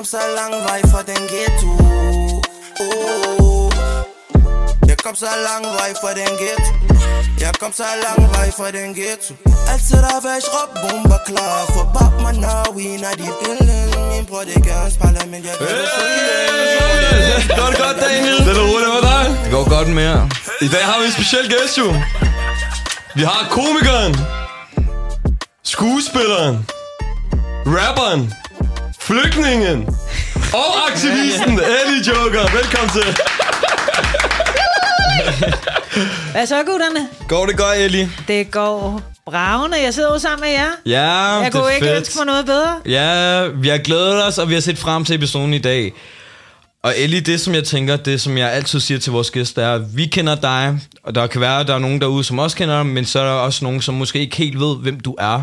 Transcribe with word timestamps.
kom 0.00 0.06
så 0.06 0.24
lang 0.36 0.54
vej 0.68 0.80
fra 0.92 1.02
den 1.02 1.22
ghetto 1.32 1.70
oh. 2.84 3.72
Jeg 4.88 4.96
kom 5.04 5.14
så 5.14 5.26
lang 5.48 5.64
vej 5.78 5.90
fra 6.00 6.10
den 6.20 6.32
ghetto 6.40 6.72
Jeg 7.40 7.52
kom 7.60 7.72
så 7.72 7.88
lang 8.04 8.20
vej 8.34 8.48
fra 8.58 8.70
den 8.70 8.94
ghetto 8.94 9.32
Altid 9.72 9.96
der 10.06 10.20
væk 10.26 10.44
råb 10.54 10.70
bomber 10.82 11.20
klar 11.26 11.58
For 11.74 11.84
bak 11.94 12.14
mig 12.24 12.34
når 12.44 12.64
we 12.76 12.86
når 13.04 13.14
de 13.20 13.28
billede 13.42 13.88
Min 14.12 14.24
bror 14.28 14.42
det 14.50 14.64
gør 14.66 14.80
en 14.86 14.92
spejler 14.96 15.26
men 15.32 15.40
jeg 15.48 15.54
gør 15.58 15.72
det 15.78 15.88
for 15.94 16.04
Går 17.58 17.66
det 17.72 17.78
godt, 17.84 17.96
Daniel? 18.04 18.38
Det 18.46 18.56
er 18.56 18.62
roligt 18.72 18.92
med 18.96 19.02
dig. 19.12 19.24
Det 19.44 19.50
går 19.52 19.68
godt 19.68 19.88
med 19.88 20.02
jer. 20.02 20.28
I 20.60 20.68
dag 20.68 20.84
har 20.84 20.98
vi 21.00 21.06
en 21.06 21.12
speciel 21.12 21.48
gæst 21.48 21.78
jo. 21.78 21.88
Vi 23.14 23.22
har 23.22 23.46
komikeren, 23.50 24.14
skuespilleren, 25.64 26.66
rapperen, 27.66 28.32
flygtningen 29.00 29.86
og 30.54 30.90
aktivisten 30.90 31.52
Ellie 31.52 32.02
Joker. 32.08 32.52
Velkommen 32.56 32.90
til. 32.90 33.16
Hvad 36.32 36.46
så, 36.46 36.62
gutterne? 36.66 37.08
Går 37.28 37.46
det 37.46 37.56
godt, 37.56 37.78
Ellie? 37.78 38.10
Det 38.28 38.50
går 38.50 39.00
bravende. 39.26 39.82
Jeg 39.82 39.94
sidder 39.94 40.12
jo 40.12 40.18
sammen 40.18 40.40
med 40.40 40.50
jer. 40.50 40.68
Ja, 40.86 41.34
Jeg 41.38 41.52
kunne 41.52 41.74
ikke 41.74 41.86
fedt. 41.86 41.96
ønske 41.98 42.14
mig 42.18 42.26
noget 42.26 42.46
bedre. 42.46 42.80
Ja, 42.86 43.46
vi 43.46 43.68
har 43.68 43.78
glædet 43.78 44.26
os, 44.26 44.38
og 44.38 44.48
vi 44.48 44.54
har 44.54 44.60
set 44.60 44.78
frem 44.78 45.04
til 45.04 45.14
episoden 45.14 45.54
i 45.54 45.58
dag. 45.58 45.92
Og 46.82 46.94
Ellie, 46.96 47.20
det 47.20 47.40
som 47.40 47.54
jeg 47.54 47.64
tænker, 47.64 47.96
det 47.96 48.20
som 48.20 48.38
jeg 48.38 48.52
altid 48.52 48.80
siger 48.80 48.98
til 49.00 49.12
vores 49.12 49.30
gæster, 49.30 49.62
er, 49.62 49.74
at 49.74 49.96
vi 49.96 50.06
kender 50.06 50.34
dig, 50.34 50.78
og 51.04 51.14
der 51.14 51.26
kan 51.26 51.40
være, 51.40 51.60
at 51.60 51.66
der 51.68 51.74
er 51.74 51.78
nogen 51.78 52.00
derude, 52.00 52.24
som 52.24 52.38
også 52.38 52.56
kender 52.56 52.76
dig, 52.76 52.86
men 52.86 53.04
så 53.04 53.20
er 53.20 53.24
der 53.24 53.32
også 53.32 53.64
nogen, 53.64 53.82
som 53.82 53.94
måske 53.94 54.18
ikke 54.18 54.36
helt 54.36 54.60
ved, 54.60 54.76
hvem 54.76 55.00
du 55.00 55.14
er. 55.18 55.42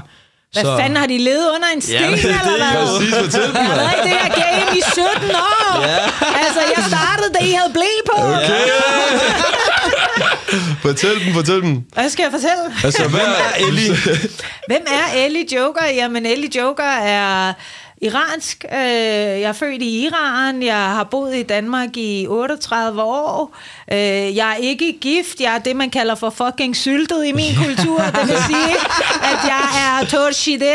Hvad 0.57 0.66
så... 0.71 0.77
fanden 0.81 0.97
har 0.97 1.07
de 1.13 1.17
levet 1.17 1.47
under 1.55 1.67
en 1.75 1.81
sten, 1.81 1.93
Ja, 1.93 1.99
det 2.11 2.25
er 2.25 2.27
eller 2.27 2.43
det, 2.43 2.57
hvad? 2.57 2.85
Præcis, 2.98 3.13
fortæl 3.23 3.48
dem, 3.48 3.55
Jeg 3.55 3.65
har 3.65 3.76
været 3.84 3.95
i 3.99 4.01
det 4.09 4.13
her 4.20 4.29
game 4.41 4.77
i 4.77 4.82
17 4.93 5.07
år. 5.51 5.82
Ja. 5.91 5.98
Altså, 6.43 6.62
jeg 6.76 6.84
startede, 6.93 7.29
da 7.35 7.40
I 7.45 7.51
havde 7.59 7.71
blæ 7.77 7.91
på. 8.12 8.18
Okay. 8.37 8.63
fortæl 10.85 11.26
dem, 11.26 11.34
fortæl 11.34 11.62
dem. 11.62 11.82
Hvad 11.93 12.09
skal 12.09 12.23
jeg 12.23 12.32
fortælle? 12.32 12.63
Altså, 12.84 13.07
hvad 13.07 13.20
er 13.20 13.67
Ellie? 13.67 13.95
Hvem 14.67 14.84
er 14.87 15.26
Ellie 15.26 15.45
Joker? 15.55 15.85
Jamen, 15.95 16.26
Ellie 16.26 16.49
Joker 16.57 16.84
er 17.17 17.54
iransk. 18.01 18.65
Øh, 18.73 18.79
Jeg 19.41 19.41
er 19.41 19.53
født 19.53 19.81
i 19.81 20.05
Iran. 20.05 20.63
Jeg 20.63 20.76
har 20.85 21.03
boet 21.03 21.35
i 21.35 21.43
Danmark 21.43 21.98
i 21.98 22.27
38 22.29 23.01
år. 23.04 23.55
Øh, 23.91 23.98
Jeg 24.37 24.51
er 24.51 24.55
ikke 24.55 24.98
gift. 25.01 25.39
Jeg 25.41 25.55
er 25.55 25.59
det, 25.59 25.76
man 25.76 25.89
kalder 25.89 26.15
for 26.15 26.29
fucking 26.29 26.76
syltet 26.76 27.26
i 27.26 27.31
min 27.31 27.55
kultur. 27.65 27.99
Det 28.21 28.27
vil 28.27 28.37
sige, 28.48 28.76
at 29.23 29.39
jeg 29.48 29.65
er 30.01 30.05
torchide. 30.05 30.65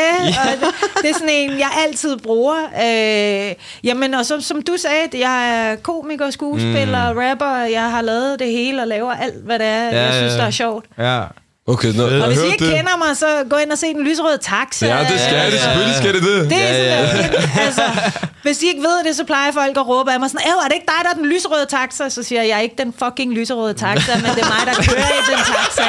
Og 0.45 0.61
det- 0.61 0.75
det 1.03 1.11
er 1.11 1.15
sådan 1.15 1.29
en, 1.29 1.51
jeg 1.59 1.71
altid 1.87 2.17
bruger. 2.17 2.57
Øh, 2.85 3.55
Jamen, 3.85 4.15
og 4.15 4.27
som, 4.27 4.41
som 4.41 4.63
du 4.63 4.77
sagde, 4.77 5.09
jeg 5.21 5.69
er 5.71 5.77
komiker, 5.77 6.31
skuespiller, 6.31 7.31
rapper. 7.31 7.57
Jeg 7.57 7.91
har 7.91 8.01
lavet 8.03 8.39
det 8.39 8.47
hele 8.53 8.83
og 8.83 8.89
laver 8.89 9.13
alt, 9.13 9.45
hvad 9.45 9.59
det 9.59 9.67
er, 9.67 9.85
Ja, 9.85 10.03
jeg 10.05 10.15
synes, 10.15 10.33
der 10.35 10.45
er 10.45 10.51
sjovt. 10.51 10.85
Ja. 10.99 11.21
Okay, 11.67 11.93
nå, 11.95 12.05
Og 12.23 12.27
hvis 12.27 12.39
I 12.39 12.47
ikke 12.47 12.65
det? 12.65 12.75
kender 12.77 12.97
mig, 13.07 13.17
så 13.17 13.27
gå 13.51 13.57
ind 13.57 13.73
og 13.73 13.79
se 13.79 13.87
den 13.87 14.05
lyserøde 14.05 14.39
taxa. 14.39 14.87
Ja, 14.87 14.99
det 15.13 15.21
skal 15.21 15.53
det. 15.53 15.61
Selvfølgelig 15.61 15.97
skal 15.97 16.15
det 16.15 16.23
det. 16.23 16.51
Det 16.51 16.59
er 16.63 16.73
Ja, 16.73 17.11
sådan, 17.11 17.33
ja. 17.33 17.41
ja, 17.57 17.61
altså, 17.67 17.83
hvis 18.43 18.59
de 18.59 18.67
ikke 18.67 18.81
ved 18.83 19.05
det, 19.07 19.17
så 19.17 19.25
plejer 19.25 19.53
folk 19.53 19.77
at 19.77 19.89
råbe 19.89 20.13
af 20.13 20.21
mig 20.21 20.31
sådan, 20.31 20.47
"Æv, 20.49 20.53
er 20.65 20.69
det 20.69 20.75
ikke 20.75 20.87
dig, 20.87 21.01
der 21.05 21.11
er 21.11 21.15
den 21.15 21.27
lyserøde 21.27 21.67
taxa? 21.67 22.09
Så 22.09 22.23
siger 22.23 22.41
jeg, 22.43 22.49
jeg 22.49 22.57
er 22.57 22.61
ikke 22.61 22.75
den 22.79 22.95
fucking 22.99 23.35
lyserøde 23.35 23.75
taxa, 23.75 24.15
men 24.15 24.25
det 24.25 24.43
er 24.43 24.49
mig, 24.57 24.63
der 24.67 24.75
kører 24.83 25.09
i 25.21 25.23
den 25.31 25.39
taxa. 25.53 25.89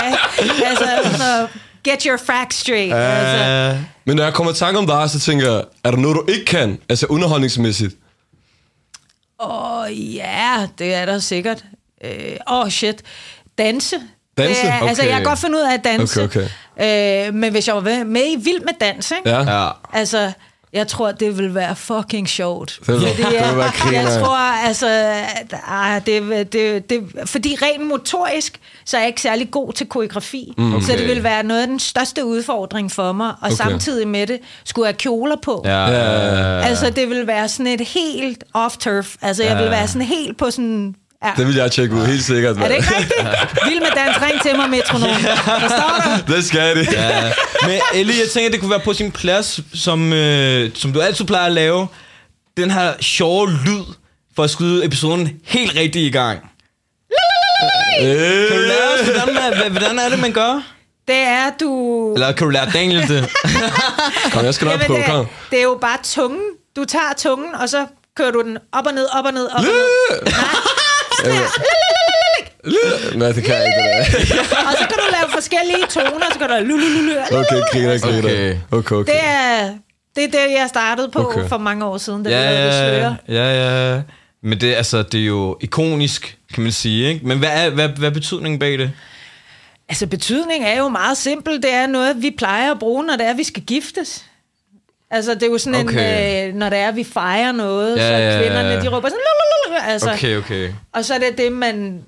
Altså, 0.69 1.17
så 1.17 1.47
get 1.83 2.03
your 2.03 2.17
facts 2.17 2.57
straight. 2.59 2.93
Altså, 2.95 3.73
Uh, 3.75 3.81
Men 4.05 4.15
når 4.15 4.23
jeg 4.23 4.33
kommer 4.33 4.51
i 4.51 4.55
tanke 4.55 4.77
om 4.79 4.87
dig, 4.87 5.09
så 5.09 5.19
tænker 5.19 5.51
jeg, 5.51 5.63
er 5.83 5.91
der 5.91 5.97
noget, 5.97 6.15
du 6.15 6.25
ikke 6.33 6.45
kan? 6.45 6.79
Altså 6.89 7.05
underholdningsmæssigt. 7.09 7.95
Åh, 9.39 10.15
ja, 10.15 10.67
det 10.79 10.93
er 10.93 11.05
der 11.05 11.19
sikkert. 11.19 11.63
Åh, 12.05 12.09
øh, 12.11 12.37
oh, 12.47 12.69
shit. 12.69 13.01
Danse. 13.57 13.95
Danse? 14.37 14.61
Det 14.61 14.69
er, 14.69 14.73
Altså, 14.87 15.01
Okay. 15.03 15.11
jeg 15.11 15.17
kan 15.19 15.25
godt 15.25 15.39
finde 15.39 15.57
ud 15.57 15.61
af 15.63 15.73
at 15.73 15.83
danse. 15.83 16.23
Okay, 16.23 16.47
Øh, 17.27 17.33
men 17.33 17.51
hvis 17.51 17.67
jeg 17.67 17.75
var 17.75 17.81
med- 17.81 18.05
med 18.05 18.21
i 18.21 18.35
Vild 18.43 18.59
med 18.61 18.73
Dans, 18.81 19.11
ikke? 19.11 19.29
Ja. 19.29 19.63
ja. 19.63 19.69
Altså, 19.93 20.31
jeg 20.73 20.87
tror, 20.87 21.11
det 21.11 21.37
vil 21.37 21.55
være 21.55 21.75
fucking 21.75 22.29
sjovt. 22.29 22.79
Det 22.79 22.87
vil- 22.87 23.01
det 23.01 23.17
vil 23.17 23.57
være 23.57 23.71
jeg 23.91 24.19
tror, 24.21 24.65
altså, 24.67 24.87
at, 25.39 25.53
ah, 25.67 26.01
det, 26.05 26.53
det, 26.53 26.89
det, 26.89 27.03
fordi 27.25 27.57
rent 27.61 27.87
motorisk, 27.87 28.59
så 28.85 28.97
er 28.97 29.01
jeg 29.01 29.07
ikke 29.07 29.21
særlig 29.21 29.51
god 29.51 29.73
til 29.73 29.87
koreografi. 29.87 30.53
Mm, 30.57 30.73
okay. 30.75 30.85
Så 30.85 30.91
det 30.91 31.07
vil 31.07 31.23
være 31.23 31.43
noget 31.43 31.61
af 31.61 31.67
den 31.67 31.79
største 31.79 32.25
udfordring 32.25 32.91
for 32.91 33.11
mig. 33.11 33.27
Og 33.27 33.35
okay. 33.41 33.55
samtidig 33.55 34.07
med 34.07 34.27
det, 34.27 34.39
skulle 34.65 34.85
jeg 34.87 34.97
kjoler 34.97 35.35
på. 35.43 35.61
Ja, 35.65 35.85
ja, 35.87 36.61
Altså, 36.61 36.89
det 36.89 37.09
vil 37.09 37.27
være 37.27 37.49
sådan 37.49 37.67
et 37.67 37.81
helt 37.81 38.43
off-turf. 38.57 39.15
Altså, 39.21 39.43
jeg 39.43 39.57
vil 39.57 39.69
være 39.69 39.87
sådan 39.87 40.07
helt 40.07 40.37
på 40.37 40.51
sådan... 40.51 40.95
Ja. 41.25 41.31
Det 41.37 41.47
vil 41.47 41.55
jeg 41.55 41.71
tjekke 41.71 41.95
ud, 41.95 42.05
helt 42.05 42.23
sikkert. 42.23 42.55
Er 42.55 42.59
mand. 42.59 42.69
det 42.69 42.75
ikke 42.77 42.89
rigtigt? 42.97 43.19
Vild 43.69 43.79
med 43.79 43.89
dans, 43.95 44.21
ring 44.21 44.41
til 44.41 44.55
mig, 44.55 44.69
metronom. 44.69 45.09
Forstår 45.59 46.03
du? 46.27 46.33
Det 46.35 46.45
skal 46.45 46.75
det. 46.77 46.93
Ja. 46.93 47.31
Men 47.67 47.79
Ellie, 47.93 48.15
jeg 48.19 48.29
tænker, 48.33 48.51
det 48.51 48.59
kunne 48.59 48.69
være 48.71 48.79
på 48.79 48.93
sin 48.93 49.11
plads, 49.11 49.59
som, 49.73 50.13
øh, 50.13 50.71
som 50.75 50.93
du 50.93 51.01
altid 51.01 51.25
plejer 51.25 51.45
at 51.45 51.51
lave, 51.51 51.87
den 52.57 52.71
her 52.71 52.93
sjove 53.01 53.49
lyd, 53.51 53.83
for 54.35 54.43
at 54.43 54.49
skyde 54.49 54.85
episoden 54.85 55.29
helt 55.43 55.75
rigtigt 55.75 56.05
i 56.07 56.09
gang. 56.09 56.39
Kan 57.99 58.07
du 58.57 58.63
lære 58.63 58.87
os, 59.01 59.07
hvordan, 59.07 59.33
man, 59.35 59.53
hva- 59.53 59.69
hvordan 59.69 59.99
er 59.99 60.09
det, 60.09 60.19
man 60.19 60.31
gør? 60.31 60.61
Det 61.07 61.15
er, 61.15 61.49
du... 61.59 62.13
Eller 62.13 62.31
kan 62.31 62.45
du 62.45 62.49
lære 62.51 62.69
Daniel 62.73 63.07
det? 63.07 63.29
Kom, 64.33 64.45
jeg 64.45 64.53
skal 64.53 64.67
nok 64.67 64.85
prøve. 64.85 64.97
det, 64.99 65.05
Kom. 65.05 65.19
er, 65.19 65.25
det 65.51 65.59
er 65.59 65.63
jo 65.63 65.77
bare 65.81 65.97
tungen. 66.03 66.41
Du 66.75 66.85
tager 66.85 67.13
tungen, 67.17 67.55
og 67.55 67.69
så 67.69 67.85
kører 68.17 68.31
du 68.31 68.41
den 68.41 68.57
op 68.71 68.85
og 68.85 68.93
ned, 68.93 69.05
op 69.13 69.25
og 69.25 69.33
ned, 69.33 69.45
op 69.45 69.57
og 69.59 69.63
ned. 69.63 70.21
Nej, 70.25 70.33
det 73.33 73.43
kan 73.43 73.55
jeg 73.55 73.65
ikke. 73.65 73.79
Det 73.79 74.29
der. 74.29 74.57
Og 74.67 74.73
så 74.79 74.85
kan 74.89 74.97
du 74.97 75.07
lave 75.11 75.31
forskellige 75.33 75.85
toner, 75.89 76.25
så 76.33 76.39
kan 76.39 76.49
du... 76.49 76.55
Lu, 76.55 76.77
lu, 76.77 76.87
lu, 76.87 77.01
lu, 77.01 77.13
Okay, 77.39 77.61
griner, 77.71 77.99
griner. 77.99 78.19
Okay. 78.19 78.57
Okay, 78.71 78.95
okay. 78.95 79.13
Det 79.13 79.19
er, 79.23 79.73
det 80.15 80.23
er 80.23 80.27
det, 80.27 80.51
jeg 80.51 80.65
startede 80.69 81.09
på 81.09 81.19
Okay. 81.19 81.47
for 81.47 81.57
mange 81.57 81.85
år 81.85 81.97
siden, 81.97 82.23
da 82.23 82.29
ja, 82.29 82.51
vi 82.51 82.55
lavede 82.57 83.17
ja, 83.27 83.93
ja. 83.95 84.01
Men 84.43 84.61
det, 84.61 84.75
altså, 84.75 85.03
det 85.03 85.21
er 85.21 85.25
jo 85.25 85.57
ikonisk, 85.61 86.37
kan 86.53 86.63
man 86.63 86.71
sige. 86.71 87.07
Ikke? 87.13 87.27
Men 87.27 87.39
hvad 87.39 87.49
er, 87.65 87.69
hvad, 87.69 87.89
hvad 87.89 88.09
er 88.09 88.13
betydningen 88.13 88.59
bag 88.59 88.77
det? 88.77 88.91
Altså, 89.89 90.07
betydning 90.07 90.65
er 90.65 90.77
jo 90.77 90.89
meget 90.89 91.17
simpel. 91.17 91.61
Det 91.63 91.73
er 91.73 91.87
noget, 91.87 92.21
vi 92.21 92.31
plejer 92.37 92.71
at 92.71 92.79
bruge, 92.79 93.05
når 93.05 93.15
det 93.15 93.25
er, 93.25 93.33
vi 93.33 93.43
skal 93.43 93.63
giftes. 93.63 94.25
Altså, 95.13 95.33
det 95.33 95.43
er 95.43 95.47
jo 95.47 95.57
sådan 95.57 95.87
Okay. 95.87 96.43
en, 96.43 96.49
øh, 96.49 96.55
når 96.55 96.69
det 96.69 96.79
er, 96.79 96.91
vi 96.91 97.03
fejrer 97.13 97.51
noget, 97.51 97.97
Ja, 97.97 98.07
så 98.07 98.13
ja, 98.13 98.33
ja. 98.35 98.41
kvinderne, 98.41 98.81
de 98.81 98.87
råber 98.87 99.07
sådan, 99.09 99.19
"Lulululu", 99.67 99.81
altså, 99.91 100.11
Okay, 100.11 100.37
okay. 100.37 100.69
og 100.93 101.05
så 101.05 101.13
er 101.13 101.17
det 101.17 101.37
det, 101.37 101.51
man 101.51 102.03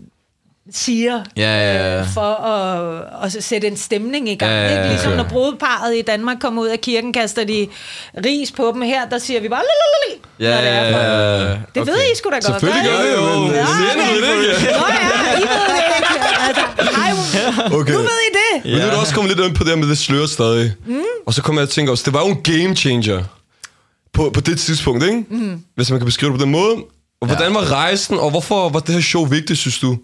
siger, 0.71 1.23
Ja, 1.37 1.41
ja, 1.43 1.73
ja. 1.93 1.99
øh, 1.99 2.05
for 2.13 2.21
at, 2.45 3.03
at 3.37 3.43
sætte 3.43 3.67
en 3.67 3.77
stemning 3.77 4.29
i 4.29 4.35
gang. 4.35 4.51
Ja, 4.51 4.57
ja, 4.61 4.69
ikke? 4.69 4.81
ja, 4.83 4.87
Ligesom 4.89 5.11
okay. 5.11 5.17
når 5.17 5.29
brudeparret 5.29 5.95
i 5.95 6.01
Danmark 6.01 6.37
kommer 6.39 6.61
ud 6.61 6.67
af 6.67 6.81
kirken, 6.81 7.13
kaster 7.13 7.43
de 7.43 7.67
ris 8.25 8.51
på 8.51 8.71
dem 8.73 8.81
her, 8.81 9.05
der 9.09 9.17
siger 9.17 9.39
vi 9.41 9.49
bare, 9.49 9.61
"Lulululu", 9.61 10.25
Ja, 10.39 10.55
når 10.55 10.61
det 10.61 10.69
er 10.69 10.91
for- 10.91 10.99
ja, 10.99 11.49
ja. 11.49 11.57
Det 11.75 11.87
ved 11.87 11.97
I 12.13 12.15
sgu 12.17 12.29
da 12.29 12.35
godt. 12.35 12.43
Selvfølgelig 12.45 12.83
gør 12.83 12.99
I? 13.03 13.07
det 13.07 13.13
jo, 13.13 13.21
Ja, 13.53 13.61
det 13.61 14.15
ikke. 14.15 14.71
Nå 14.79 14.85
ja, 14.89 15.37
I 15.37 15.41
ved 15.41 15.61
det 15.69 15.77
ikke. 15.81 16.25
Altså, 16.47 16.63
ej, 17.03 17.11
Okay. 17.71 17.93
nu 17.93 17.97
ved 17.97 18.05
I 18.05 18.31
det. 18.33 18.71
Men 18.71 18.73
nu 18.73 18.87
er 18.87 18.91
du 18.91 18.97
også 18.97 19.13
kommet 19.15 19.35
lidt 19.37 19.47
ind 19.47 19.55
på 19.55 19.63
det 19.63 19.69
her 19.69 19.77
med 19.77 19.89
det 19.89 19.97
slør 19.97 20.25
stadig. 20.25 20.73
Mm. 20.85 21.01
Og 21.25 21.33
så 21.33 21.41
kommer 21.41 21.61
jeg 21.61 21.69
til 21.69 21.71
at 21.71 21.75
tænke 21.75 21.91
også, 21.91 22.03
det 22.05 22.13
var 22.13 22.19
jo 22.19 22.27
en 22.27 22.41
game 22.43 22.75
changer 22.75 23.23
på, 24.13 24.29
på 24.29 24.41
det 24.41 24.59
tidspunkt, 24.59 25.03
ikke? 25.03 25.25
Mm. 25.29 25.61
Hvis 25.75 25.89
man 25.89 25.99
kan 25.99 26.05
beskrive 26.05 26.31
det 26.31 26.39
på 26.39 26.43
den 26.43 26.51
måde. 26.51 26.75
Og 27.21 27.27
hvordan 27.27 27.53
var 27.53 27.71
rejsen, 27.71 28.19
og 28.19 28.29
hvorfor 28.29 28.69
var 28.69 28.79
det 28.79 28.95
her 28.95 29.01
show 29.01 29.25
vigtigt, 29.25 29.59
synes 29.59 29.79
du? 29.79 29.97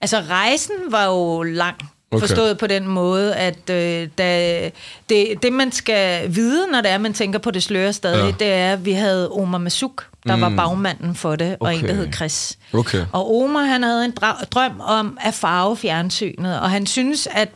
Altså, 0.00 0.20
rejsen 0.20 0.74
var 0.90 1.04
jo 1.04 1.42
lang. 1.42 1.76
Okay. 2.12 2.20
Forstået 2.20 2.58
på 2.58 2.66
den 2.66 2.88
måde, 2.88 3.34
at 3.34 3.70
øh, 3.70 4.08
da, 4.18 4.70
det, 5.08 5.42
det, 5.42 5.52
man 5.52 5.72
skal 5.72 6.34
vide, 6.34 6.66
når 6.72 6.80
det 6.80 6.90
er, 6.90 6.98
man 6.98 7.12
tænker 7.12 7.38
på 7.38 7.50
det 7.50 7.62
sløre 7.62 7.92
stadig, 7.92 8.18
Ja. 8.18 8.26
ja. 8.26 8.32
det 8.38 8.52
er, 8.52 8.72
at 8.72 8.84
vi 8.84 8.92
havde 8.92 9.30
Omar 9.30 9.58
Masuk, 9.58 10.06
der 10.26 10.36
mm. 10.36 10.42
var 10.42 10.52
bagmanden 10.56 11.14
for 11.14 11.36
det, 11.36 11.56
og 11.60 11.74
en, 11.74 11.80
der 11.80 11.86
Okay. 11.86 11.96
hed 11.96 12.12
Chris. 12.12 12.58
Okay. 12.72 13.04
Og 13.12 13.36
Omar, 13.42 13.62
han 13.62 13.82
havde 13.82 14.04
en 14.04 14.10
drøm 14.50 14.80
om 14.80 15.18
at 15.20 15.34
farve 15.34 15.76
fjernsynet, 15.76 16.60
og 16.60 16.70
han 16.70 16.86
synes, 16.86 17.28
at 17.30 17.48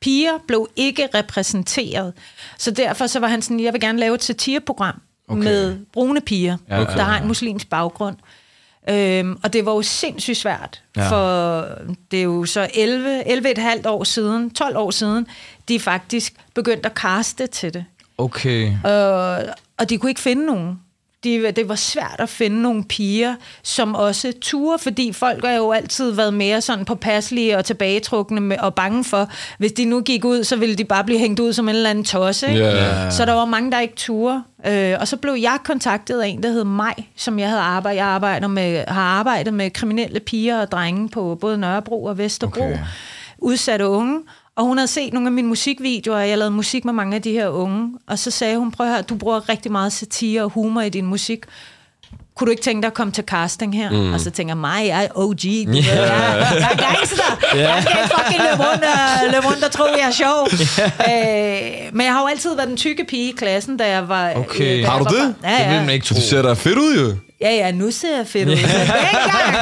piger 0.00 0.32
blev 0.48 0.68
ikke 0.76 1.08
repræsenteret. 1.14 2.12
Så 2.58 2.70
derfor 2.70 3.06
så 3.06 3.20
var 3.20 3.28
han 3.28 3.42
sådan, 3.42 3.60
jeg 3.60 3.72
vil 3.72 3.80
gerne 3.80 3.98
lave 3.98 4.14
et 4.14 4.24
satireprogram 4.24 5.00
okay. 5.28 5.42
med 5.42 5.76
brune 5.92 6.20
piger, 6.20 6.56
okay. 6.70 6.96
der 6.96 7.02
har 7.02 7.20
en 7.20 7.26
muslimsk 7.28 7.70
baggrund. 7.70 8.16
Øhm, 8.90 9.38
og 9.42 9.52
det 9.52 9.66
var 9.66 9.72
jo 9.72 9.82
sindssygt 9.82 10.36
svært, 10.36 10.82
Ja. 10.96 11.08
for 11.10 11.66
det 12.10 12.18
er 12.18 12.22
jo 12.24 12.44
så 12.44 12.68
11, 12.74 13.22
11,5 13.26 13.86
år 13.88 14.04
siden, 14.04 14.50
12 14.50 14.76
år 14.76 14.90
siden, 14.90 15.26
de 15.68 15.80
faktisk 15.80 16.34
begyndte 16.54 16.86
at 16.86 16.94
kaste 16.94 17.46
til 17.46 17.74
det. 17.74 17.84
Okay. 18.18 18.72
Og, 18.84 19.38
og 19.78 19.90
de 19.90 19.98
kunne 19.98 20.10
ikke 20.10 20.20
finde 20.20 20.46
nogen. 20.46 20.80
De, 21.24 21.52
det 21.56 21.68
var 21.68 21.74
svært 21.74 22.16
at 22.18 22.28
finde 22.28 22.62
nogle 22.62 22.84
piger, 22.84 23.34
som 23.62 23.94
også 23.94 24.32
turer, 24.40 24.76
fordi 24.76 25.12
folk 25.12 25.44
har 25.44 25.52
jo 25.52 25.72
altid 25.72 26.10
været 26.10 26.34
mere 26.34 26.60
sådan 26.60 26.84
påpasselige 26.84 27.58
og 27.58 27.64
tilbagetrukne 27.64 28.40
med, 28.40 28.56
og 28.58 28.74
bange 28.74 29.04
for, 29.04 29.28
hvis 29.58 29.72
de 29.72 29.84
nu 29.84 30.00
gik 30.00 30.24
ud, 30.24 30.44
så 30.44 30.56
ville 30.56 30.74
de 30.74 30.84
bare 30.84 31.04
blive 31.04 31.18
hængt 31.18 31.40
ud 31.40 31.52
som 31.52 31.68
en 31.68 31.74
eller 31.74 31.90
anden 31.90 32.04
tosse. 32.04 32.48
Ikke? 32.48 32.64
Ja. 32.64 33.10
Så 33.10 33.24
der 33.24 33.32
var 33.32 33.44
mange, 33.44 33.72
der 33.72 33.80
ikke 33.80 33.94
turde. 33.96 34.42
Øh, 34.66 34.96
og 35.00 35.08
så 35.08 35.16
blev 35.16 35.34
jeg 35.34 35.58
kontaktet 35.64 36.20
af 36.20 36.28
en, 36.28 36.42
der 36.42 36.48
hed 36.48 36.64
Maj, 36.64 36.94
som 37.16 37.38
jeg 37.38 37.48
havde 37.48 37.60
arbejdet, 37.60 37.96
jeg 37.96 38.06
arbejder 38.06 38.48
med, 38.48 38.84
har 38.88 39.02
arbejdet 39.02 39.54
med 39.54 39.70
kriminelle 39.70 40.20
piger 40.20 40.60
og 40.60 40.70
drenge 40.70 41.08
på 41.08 41.38
både 41.40 41.58
Nørrebro 41.58 42.04
og 42.04 42.18
Vesterbro. 42.18 42.64
Okay. 42.64 42.78
Udsatte 43.38 43.88
unge. 43.88 44.20
Og 44.56 44.64
hun 44.64 44.78
havde 44.78 44.88
set 44.88 45.12
nogle 45.12 45.28
af 45.28 45.32
mine 45.32 45.48
musikvideoer, 45.48 46.16
og 46.16 46.28
jeg 46.28 46.38
lavede 46.38 46.50
musik 46.54 46.84
med 46.84 46.92
mange 46.92 47.16
af 47.16 47.22
de 47.22 47.30
her 47.32 47.48
unge. 47.48 47.92
Og 48.08 48.18
så 48.18 48.30
sagde 48.30 48.56
hun, 48.58 48.70
prøv 48.70 48.86
at 48.86 48.92
høre, 48.92 49.02
du 49.02 49.14
bruger 49.14 49.48
rigtig 49.48 49.72
meget 49.72 49.92
satire 49.92 50.42
og 50.42 50.50
humor 50.50 50.80
i 50.80 50.88
din 50.88 51.06
musik. 51.06 51.38
Kunne 52.36 52.46
du 52.46 52.50
ikke 52.50 52.62
tænke 52.62 52.82
dig 52.82 52.86
at 52.86 52.94
komme 52.94 53.12
til 53.12 53.24
casting 53.24 53.76
her? 53.76 53.90
Mm. 53.90 54.12
Og 54.12 54.20
så 54.20 54.30
tænker 54.30 54.50
jeg, 54.54 54.58
mig, 54.58 54.86
jeg 54.86 55.04
er 55.04 55.08
OG. 55.14 55.40
Du 55.42 55.46
yeah. 55.48 55.66
ved, 55.66 55.82
jeg, 55.82 56.46
jeg 56.60 56.68
er 56.72 56.76
gangster. 56.94 57.38
Yeah. 57.54 57.62
Jeg 57.64 57.82
skal 57.82 57.98
ikke 58.02 58.14
fucking 58.18 58.42
løbe 58.50 58.62
rundt 58.68 58.84
og, 58.84 59.32
løbe 59.32 59.46
rundt 59.46 59.64
og 59.64 59.70
tro, 59.72 59.84
jeg 59.84 60.06
er 60.08 60.10
sjov. 60.10 60.48
øh, 61.12 61.94
men 61.96 62.06
jeg 62.06 62.12
har 62.14 62.20
jo 62.20 62.26
altid 62.26 62.56
været 62.56 62.68
den 62.68 62.76
tykke 62.76 63.04
pige 63.04 63.28
i 63.28 63.34
klassen, 63.36 63.76
da 63.76 63.88
jeg 63.88 64.08
var... 64.08 64.32
Okay. 64.34 64.78
øh, 64.78 64.86
Har 64.88 64.98
du 64.98 65.04
var 65.04 65.10
det? 65.10 65.34
barn. 65.42 65.50
Ja, 65.52 65.58
Det 65.58 65.64
ja. 65.64 65.70
vil 65.76 65.80
man 65.86 65.90
ikke 65.90 66.06
tro. 66.06 66.14
Du 66.14 66.20
ser 66.20 66.42
da 66.42 66.52
fedt 66.52 66.78
ud, 66.78 66.96
jo. 66.96 67.14
Ja, 67.42 67.50
ja, 67.54 67.70
nu 67.72 67.90
ser 67.90 68.16
jeg 68.16 68.26
fedt 68.26 68.48
ud. 68.48 68.54
Men 68.54 68.64
dengang, 68.64 69.54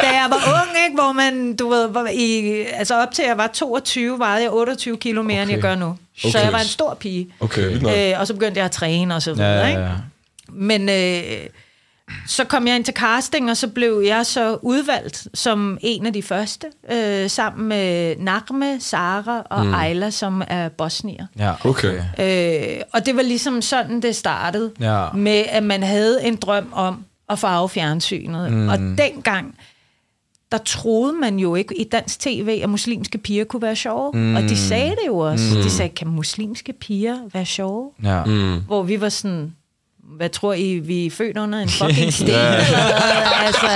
da 0.00 0.06
jeg 0.06 0.26
var 0.30 0.60
ung, 0.62 0.76
ikke, 0.84 0.94
hvor 1.02 1.12
man, 1.12 1.56
du 1.56 1.68
ved, 1.68 1.88
var 1.88 2.08
i, 2.12 2.62
altså 2.72 2.94
op 3.02 3.10
til 3.14 3.24
jeg 3.28 3.38
var 3.38 3.46
22, 3.46 4.18
vejede 4.18 4.42
jeg 4.42 4.50
28 4.52 4.96
kilo 4.96 5.22
mere, 5.22 5.34
okay. 5.36 5.42
end 5.42 5.50
jeg 5.50 5.60
gør 5.60 5.74
nu. 5.74 5.96
Så 6.18 6.28
Okay. 6.28 6.44
jeg 6.44 6.52
var 6.52 6.58
en 6.58 6.64
stor 6.64 6.94
pige. 6.94 7.28
Okay. 7.40 8.12
Øh, 8.12 8.20
og 8.20 8.26
så 8.26 8.34
begyndte 8.34 8.58
jeg 8.58 8.64
at 8.64 8.70
træne 8.70 9.14
og 9.14 9.22
så 9.22 9.32
videre, 9.34 9.48
Ja, 9.48 9.60
ja, 9.60 9.66
ikke? 9.68 9.80
ja. 9.80 9.88
Men 10.48 10.88
øh, 10.88 11.22
så 12.26 12.44
kom 12.44 12.66
jeg 12.66 12.76
ind 12.76 12.84
til 12.84 12.94
casting, 12.94 13.50
og 13.50 13.56
så 13.56 13.68
blev 13.68 14.02
jeg 14.06 14.26
så 14.26 14.58
udvalgt 14.62 15.26
som 15.34 15.78
en 15.80 16.06
af 16.06 16.12
de 16.12 16.22
første, 16.22 16.66
øh, 16.92 17.30
sammen 17.30 17.68
med 17.68 18.16
Narme, 18.18 18.80
Sara 18.80 19.42
og 19.50 19.66
mm. 19.66 19.74
Ayla, 19.74 20.10
som 20.10 20.42
er 20.48 20.68
bosnier. 20.68 21.26
Ja, 21.38 21.52
Okay. 21.64 22.00
Øh, 22.18 22.80
og 22.92 23.06
det 23.06 23.16
var 23.16 23.22
ligesom 23.22 23.62
sådan, 23.62 24.00
det 24.02 24.16
startede. 24.16 24.70
Ja. 24.80 25.06
Med, 25.14 25.44
at 25.48 25.62
man 25.62 25.82
havde 25.82 26.24
en 26.24 26.36
drøm 26.36 26.72
om 26.72 27.04
at 27.28 27.38
farve 27.38 27.68
fjernsynet. 27.68 28.52
Mm. 28.52 28.68
Og 28.68 28.78
dengang, 28.78 29.54
der 30.52 30.58
troede 30.58 31.12
man 31.12 31.38
jo 31.38 31.54
ikke 31.54 31.80
i 31.80 31.84
dansk 31.84 32.20
tv, 32.20 32.60
at 32.62 32.70
muslimske 32.70 33.18
piger 33.18 33.44
kunne 33.44 33.62
være 33.62 33.76
sjove. 33.76 34.10
Mm. 34.14 34.36
Og 34.36 34.42
de 34.42 34.56
sagde 34.56 34.90
det 34.90 35.06
jo 35.06 35.18
også. 35.18 35.44
Mm. 35.56 35.62
De 35.62 35.70
sagde, 35.70 35.88
kan 35.88 36.08
muslimske 36.08 36.72
piger 36.72 37.18
være 37.32 37.44
sjove? 37.46 37.90
Ja. 38.02 38.24
Mm. 38.24 38.60
Hvor 38.60 38.82
vi 38.82 39.00
var 39.00 39.08
sådan, 39.08 39.54
hvad 40.16 40.28
tror 40.28 40.52
I, 40.52 40.78
vi 40.78 41.06
er 41.06 41.10
født 41.10 41.36
under 41.36 41.58
en 41.58 41.68
fucking 41.68 42.12
sten? 42.22 42.28
eller 42.28 43.42
altså, 43.46 43.66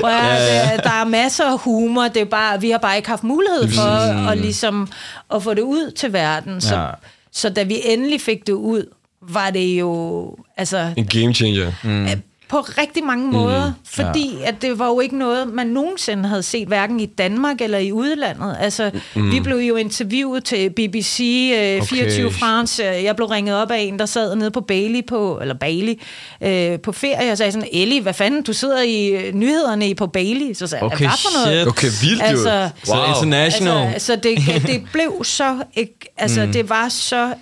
prøv 0.00 0.10
at, 0.10 0.68
høre, 0.68 0.76
der, 0.76 0.90
er 0.90 1.04
masser 1.04 1.44
af 1.44 1.58
humor, 1.58 2.08
det 2.08 2.22
er 2.22 2.26
bare, 2.26 2.60
vi 2.60 2.70
har 2.70 2.78
bare 2.78 2.96
ikke 2.96 3.08
haft 3.08 3.24
mulighed 3.24 3.68
for 3.68 4.28
at, 4.30 4.38
ligesom, 4.38 4.88
at 5.34 5.42
få 5.42 5.54
det 5.54 5.62
ud 5.62 5.90
til 5.90 6.12
verden. 6.12 6.60
Så, 6.60 6.74
Ja. 6.76 6.86
så 7.32 7.48
da 7.50 7.62
vi 7.62 7.76
endelig 7.84 8.20
fik 8.20 8.46
det 8.46 8.52
ud, 8.52 8.84
var 9.22 9.50
det 9.50 9.78
jo 9.80 10.36
altså, 10.56 10.92
En 10.96 11.06
game 11.06 11.34
changer. 11.34 11.72
Mm. 11.84 12.06
På 12.48 12.60
rigtig 12.60 13.04
mange 13.04 13.32
måder, 13.32 13.72
fordi 13.84 14.36
at 14.44 14.62
det 14.62 14.78
var 14.78 14.86
jo 14.86 15.00
ikke 15.00 15.18
noget, 15.18 15.48
man 15.54 15.66
nogensinde 15.66 16.28
havde 16.28 16.42
set, 16.42 16.68
hverken 16.68 17.00
i 17.00 17.06
Danmark 17.06 17.60
eller 17.60 17.78
i 17.78 17.92
udlandet. 17.92 18.56
Altså, 18.60 18.90
mm. 19.14 19.32
vi 19.32 19.40
blev 19.40 19.56
jo 19.56 19.76
interviewet 19.76 20.44
til 20.44 20.70
BBC 20.70 21.20
øh, 21.56 21.82
24 21.82 22.32
France. 22.32 22.84
Jeg 22.84 23.16
blev 23.16 23.28
ringet 23.28 23.56
op 23.56 23.70
af 23.70 23.78
en, 23.78 23.98
der 23.98 24.06
sad 24.06 24.36
nede 24.36 24.50
på 24.50 24.60
Bailey 24.60 25.06
på, 25.08 25.38
eller 25.40 25.54
Bailey, 25.54 25.94
øh, 26.40 26.80
på 26.80 26.92
ferie, 26.92 27.32
og 27.32 27.38
sagde 27.38 27.52
sådan, 27.52 27.68
Ellie, 27.72 28.00
hvad 28.00 28.14
fanden, 28.14 28.42
du 28.42 28.52
sidder 28.52 28.82
i 28.82 29.06
øh, 29.06 29.34
nyhederne 29.34 29.88
i 29.88 29.94
på 29.94 30.06
Bailey. 30.06 30.54
Så 30.54 30.66
sagde 30.66 30.84
jeg, 30.84 30.92
Okay, 30.92 31.04
hvad 31.04 31.18
for 31.18 31.44
noget? 31.46 31.58
shit. 31.58 31.68
Okay, 31.68 32.08
vildt 32.08 32.22
jo. 32.22 32.26
Altså, 32.26 32.70
Så 32.84 33.04
international. 33.16 33.92
Altså, 33.92 34.06
så 34.06 34.16
det, 34.16 34.38
det 34.72 34.82
blev 34.92 35.24
så, 35.24 35.56
ikke, 35.74 35.98
altså 36.16 36.46
mm. 36.46 36.52
det 36.52 36.68
var 36.68 36.88
så 36.88 37.34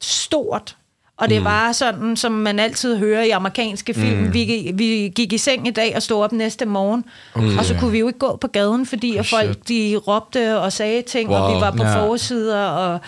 stort. 0.00 0.76
Og 1.16 1.28
det 1.28 1.38
mm. 1.38 1.44
var 1.44 1.72
sådan, 1.72 2.16
som 2.16 2.32
man 2.32 2.58
altid 2.58 2.96
hører 2.96 3.22
i 3.22 3.30
amerikanske 3.30 3.94
film. 3.94 4.18
Mm. 4.18 4.34
Vi, 4.34 4.70
vi 4.74 5.12
gik 5.16 5.32
i 5.32 5.38
seng 5.38 5.68
i 5.68 5.70
dag 5.70 5.92
og 5.96 6.02
stod 6.02 6.24
op 6.24 6.32
næste 6.32 6.66
morgen, 6.66 7.04
okay. 7.34 7.58
og 7.58 7.64
så 7.64 7.74
kunne 7.80 7.92
vi 7.92 7.98
jo 7.98 8.06
ikke 8.06 8.18
gå 8.18 8.36
på 8.36 8.46
gaden, 8.46 8.86
fordi 8.86 9.16
at 9.16 9.26
folk 9.26 9.68
de 9.68 9.96
råbte 9.96 10.58
og 10.58 10.72
sagde 10.72 11.02
ting, 11.02 11.30
wow. 11.30 11.38
og 11.38 11.54
vi 11.54 11.60
var 11.60 11.70
på 11.70 11.82
Ja. 11.82 12.06
forsider, 12.06 12.64
og 12.64 13.00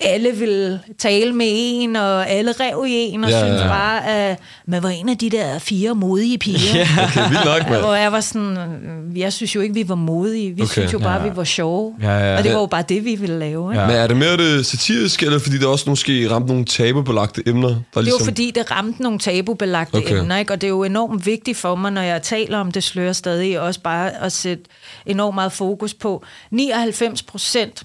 alle 0.00 0.32
ville 0.36 0.80
tale 0.98 1.32
med 1.32 1.46
en, 1.50 1.96
og 1.96 2.30
alle 2.30 2.52
rev 2.60 2.84
i 2.88 2.92
en, 2.92 3.24
og 3.24 3.30
Ja, 3.30 3.38
ja, 3.38 3.46
synes 3.46 3.60
ja. 3.62 3.68
bare, 3.68 4.06
at 4.06 4.38
man 4.66 4.82
var 4.82 4.88
en 4.88 5.08
af 5.08 5.18
de 5.18 5.30
der 5.30 5.58
fire 5.58 5.94
modige 5.94 6.38
piger. 6.38 6.58
Okay, 7.04 7.28
vildt 7.28 7.44
nok, 7.44 7.70
mand. 7.70 7.80
Hvor 7.82 7.94
jeg 7.94 8.12
var 8.12 8.20
sådan, 8.20 9.12
jeg 9.16 9.32
synes 9.32 9.54
jo 9.54 9.60
ikke, 9.60 9.74
vi 9.74 9.88
var 9.88 9.94
modige. 9.94 10.48
Vi 10.50 10.52
Okay. 10.54 10.62
okay. 10.62 10.72
synes 10.72 10.92
jo 10.92 10.98
bare, 10.98 11.12
Ja. 11.18 11.24
ja. 11.24 11.30
vi 11.30 11.36
var 11.36 11.44
sjove. 11.44 11.94
Ja, 12.02 12.10
ja. 12.18 12.36
Og 12.38 12.42
det 12.44 12.50
var 12.52 12.56
Ja. 12.58 12.62
jo 12.62 12.66
bare 12.66 12.84
det, 12.88 13.04
vi 13.04 13.14
ville 13.14 13.38
lave. 13.38 13.72
Ikke? 13.72 13.80
Ja. 13.80 13.80
Ja. 13.80 13.86
Men 13.86 13.96
er 13.96 14.06
det 14.06 14.16
mere 14.16 14.36
det 14.36 14.66
satiriske, 14.66 15.26
eller 15.26 15.38
fordi 15.38 15.58
det 15.58 15.66
også 15.66 15.90
måske 15.90 16.30
ramte 16.30 16.48
nogle 16.48 16.64
tabubelagte 16.64 17.42
emner? 17.48 17.68
Der 17.68 17.74
Det 17.74 17.84
var 17.94 18.02
ligesom... 18.02 18.24
fordi, 18.24 18.50
det 18.54 18.70
ramte 18.70 19.02
nogle 19.02 19.18
tabubelagte 19.18 19.94
Okay. 19.94 20.06
okay. 20.06 20.18
emner, 20.20 20.38
ikke? 20.38 20.52
og 20.52 20.60
det 20.60 20.66
er 20.66 20.70
jo 20.70 20.82
enormt 20.84 21.26
vigtigt 21.26 21.56
for 21.58 21.74
mig, 21.74 21.92
når 21.92 22.02
jeg 22.02 22.22
taler 22.22 22.58
om 22.58 22.72
det 22.72 22.84
slører 22.84 23.12
stadig, 23.12 23.60
også 23.60 23.80
bare 23.80 24.22
at 24.24 24.32
sætte 24.32 24.64
enormt 25.06 25.34
meget 25.34 25.52
fokus 25.52 25.94
på. 25.94 26.24
99 26.50 27.22
procent 27.22 27.82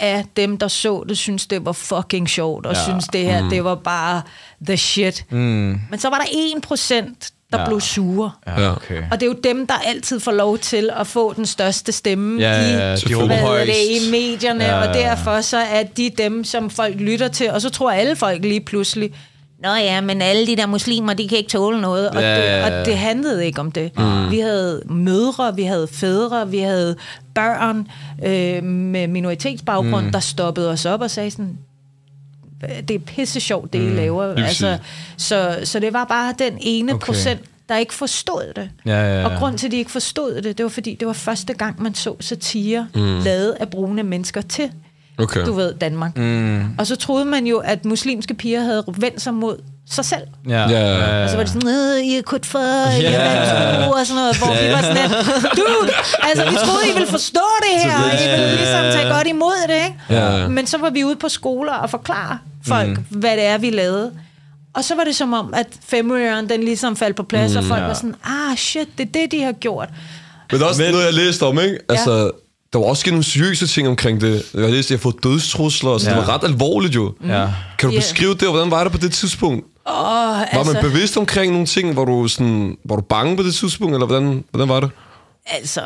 af 0.00 0.24
dem, 0.36 0.58
der 0.58 0.68
så 0.68 1.04
det, 1.08 1.18
synes 1.18 1.46
det 1.46 1.64
var 1.66 1.72
fucking 1.72 2.28
sjovt, 2.30 2.66
og 2.66 2.74
Ja. 2.74 2.84
synes 2.84 3.04
det 3.12 3.20
her, 3.24 3.42
mm. 3.42 3.50
det 3.50 3.64
var 3.64 3.74
bare 3.74 4.22
the 4.66 4.76
shit. 4.76 5.24
Mm. 5.30 5.80
Men 5.90 5.98
så 5.98 6.08
var 6.10 6.16
der 6.18 6.54
1 6.56 6.62
procent, 6.62 7.30
der 7.52 7.58
Ja. 7.58 7.62
ja. 7.62 7.68
blev 7.68 7.80
sure. 7.80 8.30
Ja, 8.46 8.72
okay. 8.72 9.02
Og 9.10 9.20
det 9.20 9.26
er 9.26 9.30
jo 9.30 9.36
dem, 9.44 9.66
der 9.66 9.74
altid 9.74 10.20
får 10.20 10.32
lov 10.32 10.58
til 10.58 10.90
at 10.96 11.06
få 11.06 11.32
den 11.32 11.46
største 11.46 11.92
stemme 11.92 12.40
Ja, 12.40 12.60
i, 12.60 12.64
ja, 12.72 12.78
ja, 12.78 12.92
de 12.92 12.98
Selvfølgelig. 13.00 13.42
råber 13.44 13.54
hvad 13.56 13.66
det, 13.66 13.74
i 13.90 14.10
medierne, 14.10 14.64
Ja, 14.64 14.70
ja, 14.76 14.82
ja, 14.82 14.88
og 14.88 14.94
derfor 14.94 15.40
så 15.40 15.56
er 15.58 15.82
de 15.82 16.10
dem, 16.18 16.44
som 16.44 16.70
folk 16.70 16.94
lytter 17.00 17.28
til, 17.28 17.50
og 17.50 17.60
så 17.62 17.70
tror 17.70 17.90
alle 17.90 18.16
folk 18.16 18.42
lige 18.42 18.60
pludselig, 18.60 19.14
Nå 19.58 19.68
ja, 19.68 20.00
men 20.00 20.22
alle 20.22 20.46
de 20.46 20.56
der 20.56 20.66
muslimer, 20.66 21.14
de 21.14 21.28
kan 21.28 21.38
ikke 21.38 21.50
tåle 21.50 21.80
noget. 21.80 22.10
Og, 22.10 22.22
Ja, 22.22 22.36
det, 22.36 22.42
ja, 22.42 22.66
ja. 22.66 22.80
og 22.80 22.86
det 22.86 22.98
handlede 22.98 23.46
ikke 23.46 23.60
om 23.60 23.72
det. 23.72 23.98
Mm. 23.98 24.30
Vi 24.30 24.38
havde 24.38 24.82
mødre, 24.86 25.56
vi 25.56 25.62
havde 25.62 25.88
fædre, 25.92 26.50
vi 26.50 26.58
havde 26.58 26.96
børn 27.34 27.88
øh, 28.24 28.62
med 28.64 29.06
minoritetsbaggrund, 29.08 30.06
mm. 30.06 30.12
der 30.12 30.20
stoppede 30.20 30.70
os 30.70 30.86
op 30.86 31.00
og 31.00 31.10
sagde 31.10 31.30
sådan, 31.30 31.58
det 32.88 32.94
er 32.94 32.98
pisse 32.98 33.40
sjovt, 33.40 33.72
det 33.72 33.78
I 33.78 33.94
laver. 33.94 34.34
Altså, 34.34 34.78
så, 35.16 35.58
så 35.64 35.80
det 35.80 35.92
var 35.92 36.04
bare 36.04 36.34
den 36.38 36.58
ene 36.60 36.92
okay. 36.92 37.06
procent, 37.06 37.40
der 37.68 37.76
ikke 37.76 37.94
forstod 37.94 38.52
det. 38.56 38.70
Ja, 38.86 38.92
ja, 38.92 39.20
ja. 39.20 39.28
Og 39.28 39.38
grund 39.38 39.58
til, 39.58 39.66
at 39.66 39.72
de 39.72 39.76
ikke 39.76 39.90
forstod 39.90 40.42
det, 40.42 40.58
det 40.58 40.64
var 40.64 40.70
fordi, 40.70 40.94
det 41.00 41.06
var 41.06 41.12
første 41.14 41.54
gang, 41.54 41.82
man 41.82 41.94
så 41.94 42.14
satire 42.20 42.88
mm. 42.94 43.18
lavet 43.18 43.50
af 43.60 43.68
brune 43.68 44.02
mennesker 44.02 44.40
til, 44.40 44.70
Okay. 45.18 45.46
du 45.46 45.52
ved, 45.52 45.74
Danmark. 45.74 46.16
Mm. 46.16 46.64
Og 46.78 46.86
så 46.86 46.96
troede 46.96 47.24
man 47.24 47.46
jo, 47.46 47.58
at 47.58 47.84
muslimske 47.84 48.34
piger 48.34 48.60
havde 48.60 48.84
vendt 48.98 49.20
sig 49.22 49.34
mod 49.34 49.56
sig 49.90 50.04
selv. 50.04 50.22
Ja, 50.48 50.68
Ja. 50.70 50.96
ja, 50.98 51.22
Og 51.24 51.30
så 51.30 51.36
var 51.36 51.42
det 51.44 51.52
sådan, 51.52 51.68
øh, 51.68 52.04
I 52.06 52.16
er 52.18 52.22
kut 52.22 52.46
for, 52.46 52.58
I 52.58 53.00
Ja. 53.00 53.12
er 53.12 53.74
vantro, 53.74 53.90
og 53.92 54.06
sådan 54.06 54.20
noget, 54.22 54.36
hvor 54.38 54.46
vi 54.66 54.72
var 54.72 54.82
sådan 54.82 54.96
lidt, 54.96 55.12
dude, 55.56 55.92
altså 56.22 56.44
vi 56.50 56.56
troede, 56.56 56.88
I 56.90 56.92
ville 56.92 57.08
forstå 57.08 57.40
det 57.62 57.80
her, 57.82 57.96
og 57.98 58.08
I 58.24 58.30
ville 58.30 58.56
ligesom 58.56 58.82
tage 58.92 59.08
godt 59.14 59.26
imod 59.26 59.68
det, 59.68 59.74
ikke? 59.74 59.96
Ja. 60.10 60.48
Men 60.48 60.66
så 60.66 60.78
var 60.78 60.90
vi 60.90 61.04
ude 61.04 61.16
på 61.16 61.28
skoler 61.28 61.72
og 61.72 61.90
forklare 61.90 62.38
folk, 62.68 62.88
mm. 62.98 63.04
hvad 63.20 63.30
det 63.36 63.44
er, 63.44 63.58
vi 63.58 63.70
lavede. 63.70 64.12
Og 64.74 64.84
så 64.84 64.94
var 64.94 65.04
det 65.04 65.16
som 65.16 65.32
om, 65.32 65.54
at 65.54 65.66
femøren, 65.88 66.48
den 66.48 66.60
ligesom 66.60 66.96
faldt 66.96 67.16
på 67.16 67.22
plads, 67.22 67.52
mm, 67.52 67.58
og 67.58 67.64
folk 67.64 67.80
ja. 67.80 67.86
var 67.86 67.94
sådan, 67.94 68.14
ah 68.24 68.56
shit, 68.56 68.88
det 68.98 69.06
er 69.08 69.12
det, 69.20 69.32
de 69.32 69.42
har 69.42 69.52
gjort. 69.52 69.88
Men 70.52 70.60
der 70.60 70.66
er 70.66 70.70
også 70.70 70.82
Men- 70.82 70.90
noget, 70.92 71.04
jeg 71.04 71.14
læste 71.14 71.42
om, 71.42 71.58
ikke? 71.60 71.78
Altså, 71.88 72.30
der 72.72 72.78
var 72.78 72.86
også 72.86 73.00
sket 73.00 73.12
nogle 73.12 73.24
seriøse 73.24 73.66
ting 73.66 73.88
omkring 73.88 74.20
det. 74.20 74.42
Jeg 74.54 74.62
har 74.62 74.68
læst, 74.68 74.86
at 74.86 74.90
jeg 74.90 74.98
har 74.98 75.02
fået 75.02 75.16
dødstrusler, 75.24 75.98
så 75.98 76.10
Ja. 76.10 76.16
det 76.16 76.26
var 76.26 76.34
ret 76.34 76.44
alvorligt 76.44 76.94
jo. 76.94 77.14
Ja. 77.26 77.48
Kan 77.78 77.90
du 77.90 77.96
beskrive 77.96 78.34
det, 78.34 78.42
og 78.42 78.50
hvordan 78.54 78.70
var 78.70 78.82
det 78.82 78.92
på 78.92 78.98
det 78.98 79.12
tidspunkt? 79.12 79.66
Åh, 79.88 79.92
Var 79.94 80.44
altså, 80.52 80.72
man 80.72 80.82
bevidst 80.82 81.16
omkring 81.16 81.52
nogle 81.52 81.66
ting? 81.66 81.96
Var 81.96 82.04
du, 82.04 82.28
sådan, 82.28 82.76
var 82.84 82.96
du 82.96 83.02
bange 83.02 83.36
på 83.36 83.42
det 83.42 83.54
tidspunkt, 83.54 83.94
eller 83.94 84.06
hvordan, 84.06 84.44
hvordan 84.50 84.68
var 84.68 84.80
det? 84.80 84.90
altså, 85.46 85.80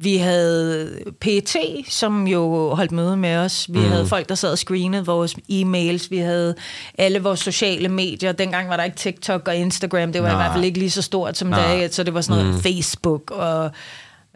vi 0.00 0.16
havde 0.16 0.90
PT, 1.20 1.56
som 1.88 2.26
jo 2.26 2.74
holdt 2.74 2.92
møde 2.92 3.16
med 3.16 3.36
os. 3.36 3.66
Vi 3.72 3.78
mm. 3.78 3.84
havde 3.84 4.06
folk, 4.06 4.28
der 4.28 4.34
sad 4.34 4.50
og 4.52 4.58
screenede 4.58 5.06
vores 5.06 5.34
e-mails. 5.52 6.06
Vi 6.10 6.18
havde 6.18 6.54
alle 6.98 7.18
vores 7.22 7.40
sociale 7.40 7.88
medier. 7.88 8.32
Dengang 8.32 8.68
var 8.68 8.76
der 8.76 8.84
ikke 8.84 8.96
TikTok 8.96 9.48
og 9.48 9.56
Instagram. 9.56 10.12
Det 10.12 10.22
var 10.22 10.28
Nej. 10.28 10.36
i 10.36 10.42
hvert 10.42 10.52
fald 10.52 10.64
ikke 10.64 10.78
lige 10.78 10.90
så 10.90 11.02
stort 11.02 11.38
som 11.38 11.48
Nej. 11.48 11.74
det 11.74 11.84
er. 11.84 11.88
Så 11.92 12.02
det 12.02 12.14
var 12.14 12.20
sådan 12.20 12.42
noget 12.42 12.54
mm. 12.56 12.62
Facebook 12.62 13.30
og 13.30 13.70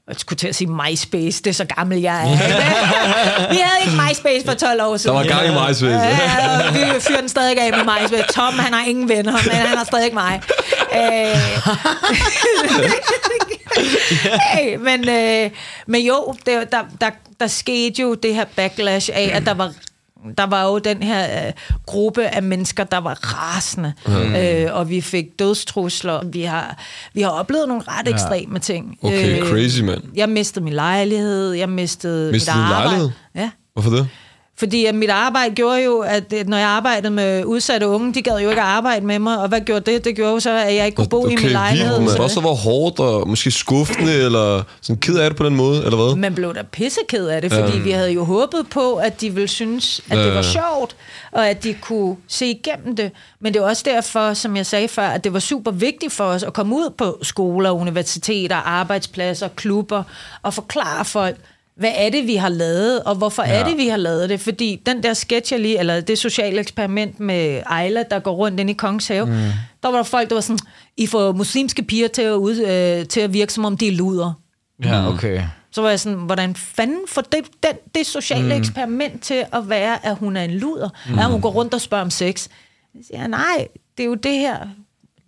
jeg 0.09 0.17
skulle 0.19 0.37
til 0.37 0.49
at 0.49 0.55
sige 0.55 0.69
MySpace, 0.71 1.43
det 1.43 1.47
er 1.47 1.53
så 1.55 1.65
gammel 1.65 2.01
jeg 2.01 2.23
er. 2.23 2.29
vi 3.55 3.57
havde 3.57 3.79
ikke 3.87 3.97
MySpace 4.09 4.47
for 4.47 4.55
12 4.55 4.83
år 4.83 4.91
Der 4.91 4.97
siden. 4.97 5.17
var 5.17 5.25
gang 5.25 5.47
i 5.47 5.51
MySpace. 5.51 5.87
Ja, 5.87 6.71
vi 6.95 7.01
fyrer 7.01 7.21
den 7.21 7.29
stadig 7.29 7.59
af 7.59 7.71
med 7.71 7.85
MySpace. 7.95 8.25
Tom, 8.33 8.59
han 8.59 8.73
har 8.73 8.85
ingen 8.85 9.09
venner, 9.09 9.33
men 9.33 9.53
han 9.53 9.77
har 9.77 9.85
stadig 9.85 10.15
mig. 10.15 10.41
hey, 14.55 14.77
men, 14.77 15.09
øh, 15.09 15.51
men 15.87 16.07
jo, 16.07 16.35
det, 16.47 16.73
der, 16.73 16.83
der, 17.01 17.11
der 17.41 17.47
skete 17.47 18.03
jo 18.03 18.15
det 18.15 18.35
her 18.35 18.45
backlash 18.57 19.11
af, 19.15 19.31
at 19.35 19.47
der 19.47 19.55
var 19.55 19.73
Der 20.39 20.47
var 20.47 20.65
jo 20.65 20.79
den 20.79 21.03
her 21.03 21.47
øh, 21.47 21.53
gruppe 21.87 22.27
af 22.27 22.43
mennesker, 22.43 22.85
der 22.85 22.99
var 22.99 23.15
rasende, 23.23 23.93
mm. 24.07 24.35
øh, 24.35 24.75
og 24.75 24.91
vi 24.91 25.01
fik 25.01 25.39
dødstrusler. 25.39 26.25
Vi 26.27 26.43
har, 26.43 26.79
vi 27.15 27.23
har 27.23 27.31
oplevet 27.31 27.69
nogle 27.69 27.83
ret 27.89 28.09
ekstreme 28.09 28.59
ting. 28.59 28.99
Øh, 29.05 29.09
Okay, 29.11 29.43
crazy, 29.43 29.81
mand. 29.81 30.03
Jeg 30.15 30.29
mistede 30.29 30.65
min 30.65 30.73
lejlighed, 30.75 31.53
jeg 31.53 31.69
mistede 31.69 32.33
Mistede 32.33 32.57
mit 32.57 32.65
arbejde. 32.65 32.85
lejlighed? 32.89 33.11
Ja. 33.35 33.51
Hvorfor 33.73 33.91
det? 33.91 34.09
Fordi 34.59 34.85
at 34.85 34.95
mit 34.95 35.11
arbejde 35.11 35.55
gjorde 35.55 35.85
jo, 35.85 35.99
at 35.99 36.33
når 36.47 36.57
jeg 36.57 36.69
arbejdede 36.69 37.11
med 37.11 37.45
udsatte 37.45 37.89
unge, 37.89 38.15
de 38.15 38.23
gad 38.23 38.33
jo 38.33 38.49
ikke 38.49 38.61
at 38.63 38.67
arbejde 38.67 39.07
med 39.07 39.19
mig. 39.19 39.39
Og 39.43 39.49
hvad 39.49 39.61
gjorde 39.61 39.93
det? 39.93 40.05
Det 40.05 40.17
gjorde 40.17 40.33
jo 40.33 40.41
så, 40.41 40.51
at 40.51 40.75
jeg 40.75 40.87
ikke 40.87 40.97
kunne 40.97 41.09
bo 41.09 41.27
i 41.27 41.37
min 41.37 41.39
lejlighed. 41.51 42.09
Så 42.09 42.23
Også 42.23 42.41
var 42.41 42.51
hårdt 42.55 43.01
og 43.01 43.29
måske 43.29 43.51
skuffende, 43.51 44.13
eller 44.13 44.63
sådan 44.81 45.01
ked 45.01 45.19
af 45.19 45.31
det 45.31 45.37
på 45.37 45.45
den 45.45 45.57
måde, 45.57 45.85
eller 45.85 45.97
hvad? 46.05 46.17
Man 46.17 46.35
blev 46.35 46.55
da 46.55 46.63
pisseked 46.73 47.27
af 47.27 47.43
det, 47.43 47.53
fordi 47.53 47.77
ja. 47.77 47.83
vi 47.83 47.91
havde 47.91 48.11
jo 48.13 48.25
håbet 48.25 48.67
på, 48.71 48.95
at 48.95 49.21
de 49.21 49.31
ville 49.35 49.49
synes, 49.49 50.01
at 50.11 50.19
det 50.19 50.27
Ja. 50.27 50.35
var 50.35 50.43
sjovt, 50.43 50.97
og 51.33 51.49
at 51.49 51.65
de 51.65 51.75
kunne 51.75 52.17
se 52.29 52.47
igennem 52.47 52.97
det. 52.97 53.11
Men 53.41 53.55
det 53.55 53.63
var 53.63 53.69
også 53.69 53.83
derfor, 53.87 54.35
som 54.35 54.57
jeg 54.57 54.67
sagde 54.67 54.89
før, 54.89 55.07
at 55.07 55.25
det 55.25 55.33
var 55.33 55.39
super 55.39 55.71
vigtigt 55.71 56.13
for 56.13 56.25
os 56.25 56.43
at 56.43 56.53
komme 56.53 56.77
ud 56.77 56.91
på 56.99 57.19
skoler, 57.23 57.71
universiteter, 57.71 58.57
arbejdspladser, 58.57 59.49
klubber, 59.57 60.03
og 60.43 60.55
forklare 60.55 61.05
folk, 61.05 61.37
hvad 61.79 61.93
er 61.95 62.11
det, 62.11 62.27
vi 62.27 62.37
har 62.37 62.49
lavet, 62.49 63.03
og 63.03 63.15
hvorfor 63.15 63.43
ja. 63.43 63.53
er 63.53 63.65
det, 63.65 63.77
vi 63.77 63.89
har 63.89 63.97
lavet 63.97 64.29
det? 64.29 64.41
Fordi 64.41 64.83
den 64.87 65.03
der 65.03 65.15
sketch, 65.15 65.53
jeg 65.53 65.61
lige, 65.61 65.79
eller 65.79 66.01
det 66.01 66.19
sociale 66.19 66.61
eksperiment 66.61 67.21
med 67.21 67.63
Ejla, 67.71 68.03
der 68.11 68.19
går 68.19 68.33
rundt 68.33 68.61
ind 68.61 68.71
i 68.71 68.73
Kongens 68.73 69.09
Have, 69.09 69.27
mm. 69.27 69.33
der 69.83 69.89
var 69.89 69.97
der 69.97 70.03
folk, 70.03 70.29
der 70.29 70.35
var 70.35 70.41
sådan, 70.41 70.59
I 70.97 71.07
får 71.07 71.33
muslimske 71.33 71.83
piger 71.83 72.09
til 72.09 72.23
at, 72.23 72.33
ud, 72.33 72.57
øh, 72.57 73.07
til 73.07 73.21
at 73.21 73.33
virke, 73.33 73.53
som 73.53 73.65
om 73.65 73.77
de 73.77 73.89
er 73.89 73.93
luder. 73.93 74.33
Ja, 74.85 75.09
okay. 75.09 75.43
Så 75.73 75.83
var 75.83 75.89
jeg 75.89 76.01
sådan, 76.01 76.19
hvordan 76.19 76.55
fanden 76.55 77.01
får 77.09 77.23
det, 77.23 77.41
den, 77.63 77.73
det 77.95 78.07
sociale 78.07 78.55
mm. 78.55 78.61
eksperiment 78.61 79.23
til 79.23 79.45
at 79.53 79.69
være, 79.69 80.07
at 80.07 80.17
hun 80.17 80.37
er 80.37 80.43
en 80.43 80.51
luder? 80.51 80.89
Mm. 81.09 81.19
At 81.19 81.25
hun 81.25 81.41
går 81.41 81.51
rundt 81.51 81.75
og 81.75 81.81
spørger 81.81 82.05
om 82.05 82.11
sex? 82.11 82.49
Jeg 82.95 83.03
siger, 83.07 83.27
nej, 83.27 83.69
det 83.97 84.03
er 84.03 84.07
jo 84.07 84.15
det 84.15 84.35
her, 84.35 84.57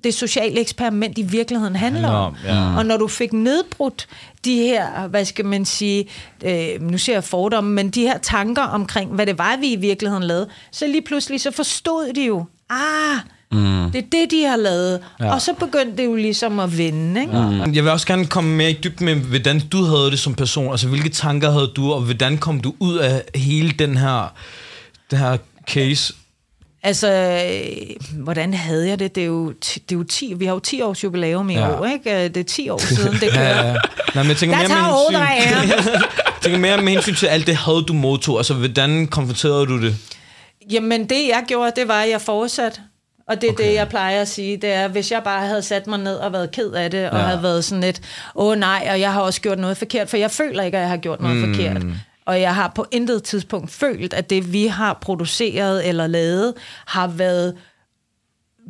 det 0.04 0.14
sociale 0.14 0.60
eksperiment 0.60 1.18
i 1.18 1.22
virkeligheden 1.22 1.76
handler 1.76 2.08
om. 2.08 2.34
Ja. 2.44 2.76
Og 2.76 2.86
når 2.86 2.96
du 2.96 3.08
fik 3.08 3.32
nedbrudt 3.32 4.08
de 4.44 4.54
her, 4.56 5.08
hvad 5.08 5.24
skal 5.24 5.44
man 5.44 5.64
sige, 5.64 6.08
øh, 6.44 6.80
nu 6.80 6.98
ser 6.98 7.12
jeg 7.12 7.24
fordomme, 7.24 7.72
men 7.72 7.90
de 7.90 8.00
her 8.00 8.18
tanker 8.18 8.62
omkring, 8.62 9.10
hvad 9.10 9.26
det 9.26 9.38
var, 9.38 9.56
vi 9.60 9.72
i 9.72 9.76
virkeligheden 9.76 10.24
lavede, 10.24 10.48
så 10.72 10.86
lige 10.86 11.02
pludselig 11.02 11.40
så 11.40 11.50
forstod 11.50 12.12
de 12.14 12.26
jo, 12.26 12.44
ah, 12.70 13.18
mm. 13.52 13.90
det 13.90 13.98
er 13.98 14.06
det, 14.12 14.30
de 14.30 14.44
har 14.44 14.56
lavet. 14.56 15.00
Ja. 15.20 15.34
Og 15.34 15.42
så 15.42 15.52
begyndte 15.52 15.96
det 15.96 16.04
jo 16.04 16.14
ligesom 16.14 16.60
at 16.60 16.78
vende, 16.78 17.20
ikke? 17.20 17.36
Ja. 17.36 17.64
Jeg 17.72 17.84
vil 17.84 17.88
også 17.88 18.06
gerne 18.06 18.26
komme 18.26 18.56
mere 18.56 18.70
i 18.70 18.78
dybden 18.84 19.04
med, 19.04 19.14
hvordan 19.14 19.60
du 19.60 19.84
havde 19.84 20.10
det 20.10 20.18
som 20.18 20.34
person. 20.34 20.70
Altså, 20.70 20.88
hvilke 20.88 21.08
tanker 21.08 21.50
havde 21.50 21.72
du, 21.76 21.92
og 21.92 22.00
hvordan 22.00 22.38
kom 22.38 22.60
du 22.60 22.74
ud 22.78 22.96
af 22.96 23.22
hele 23.34 23.70
den 23.70 23.96
her, 23.96 24.32
den 25.10 25.18
her 25.18 25.36
case? 25.68 26.14
Altså, 26.82 27.12
øh, 27.12 28.22
hvordan 28.22 28.54
havde 28.54 28.88
jeg 28.88 28.98
det? 28.98 29.14
Det 29.14 29.20
er 29.22 29.26
jo, 29.26 29.48
det 29.52 29.92
er 29.92 29.96
jo 29.96 30.02
10, 30.04 30.34
vi 30.36 30.44
har 30.44 30.52
jo 30.52 30.58
10 30.58 30.82
års 30.82 31.04
jubilæum 31.04 31.50
i 31.50 31.54
Ja. 31.54 31.60
ja. 31.60 31.80
år, 31.80 31.86
ikke? 31.86 32.10
Øh, 32.24 32.34
Det 32.34 32.36
er 32.36 32.44
10 32.44 32.68
år 32.70 32.78
siden, 32.96 33.12
det 33.12 33.30
kører. 33.32 33.66
Ja, 33.66 33.74
Nej, 34.14 34.22
men 34.22 34.28
jeg 34.28 34.36
tænker 34.36 34.58
Der 34.58 34.68
mere 34.68 34.78
med 35.10 35.18
tager 35.18 35.24
hensyn, 35.26 35.90
jeg 36.26 36.42
tænker 36.42 36.58
mere 36.58 36.82
med 36.82 36.92
hensyn 36.92 37.14
til 37.14 37.26
alt 37.26 37.46
det 37.46 37.56
had, 37.56 37.84
du 37.86 37.92
modtog. 37.92 38.36
Altså, 38.38 38.54
hvordan 38.54 39.06
konfronterede 39.06 39.66
du 39.66 39.82
det? 39.82 39.96
Jamen, 40.70 41.08
det 41.08 41.28
jeg 41.28 41.42
gjorde, 41.48 41.72
det 41.76 41.88
var, 41.88 42.00
at 42.02 42.10
jeg 42.10 42.20
fortsatte. 42.20 42.80
Og 43.28 43.40
det 43.40 43.48
er 43.48 43.52
okay. 43.52 43.64
det, 43.68 43.74
jeg 43.74 43.88
plejer 43.88 44.20
at 44.20 44.28
sige, 44.28 44.56
det 44.56 44.72
er, 44.72 44.88
hvis 44.88 45.10
jeg 45.12 45.22
bare 45.24 45.46
havde 45.46 45.62
sat 45.62 45.86
mig 45.86 45.98
ned 45.98 46.14
og 46.16 46.32
været 46.32 46.50
ked 46.50 46.70
af 46.72 46.90
det, 46.90 47.10
og 47.10 47.18
Ja. 47.18 47.24
havde 47.24 47.42
været 47.42 47.64
sådan 47.64 47.80
lidt, 47.84 48.00
åh 48.34 48.56
nej, 48.58 48.88
og 48.90 49.00
jeg 49.00 49.12
har 49.12 49.20
også 49.20 49.40
gjort 49.40 49.58
noget 49.58 49.76
forkert, 49.76 50.08
for 50.10 50.16
jeg 50.16 50.30
føler 50.30 50.62
ikke, 50.62 50.76
at 50.78 50.82
jeg 50.82 50.90
har 50.90 50.96
gjort 50.96 51.20
noget 51.20 51.36
mm. 51.36 51.54
forkert. 51.54 51.82
Og 52.30 52.40
jeg 52.40 52.54
har 52.54 52.72
på 52.74 52.86
intet 52.90 53.22
tidspunkt 53.22 53.70
følt, 53.70 54.14
at 54.14 54.30
det, 54.30 54.52
vi 54.52 54.66
har 54.66 54.98
produceret 55.00 55.88
eller 55.88 56.06
lavet, 56.06 56.54
har 56.86 57.06
været 57.08 57.56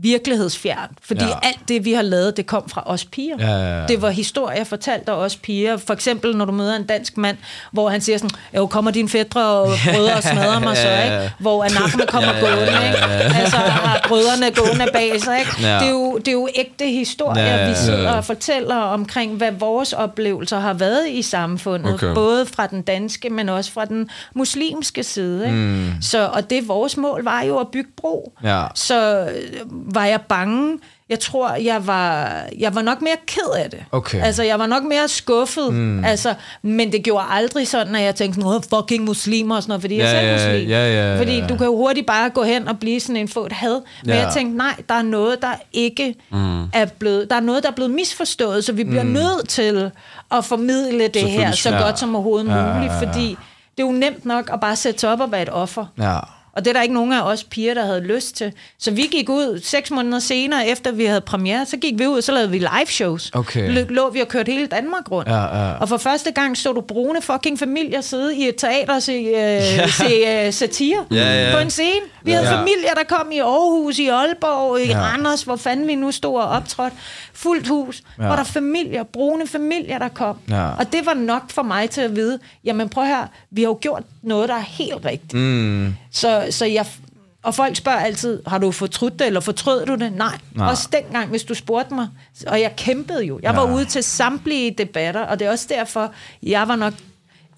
virkelighedsfjernt. 0.03 0.93
Fordi 1.03 1.21
Ja. 1.25 1.29
ja. 1.29 1.35
alt 1.43 1.59
det, 1.69 1.85
vi 1.85 1.93
har 1.93 2.03
lavet, 2.03 2.37
det 2.37 2.47
kom 2.47 2.69
fra 2.69 2.83
os 2.87 3.05
piger. 3.05 3.35
Ja, 3.39 3.47
ja, 3.47 3.81
ja. 3.81 3.87
Det 3.87 4.03
var 4.03 4.11
historier 4.11 4.65
fortalt 4.65 5.09
af 5.09 5.13
os 5.13 5.37
piger. 5.37 5.77
For 5.77 5.93
eksempel, 5.95 6.37
når 6.37 6.45
du 6.45 6.53
møder 6.53 6.77
en 6.77 6.85
dansk 6.87 7.17
mand, 7.17 7.37
hvor 7.73 7.89
han 7.89 8.01
siger 8.01 8.19
sådan, 8.19 8.31
jo, 8.57 8.67
kommer 8.67 8.91
dine 8.91 9.09
fædre 9.09 9.47
og 9.47 9.69
brødre 9.95 10.13
og 10.15 10.23
smadrer 10.23 10.59
mig 10.61 10.77
så, 10.77 10.89
ikke? 11.05 11.33
Hvor 11.39 11.65
anakme 11.65 12.07
kommer 12.07 12.35
ja, 12.35 12.41
gående, 12.41 12.63
ikke? 12.63 12.99
Altså, 13.41 13.57
har 13.57 14.05
brødrene 14.09 14.51
gående 14.51 14.87
bag 14.93 15.21
sig, 15.21 15.39
ikke? 15.39 15.51
Ja. 15.61 15.75
Det, 15.79 15.87
er 15.87 15.91
jo, 15.91 16.19
det 16.19 16.29
er 16.29 16.33
jo 16.33 16.49
ægte 16.55 16.87
historier, 16.87 17.43
Ja, 17.45 17.57
ja, 17.57 17.65
vi 17.65 17.71
ja. 17.71 17.75
sidder 17.75 18.11
og 18.13 18.25
fortæller 18.25 18.77
omkring, 18.77 19.37
hvad 19.37 19.53
vores 19.53 19.93
oplevelser 19.93 20.59
har 20.61 20.73
været 20.75 21.09
i 21.09 21.23
samfundet. 21.23 21.95
Okay. 21.95 22.15
Både 22.15 22.47
fra 22.47 22.67
den 22.67 22.83
danske, 22.83 23.31
men 23.31 23.49
også 23.49 23.73
fra 23.73 23.85
den 23.85 24.09
muslimske 24.35 25.03
side, 25.03 25.45
ikke? 25.47 25.57
Mm. 25.57 25.93
Så, 26.03 26.27
og 26.33 26.51
det 26.51 26.69
vores 26.69 26.97
mål 26.97 27.25
var 27.25 27.43
jo 27.43 27.59
at 27.59 27.67
bygge 27.73 27.91
bro. 27.97 28.33
Ja. 28.45 28.65
Så 28.75 29.27
var 29.95 30.05
jeg 30.05 30.21
bange. 30.21 30.79
Jeg 31.09 31.21
tror, 31.21 31.53
jeg 31.55 31.87
var, 31.87 32.33
jeg 32.59 32.75
var 32.75 32.83
nok 32.83 33.03
mere 33.03 33.17
ked 33.27 33.55
af 33.65 33.71
det. 33.71 33.79
Okay. 33.93 34.23
Altså, 34.23 34.43
jeg 34.43 34.59
var 34.59 34.67
nok 34.67 34.83
mere 34.83 35.09
skuffet. 35.09 35.75
Mm. 35.75 36.05
Altså, 36.05 36.35
men 36.63 36.93
det 36.93 37.03
gjorde 37.05 37.25
aldrig 37.31 37.69
sådan, 37.69 37.95
at 37.95 38.03
jeg 38.03 38.15
tænkte 38.15 38.41
sådan, 38.41 38.55
"Åh, 38.55 38.63
fucking 38.81 39.05
muslimer 39.05 39.57
og 39.57 39.63
sådan 39.63 39.71
noget, 39.71 39.81
fordi 39.83 39.97
jeg 39.99 40.05
Ja, 40.05 40.11
selv 40.11 40.27
er 40.27 40.31
ja, 40.31 40.53
muslim. 40.53 40.69
ja, 40.71 40.93
ja, 40.93 41.13
ja. 41.13 41.19
Fordi 41.19 41.41
du 41.49 41.57
kan 41.57 41.67
jo 41.67 41.77
hurtigt 41.77 42.07
bare 42.07 42.31
gå 42.31 42.43
hen 42.43 42.69
og 42.69 42.79
blive 42.79 43.01
sådan 43.01 43.17
en 43.17 43.29
få 43.29 43.47
et 43.47 43.53
had. 43.53 43.81
Men 44.05 44.15
Ja. 44.15 44.25
jeg 44.25 44.33
tænkte, 44.33 44.57
nej, 44.57 44.75
der 44.89 44.95
er 44.95 45.03
noget, 45.03 45.43
der 45.43 45.53
ikke 45.73 46.15
mm. 46.33 46.63
er 46.65 46.87
blevet, 46.99 47.31
der 47.31 47.37
er 47.37 47.41
noget, 47.41 47.63
der 47.63 47.69
er 47.69 47.75
blevet 47.75 47.91
misforstået, 47.91 48.65
så 48.65 48.73
vi 48.73 48.85
bliver 48.85 49.03
mm. 49.05 49.11
nødt 49.11 49.49
til 49.49 49.91
at 50.33 50.45
formidle 50.45 51.09
det 51.09 51.23
her 51.31 51.53
så 51.53 51.71
Ja. 51.71 51.83
godt 51.83 51.99
som 51.99 52.15
overhovedet 52.15 52.49
Ja, 52.49 52.57
ja, 52.57 52.75
muligt, 52.75 52.93
ja, 52.93 52.99
ja. 52.99 53.07
fordi 53.09 53.29
det 53.77 53.83
er 53.83 53.87
jo 53.87 53.93
nemt 53.93 54.25
nok 54.27 54.51
at 54.53 54.61
bare 54.61 54.77
sætte 54.77 55.01
sig 55.01 55.13
op 55.13 55.21
og 55.21 55.33
være 55.33 55.43
et 55.43 55.49
offer. 55.53 55.87
Ja. 55.99 56.19
Og 56.53 56.65
det 56.65 56.71
er 56.71 56.73
der 56.75 56.83
ikke 56.83 56.95
nogen 56.95 57.13
af 57.13 57.23
os 57.23 57.45
piger, 57.45 57.75
der 57.75 57.85
havde 57.87 58.01
lyst 58.01 58.37
til. 58.37 58.53
Så 58.79 58.91
vi 58.91 59.03
gik 59.03 59.29
ud 59.29 59.61
seks 59.65 59.91
måneder 59.91 60.19
senere, 60.19 60.69
efter 60.69 60.93
vi 60.93 61.05
havde 61.05 61.21
premiere, 61.21 61.67
så 61.67 61.77
gik 61.77 61.99
vi 61.99 62.07
ud, 62.07 62.17
og 62.19 62.25
så 62.25 62.33
lavede 62.33 62.51
vi 62.51 62.59
live 62.59 62.87
shows. 62.87 63.31
Okay. 63.35 63.71
Lå, 63.75 63.81
lå 63.89 64.11
vi 64.11 64.21
og 64.21 64.29
kørte 64.29 64.53
hele 64.53 64.67
Danmark 64.67 65.11
rundt. 65.11 65.29
Ja, 65.31 65.43
ja. 65.69 65.73
Og 65.81 65.89
for 65.89 65.97
første 65.97 66.31
gang 66.31 66.57
så 66.57 66.73
du 66.73 66.81
brune 66.81 67.23
fucking 67.23 67.59
familier 67.59 68.01
sidde 68.01 68.37
i 68.37 68.49
et 68.49 68.57
teater 68.57 68.95
og 68.95 69.03
se, 69.03 69.13
øh, 69.13 69.35
ja. 69.35 69.89
se 69.89 70.05
øh, 70.47 70.53
satire 70.53 71.05
Ja, 71.11 71.47
ja. 71.49 71.55
på 71.55 71.59
en 71.61 71.71
scene. 71.71 72.01
Vi 72.23 72.31
havde 72.31 72.47
Ja. 72.49 72.59
familier, 72.61 72.95
der 72.95 73.05
kom 73.17 73.33
i 73.33 73.39
Aarhus, 73.39 73.99
i 73.99 74.07
Aalborg, 74.09 74.81
i 74.81 74.87
Ja. 74.89 75.01
Randers, 75.01 75.43
hvor 75.43 75.57
fanden 75.57 75.87
vi 75.87 75.95
nu 75.95 76.11
stod 76.11 76.35
og 76.41 76.49
optrådte. 76.49 76.97
Fuldt 77.35 77.69
hus, 77.69 78.03
ja. 78.19 78.27
hvor 78.27 78.37
der 78.37 78.45
familier, 78.45 79.03
brune 79.03 79.47
familier, 79.47 79.99
der 79.99 80.09
kom. 80.09 80.37
Ja. 80.51 80.69
Og 80.79 80.93
det 80.93 81.07
var 81.07 81.15
nok 81.15 81.43
for 81.51 81.63
mig 81.63 81.91
til 81.91 82.01
at 82.01 82.17
vide, 82.17 82.39
jamen 82.65 82.89
prøv 82.89 83.05
her, 83.05 83.27
vi 83.51 83.63
har 83.63 83.69
jo 83.69 83.79
gjort 83.81 84.03
noget, 84.23 84.49
der 84.49 84.55
er 84.55 84.61
helt 84.69 85.05
rigtigt. 85.05 85.33
Mm. 85.33 85.95
Så, 86.13 86.40
så 86.51 86.65
jeg, 86.67 86.87
og 87.43 87.55
folk 87.55 87.77
spørger 87.77 87.99
altid, 87.99 88.43
har 88.47 88.59
du 88.59 88.71
fortrudt 88.73 89.19
det, 89.19 89.27
eller 89.27 89.41
fortrød 89.41 89.87
du 89.87 89.95
det? 89.95 90.13
Nej. 90.13 90.39
Nej. 90.55 90.71
Også 90.71 90.89
dengang, 90.93 91.29
hvis 91.31 91.43
du 91.43 91.55
spurgte 91.55 91.95
mig. 91.95 92.09
Og 92.47 92.61
jeg 92.61 92.77
kæmpede 92.77 93.25
jo. 93.25 93.41
Jeg 93.43 93.51
Ja. 93.55 93.61
var 93.61 93.73
ude 93.75 93.85
til 93.85 94.03
samtlige 94.03 94.75
debatter, 94.79 95.21
og 95.21 95.39
det 95.39 95.47
er 95.47 95.51
også 95.51 95.67
derfor, 95.69 96.13
jeg 96.43 96.69
var 96.69 96.77
nok 96.77 96.93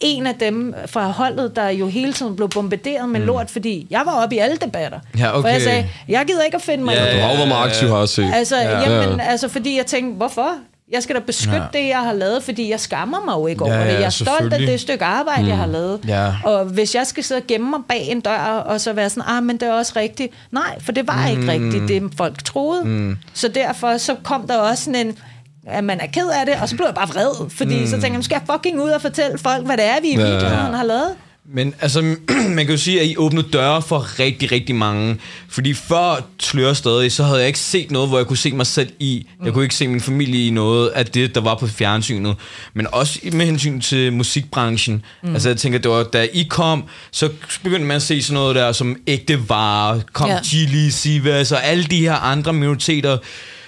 en 0.00 0.26
af 0.26 0.34
dem 0.34 0.74
fra 0.86 1.06
holdet, 1.08 1.56
der 1.56 1.68
jo 1.68 1.86
hele 1.88 2.12
tiden 2.12 2.36
blev 2.36 2.48
bombarderet 2.48 3.08
med 3.08 3.20
mm. 3.20 3.26
lort, 3.26 3.50
fordi 3.50 3.86
jeg 3.90 4.02
var 4.04 4.12
oppe 4.22 4.34
i 4.34 4.38
alle 4.38 4.56
debatter. 4.56 4.98
Ja, 5.18 5.30
For 5.30 5.38
okay. 5.38 5.52
jeg 5.52 5.62
sagde, 5.62 5.88
jeg 6.08 6.24
gider 6.26 6.42
ikke 6.42 6.54
at 6.56 6.62
finde 6.62 6.84
mig 6.84 6.94
Ja, 6.94 7.12
i 7.12 7.16
Du 7.16 7.20
har 7.20 7.28
jo 7.30 7.34
været 7.36 7.48
meget 7.48 7.68
aktiv, 7.68 7.88
har 7.88 7.98
jeg 7.98 8.08
set. 8.08 8.30
Altså, 8.34 8.56
Ja. 8.56 8.80
ja. 8.80 9.02
jamen, 9.02 9.20
altså, 9.20 9.48
fordi 9.48 9.76
jeg 9.76 9.86
tænkte, 9.86 10.16
hvorfor? 10.16 10.48
Jeg 10.92 11.02
skal 11.02 11.16
da 11.16 11.20
beskytte 11.20 11.56
Ja. 11.56 11.62
ja. 11.74 11.78
det, 11.82 11.88
jeg 11.88 11.98
har 11.98 12.12
lavet, 12.12 12.42
fordi 12.42 12.70
jeg 12.70 12.80
skammer 12.80 13.18
mig 13.24 13.32
jo 13.34 13.46
ikke 13.46 13.64
over 13.64 13.74
Ja, 13.74 13.80
det. 13.80 13.86
ja, 13.86 13.94
Jeg 13.98 14.04
er 14.06 14.10
stolt 14.10 14.52
af 14.52 14.58
det 14.58 14.80
stykke 14.80 15.04
arbejde, 15.04 15.42
mm. 15.42 15.48
jeg 15.48 15.56
har 15.56 15.66
lavet. 15.66 16.00
Ja. 16.08 16.34
Og 16.44 16.64
hvis 16.64 16.94
jeg 16.94 17.06
skal 17.06 17.24
sidde 17.24 17.38
og 17.38 17.46
gemme 17.46 17.70
mig 17.70 17.80
bag 17.88 18.06
en 18.08 18.20
dør, 18.20 18.38
og 18.66 18.80
så 18.80 18.92
være 18.92 19.10
sådan, 19.10 19.22
ah, 19.36 19.42
men 19.42 19.56
det 19.56 19.68
er 19.68 19.72
også 19.72 19.92
rigtigt. 19.96 20.32
Nej, 20.50 20.80
for 20.80 20.92
det 20.92 21.08
var 21.08 21.26
ikke 21.26 21.52
rigtigt, 21.52 21.88
det 21.88 22.12
folk 22.16 22.44
troede. 22.44 22.84
Mm. 22.84 23.18
Så 23.34 23.48
derfor 23.48 23.96
så 23.96 24.16
kom 24.24 24.46
der 24.46 24.56
også 24.56 24.84
sådan 24.84 25.06
en, 25.06 25.18
at 25.66 25.84
man 25.84 26.00
er 26.00 26.06
ked 26.06 26.28
af 26.40 26.46
det, 26.46 26.54
og 26.62 26.68
så 26.68 26.76
blev 26.76 26.86
jeg 26.86 26.94
bare 26.94 27.08
vred, 27.08 27.50
fordi 27.50 27.80
mm. 27.80 27.86
så 27.86 27.90
tænkte 27.92 28.06
jeg, 28.08 28.16
nu 28.16 28.22
skal 28.22 28.40
jeg 28.48 28.54
fucking 28.56 28.82
ud 28.82 28.90
og 28.90 29.00
fortælle 29.02 29.38
folk, 29.38 29.66
hvad 29.66 29.76
det 29.76 29.84
er, 29.84 30.00
vi 30.02 30.08
i 30.08 30.10
Ja. 30.18 30.26
virkeligheden 30.30 30.74
har 30.74 30.84
lavet. 30.84 31.08
Men 31.46 31.74
altså, 31.80 32.02
man 32.56 32.66
kan 32.66 32.70
jo 32.70 32.76
sige, 32.76 33.00
at 33.00 33.06
I 33.06 33.16
åbnede 33.16 33.48
døre 33.52 33.82
for 33.82 34.18
rigtig, 34.18 34.52
rigtig 34.52 34.74
mange. 34.74 35.16
Fordi 35.48 35.74
før 35.74 36.26
Slør 36.40 36.72
stadig, 36.72 37.12
så 37.12 37.24
havde 37.24 37.38
jeg 37.38 37.46
ikke 37.46 37.58
set 37.58 37.90
noget, 37.90 38.08
hvor 38.08 38.18
jeg 38.18 38.26
kunne 38.26 38.36
se 38.36 38.52
mig 38.52 38.66
selv 38.66 38.92
i. 38.98 39.26
Jeg 39.44 39.52
kunne 39.52 39.64
ikke 39.64 39.74
se 39.74 39.88
min 39.88 40.00
familie 40.00 40.46
i 40.46 40.50
noget 40.50 40.88
af 40.88 41.06
det, 41.06 41.34
der 41.34 41.40
var 41.40 41.54
på 41.54 41.66
fjernsynet. 41.66 42.36
Men 42.74 42.86
også 42.92 43.20
med 43.32 43.46
hensyn 43.46 43.80
til 43.80 44.12
musikbranchen. 44.12 45.04
Mm. 45.22 45.32
Altså 45.32 45.48
jeg 45.48 45.56
tænker, 45.56 45.78
det 45.78 45.90
var, 45.90 46.02
da 46.02 46.28
I 46.32 46.46
kom, 46.50 46.84
så 47.10 47.30
begyndte 47.62 47.86
man 47.86 47.96
at 47.96 48.02
se 48.02 48.22
sådan 48.22 48.34
noget 48.34 48.56
der, 48.56 48.72
som 48.72 48.96
ægte 49.06 49.48
varer, 49.48 50.00
kom 50.12 50.28
ja. 50.28 50.42
Chili, 50.42 50.90
Sivas 50.90 51.52
og 51.52 51.64
alle 51.64 51.84
de 51.84 51.98
her 51.98 52.14
andre 52.14 52.52
minoriteter, 52.52 53.18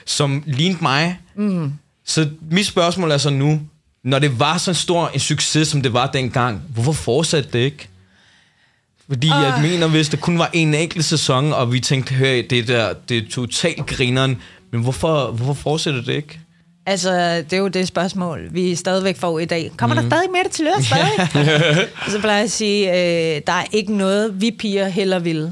som 0.07 0.43
lignede 0.47 0.79
mig. 0.83 1.19
Mm. 1.37 1.73
Så 2.07 2.29
mit 2.51 2.67
spørgsmål 2.67 3.11
er 3.11 3.19
så 3.19 3.31
nu, 3.31 3.61
når 4.05 4.19
det 4.19 4.41
var 4.41 4.59
så 4.59 4.75
stor 4.75 5.09
en 5.09 5.21
succes, 5.21 5.69
som 5.69 5.83
det 5.83 5.93
var 5.93 6.07
dengang, 6.07 6.63
hvorfor 6.75 6.93
fortsatte 6.93 7.49
det 7.53 7.59
ikke? 7.59 7.89
Fordi 9.09 9.27
uh. 9.27 9.43
jeg 9.43 9.59
mener, 9.63 9.89
hvis 9.89 10.09
det 10.09 10.21
kun 10.21 10.39
var 10.39 10.51
en 10.53 10.75
enkelt 10.75 11.05
sæson, 11.05 11.53
og 11.53 11.73
vi 11.73 11.81
tænkte, 11.81 12.15
hør, 12.15 12.43
det 12.51 12.69
der, 12.69 12.93
det 13.09 13.19
er 13.19 13.23
totalt 13.31 13.87
grineren, 13.87 14.39
men 14.73 14.83
hvorfor, 14.83 15.31
hvorfor 15.31 15.55
fortsætter 15.55 16.03
det 16.03 16.13
ikke? 16.13 16.41
Altså, 16.87 17.37
det 17.37 17.53
er 17.53 17.57
jo 17.57 17.69
det 17.69 17.89
spørgsmål, 17.89 18.49
vi 18.51 18.75
stadigvæk 18.75 19.17
får 19.17 19.39
i 19.39 19.45
dag. 19.45 19.71
Kommer 19.77 19.97
mm. 19.97 20.03
der 20.03 20.09
stadig 20.09 20.31
mere 20.33 20.49
til 20.51 20.65
løs 20.65 20.87
stadig? 20.87 21.89
Så 22.09 22.21
plejer 22.21 22.37
jeg 22.37 22.45
at 22.45 22.51
sige, 22.51 22.91
øh, 22.91 23.43
der 23.47 23.53
er 23.53 23.65
ikke 23.73 23.97
noget, 23.97 24.41
vi 24.41 24.51
piger 24.59 24.89
heller 24.89 25.19
vil. 25.19 25.51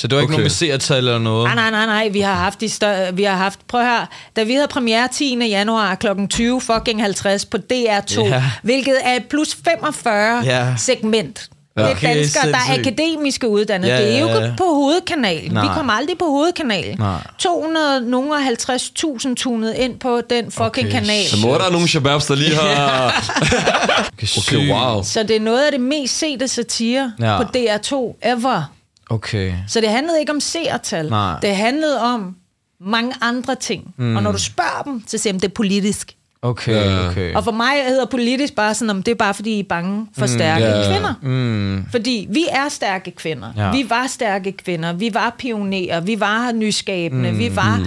Så 0.00 0.06
det 0.06 0.16
var 0.16 0.22
ikke 0.22 0.32
Okay. 0.34 0.40
nogen 0.40 0.50
seertal 0.50 0.98
eller 0.98 1.18
noget? 1.18 1.44
Nej, 1.44 1.54
nej, 1.54 1.70
nej, 1.70 1.86
nej. 1.86 2.08
Vi 2.08 2.20
har 2.20 2.34
haft 2.34 2.60
de 2.60 2.68
større, 2.68 3.14
vi 3.16 3.22
har 3.22 3.36
haft, 3.36 3.58
prøv 3.68 3.82
høre, 3.82 4.06
da 4.36 4.42
vi 4.42 4.52
havde 4.54 4.68
premiere 4.68 5.08
10. 5.12 5.38
januar 5.48 5.94
kl. 5.94 6.06
20 6.30 6.60
fucking 6.60 7.02
50 7.02 7.44
på 7.44 7.56
DR2, 7.72 8.20
Ja. 8.24 8.42
hvilket 8.62 8.96
er 9.04 9.16
et 9.16 9.24
plus 9.30 9.56
45 9.64 10.42
Ja. 10.44 10.74
segment. 10.78 11.48
Det 11.76 11.86
er 11.86 11.90
Okay, 11.90 12.16
danskere, 12.16 12.46
der 12.52 12.56
er 12.56 12.60
sindssygt. 12.66 12.86
akademiske 12.86 13.48
uddannede. 13.48 13.92
Ja, 13.92 14.02
det 14.02 14.14
er 14.16 14.20
jo 14.20 14.26
ja, 14.26 14.32
ja. 14.38 14.44
ikke 14.44 14.54
på 14.56 14.64
hovedkanalen. 14.64 15.52
Nej. 15.52 15.62
Vi 15.62 15.68
kommer 15.74 15.92
aldrig 15.92 16.18
på 16.18 16.24
hovedkanalen. 16.24 16.98
Nej. 16.98 17.18
250.000 17.42 19.34
tunet 19.34 19.74
ind 19.74 19.98
på 19.98 20.20
den 20.30 20.50
fucking 20.50 20.66
Okay, 20.88 20.90
kanal. 20.90 21.26
Så 21.26 21.36
må 21.36 21.54
der 21.54 21.64
er 21.64 21.70
nogle 21.70 21.88
shababs, 21.88 22.26
der 22.26 22.34
lige 22.34 22.54
har... 22.54 23.12
Okay, 24.22 24.26
Okay, 24.38 24.70
wow. 24.72 25.02
Så 25.02 25.22
det 25.22 25.36
er 25.36 25.40
noget 25.40 25.64
af 25.64 25.72
det 25.72 25.80
mest 25.80 26.18
sete 26.18 26.48
satire 26.48 27.12
Ja. 27.20 27.36
på 27.36 27.42
DR2 27.56 28.18
ever. 28.22 28.62
Okay. 29.10 29.52
Så 29.68 29.80
det 29.80 29.88
handlede 29.88 30.20
ikke 30.20 30.32
om 30.32 30.40
seertal. 30.40 31.10
Nej. 31.10 31.40
Det 31.42 31.56
handlede 31.56 32.00
om 32.00 32.36
mange 32.80 33.14
andre 33.20 33.54
ting. 33.54 33.94
Mm. 33.96 34.16
Og 34.16 34.22
når 34.22 34.32
du 34.32 34.38
spørger 34.38 34.82
dem, 34.82 35.04
så 35.06 35.18
siger 35.18 35.32
de, 35.32 35.38
det 35.38 35.48
er 35.48 35.54
politisk. 35.54 36.16
Okay, 36.42 37.08
okay. 37.10 37.34
Og 37.34 37.44
for 37.44 37.50
mig 37.52 37.72
hedder 37.88 38.04
politisk 38.06 38.54
bare 38.54 38.74
sådan, 38.74 38.90
om 38.90 39.02
det 39.02 39.12
er 39.12 39.16
bare 39.16 39.34
fordi, 39.34 39.50
I 39.50 39.60
er 39.60 39.64
bange 39.68 40.06
for 40.18 40.26
stærke 40.26 40.64
ja. 40.64 40.92
kvinder. 40.92 41.14
Mm. 41.22 41.86
Fordi 41.90 42.26
vi 42.30 42.46
er 42.50 42.68
stærke 42.68 43.10
kvinder. 43.10 43.52
Ja. 43.56 43.70
Vi 43.72 43.90
var 43.90 44.06
stærke 44.06 44.52
kvinder. 44.52 44.92
Vi 44.92 45.14
var 45.14 45.34
pionerer. 45.38 46.00
Vi 46.00 46.20
var 46.20 46.52
nyskabende. 46.52 47.32
Mm. 47.32 47.38
Vi 47.38 47.56
var, 47.56 47.78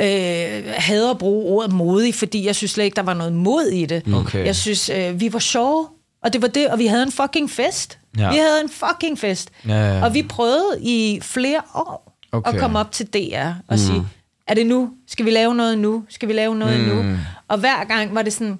øh, 0.00 0.62
havde 0.76 1.10
at 1.10 1.18
bruge 1.18 1.44
ordet 1.44 1.72
modig, 1.72 2.14
fordi 2.14 2.46
jeg 2.46 2.56
synes 2.56 2.70
slet 2.70 2.84
ikke, 2.84 2.96
der 2.96 3.02
var 3.02 3.14
noget 3.14 3.32
mod 3.32 3.64
i 3.64 3.86
det. 3.86 4.14
Okay. 4.14 4.46
Jeg 4.46 4.56
synes, 4.56 4.88
øh, 4.88 5.20
vi 5.20 5.32
var 5.32 5.38
sjove. 5.38 5.86
Og 6.24 6.32
det 6.32 6.42
var 6.42 6.48
det, 6.48 6.68
og 6.68 6.78
vi 6.78 6.86
havde 6.86 7.02
en 7.02 7.12
fucking 7.12 7.50
fest. 7.50 7.98
Ja. 8.18 8.30
Vi 8.30 8.36
havde 8.36 8.60
en 8.62 8.68
fucking 8.68 9.18
fest. 9.18 9.50
Ja, 9.68 9.72
ja, 9.72 9.98
ja. 9.98 10.04
Og 10.04 10.14
vi 10.14 10.22
prøvede 10.22 10.78
i 10.80 11.18
flere 11.22 11.62
år 11.74 12.10
Okay. 12.32 12.52
at 12.52 12.60
komme 12.60 12.78
op 12.78 12.92
til 12.92 13.06
DR 13.06 13.46
og 13.46 13.54
mm. 13.70 13.76
sige, 13.76 14.06
er 14.46 14.54
det 14.54 14.66
nu? 14.66 14.90
Skal 15.08 15.26
vi 15.26 15.30
lave 15.30 15.54
noget 15.54 15.78
nu? 15.78 16.04
Skal 16.08 16.28
vi 16.28 16.32
lave 16.32 16.54
noget 16.54 16.80
mm. 16.80 16.86
nu? 16.86 17.16
Og 17.48 17.58
hver 17.58 17.84
gang 17.84 18.14
var 18.14 18.22
det 18.22 18.32
sådan, 18.32 18.58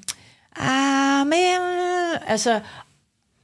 ah, 0.57 1.27
men... 1.27 1.57
Altså, 2.27 2.61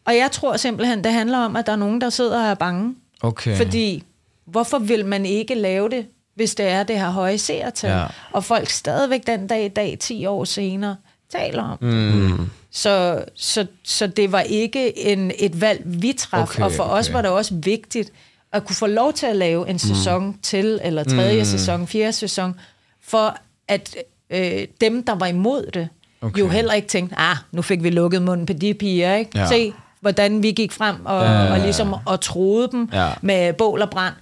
og 0.05 0.17
jeg 0.17 0.31
tror 0.31 0.57
simpelthen, 0.57 1.05
det 1.05 1.13
handler 1.13 1.39
om, 1.39 1.57
at 1.57 1.67
der 1.67 1.73
er 1.73 1.77
nogen, 1.77 2.01
der 2.01 2.11
sidder 2.11 2.41
og 2.45 2.51
er 2.51 2.55
bange. 2.55 2.95
Okay. 3.23 3.57
Fordi, 3.57 4.05
hvorfor 4.47 4.79
vil 4.79 5.07
man 5.07 5.27
ikke 5.27 5.55
lave 5.55 5.89
det, 5.89 6.07
hvis 6.35 6.55
det 6.55 6.69
er 6.69 6.83
det 6.83 6.99
her 6.99 7.11
høje 7.11 7.39
seertal? 7.39 7.91
Ja. 7.91 8.07
Og 8.33 8.45
folk 8.45 8.71
stadigvæk 8.71 9.27
den 9.27 9.47
dag 9.47 9.65
i 9.65 9.69
dag, 9.69 9.97
10 10.01 10.27
år 10.27 10.45
senere, 10.45 10.97
taler 11.33 11.63
om 11.63 11.79
det. 11.79 12.15
Mm. 12.15 12.51
Så, 12.77 13.25
så, 13.35 13.67
så 13.85 14.07
det 14.07 14.33
var 14.33 14.41
ikke 14.41 14.99
en, 14.99 15.33
et 15.39 15.61
valg, 15.61 15.83
vi 15.85 16.13
traf. 16.13 16.43
Okay, 16.43 16.63
og 16.63 16.73
for 16.73 16.85
os 16.85 17.07
okay. 17.09 17.15
var 17.15 17.23
det 17.23 17.31
også 17.31 17.55
vigtigt 17.55 18.13
at 18.53 18.65
kunne 18.67 18.77
få 18.77 18.87
lov 18.87 19.13
til 19.13 19.27
at 19.27 19.37
lave 19.37 19.69
en 19.69 19.79
sæson 19.79 20.27
mm. 20.27 20.39
til, 20.43 20.81
eller 20.85 21.05
tredje 21.05 21.39
mm. 21.39 21.45
sæson, 21.45 21.87
fjerde 21.87 22.13
sæson, 22.13 22.55
for 23.03 23.37
at 23.69 23.97
øh, 24.31 24.67
dem, 24.81 25.05
der 25.05 25.15
var 25.15 25.27
imod 25.27 25.71
det, 25.75 25.89
okay. 26.21 26.41
jo 26.41 26.49
heller 26.49 26.73
ikke 26.75 26.89
tænkte, 26.89 27.17
ah, 27.19 27.37
nu 27.53 27.63
fik 27.63 27.83
vi 27.83 27.91
lukket 27.91 28.23
munden 28.23 28.47
på 28.47 28.53
de 28.53 28.75
piger, 28.75 29.15
ikke? 29.15 29.39
Ja. 29.39 29.47
Se, 29.47 29.73
hvordan 30.01 30.43
vi 30.43 30.51
gik 30.53 30.73
frem 30.73 31.07
og, 31.07 31.23
Ja, 31.23 31.33
ja, 31.33 31.45
ja. 31.45 31.53
og 31.53 31.61
ligesom 31.61 31.95
og 32.07 32.21
troede 32.21 32.69
dem 32.73 32.89
Ja. 32.93 33.11
med 33.23 33.53
bål 33.53 33.83
og 33.83 33.91
brand. 33.91 34.15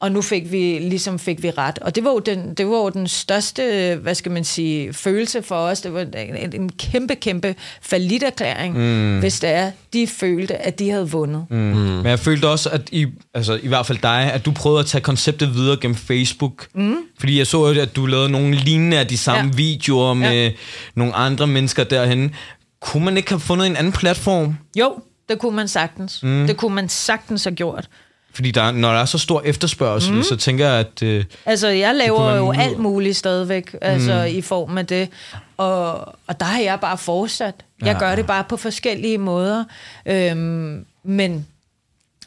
Og 0.00 0.12
nu 0.12 0.22
fik 0.22 0.52
vi 0.52 0.78
ligesom 0.78 1.18
fik 1.18 1.42
vi 1.42 1.50
ret. 1.50 1.78
Og 1.78 1.94
det 1.94 2.04
var 2.04 2.10
jo 2.10 2.18
den, 2.18 2.54
det 2.54 2.66
var 2.66 2.76
jo 2.76 2.88
den 2.88 3.08
største, 3.08 3.98
hvad 4.02 4.14
skal 4.14 4.32
man 4.32 4.44
sige, 4.44 4.92
følelse 4.92 5.42
for 5.42 5.54
os. 5.54 5.80
Det 5.80 5.94
var 5.94 6.00
en, 6.00 6.54
en 6.54 6.68
kæmpe, 6.68 7.14
kæmpe 7.14 7.54
faliderklæring, 7.82 8.78
mm. 8.78 9.18
hvis 9.18 9.40
det 9.40 9.50
er, 9.50 9.70
de 9.92 10.06
følte, 10.06 10.56
at 10.56 10.78
de 10.78 10.90
havde 10.90 11.10
vundet. 11.10 11.46
Mm. 11.50 11.56
Men 11.56 12.06
jeg 12.06 12.18
følte 12.18 12.48
også, 12.48 12.70
at 12.70 12.82
I, 12.92 13.06
altså 13.34 13.60
i 13.62 13.68
hvert 13.68 13.86
fald 13.86 13.98
dig, 14.02 14.32
at 14.32 14.44
du 14.44 14.52
prøvede 14.52 14.80
at 14.80 14.86
tage 14.86 15.02
konceptet 15.02 15.54
videre 15.54 15.76
gennem 15.80 15.96
Facebook. 15.96 16.66
Mm. 16.74 16.96
Fordi 17.18 17.38
jeg 17.38 17.46
så, 17.46 17.68
jo, 17.68 17.80
at 17.80 17.96
du 17.96 18.06
lavede 18.06 18.28
nogle 18.28 18.56
lignende 18.56 18.98
af 18.98 19.06
de 19.06 19.18
samme 19.18 19.50
ja. 19.50 19.56
Videoer 19.56 20.14
med 20.14 20.44
ja. 20.44 20.50
nogle 20.94 21.14
andre 21.14 21.46
mennesker 21.46 21.84
derhen. 21.84 22.34
Kunne 22.80 23.04
man 23.04 23.16
ikke 23.16 23.30
have 23.30 23.40
fundet 23.40 23.66
en 23.66 23.76
anden 23.76 23.92
platform? 23.92 24.56
Jo, 24.78 24.98
det 25.28 25.38
kunne 25.38 25.56
man 25.56 25.68
sagtens. 25.68 26.22
Mm. 26.22 26.46
Det 26.46 26.56
kunne 26.56 26.74
man 26.74 26.88
sagtens 26.88 27.44
have 27.44 27.54
gjort. 27.54 27.88
Fordi 28.34 28.50
der, 28.50 28.70
når 28.72 28.92
der 28.92 29.00
er 29.00 29.04
så 29.04 29.18
stor 29.18 29.42
efterspørgsel, 29.44 30.14
mm. 30.14 30.22
så 30.22 30.36
tænker 30.36 30.68
jeg, 30.68 30.78
at... 30.78 31.02
Øh, 31.02 31.24
Altså, 31.46 31.68
jeg 31.68 31.94
laver 31.94 32.34
jo 32.34 32.52
alt 32.52 32.78
muligt 32.78 33.16
stadigvæk, 33.16 33.74
altså 33.82 34.26
mm. 34.30 34.36
i 34.36 34.40
form 34.42 34.78
af 34.78 34.86
det. 34.86 35.08
Og, 35.56 35.94
og 36.26 36.40
der 36.40 36.44
har 36.46 36.60
jeg 36.60 36.80
bare 36.80 36.98
fortsat. 36.98 37.54
Jeg 37.80 37.86
Ja. 37.92 37.98
gør 37.98 38.14
det 38.14 38.26
bare 38.26 38.44
på 38.48 38.56
forskellige 38.56 39.18
måder. 39.18 39.64
Øhm, 40.06 40.84
men 41.04 41.46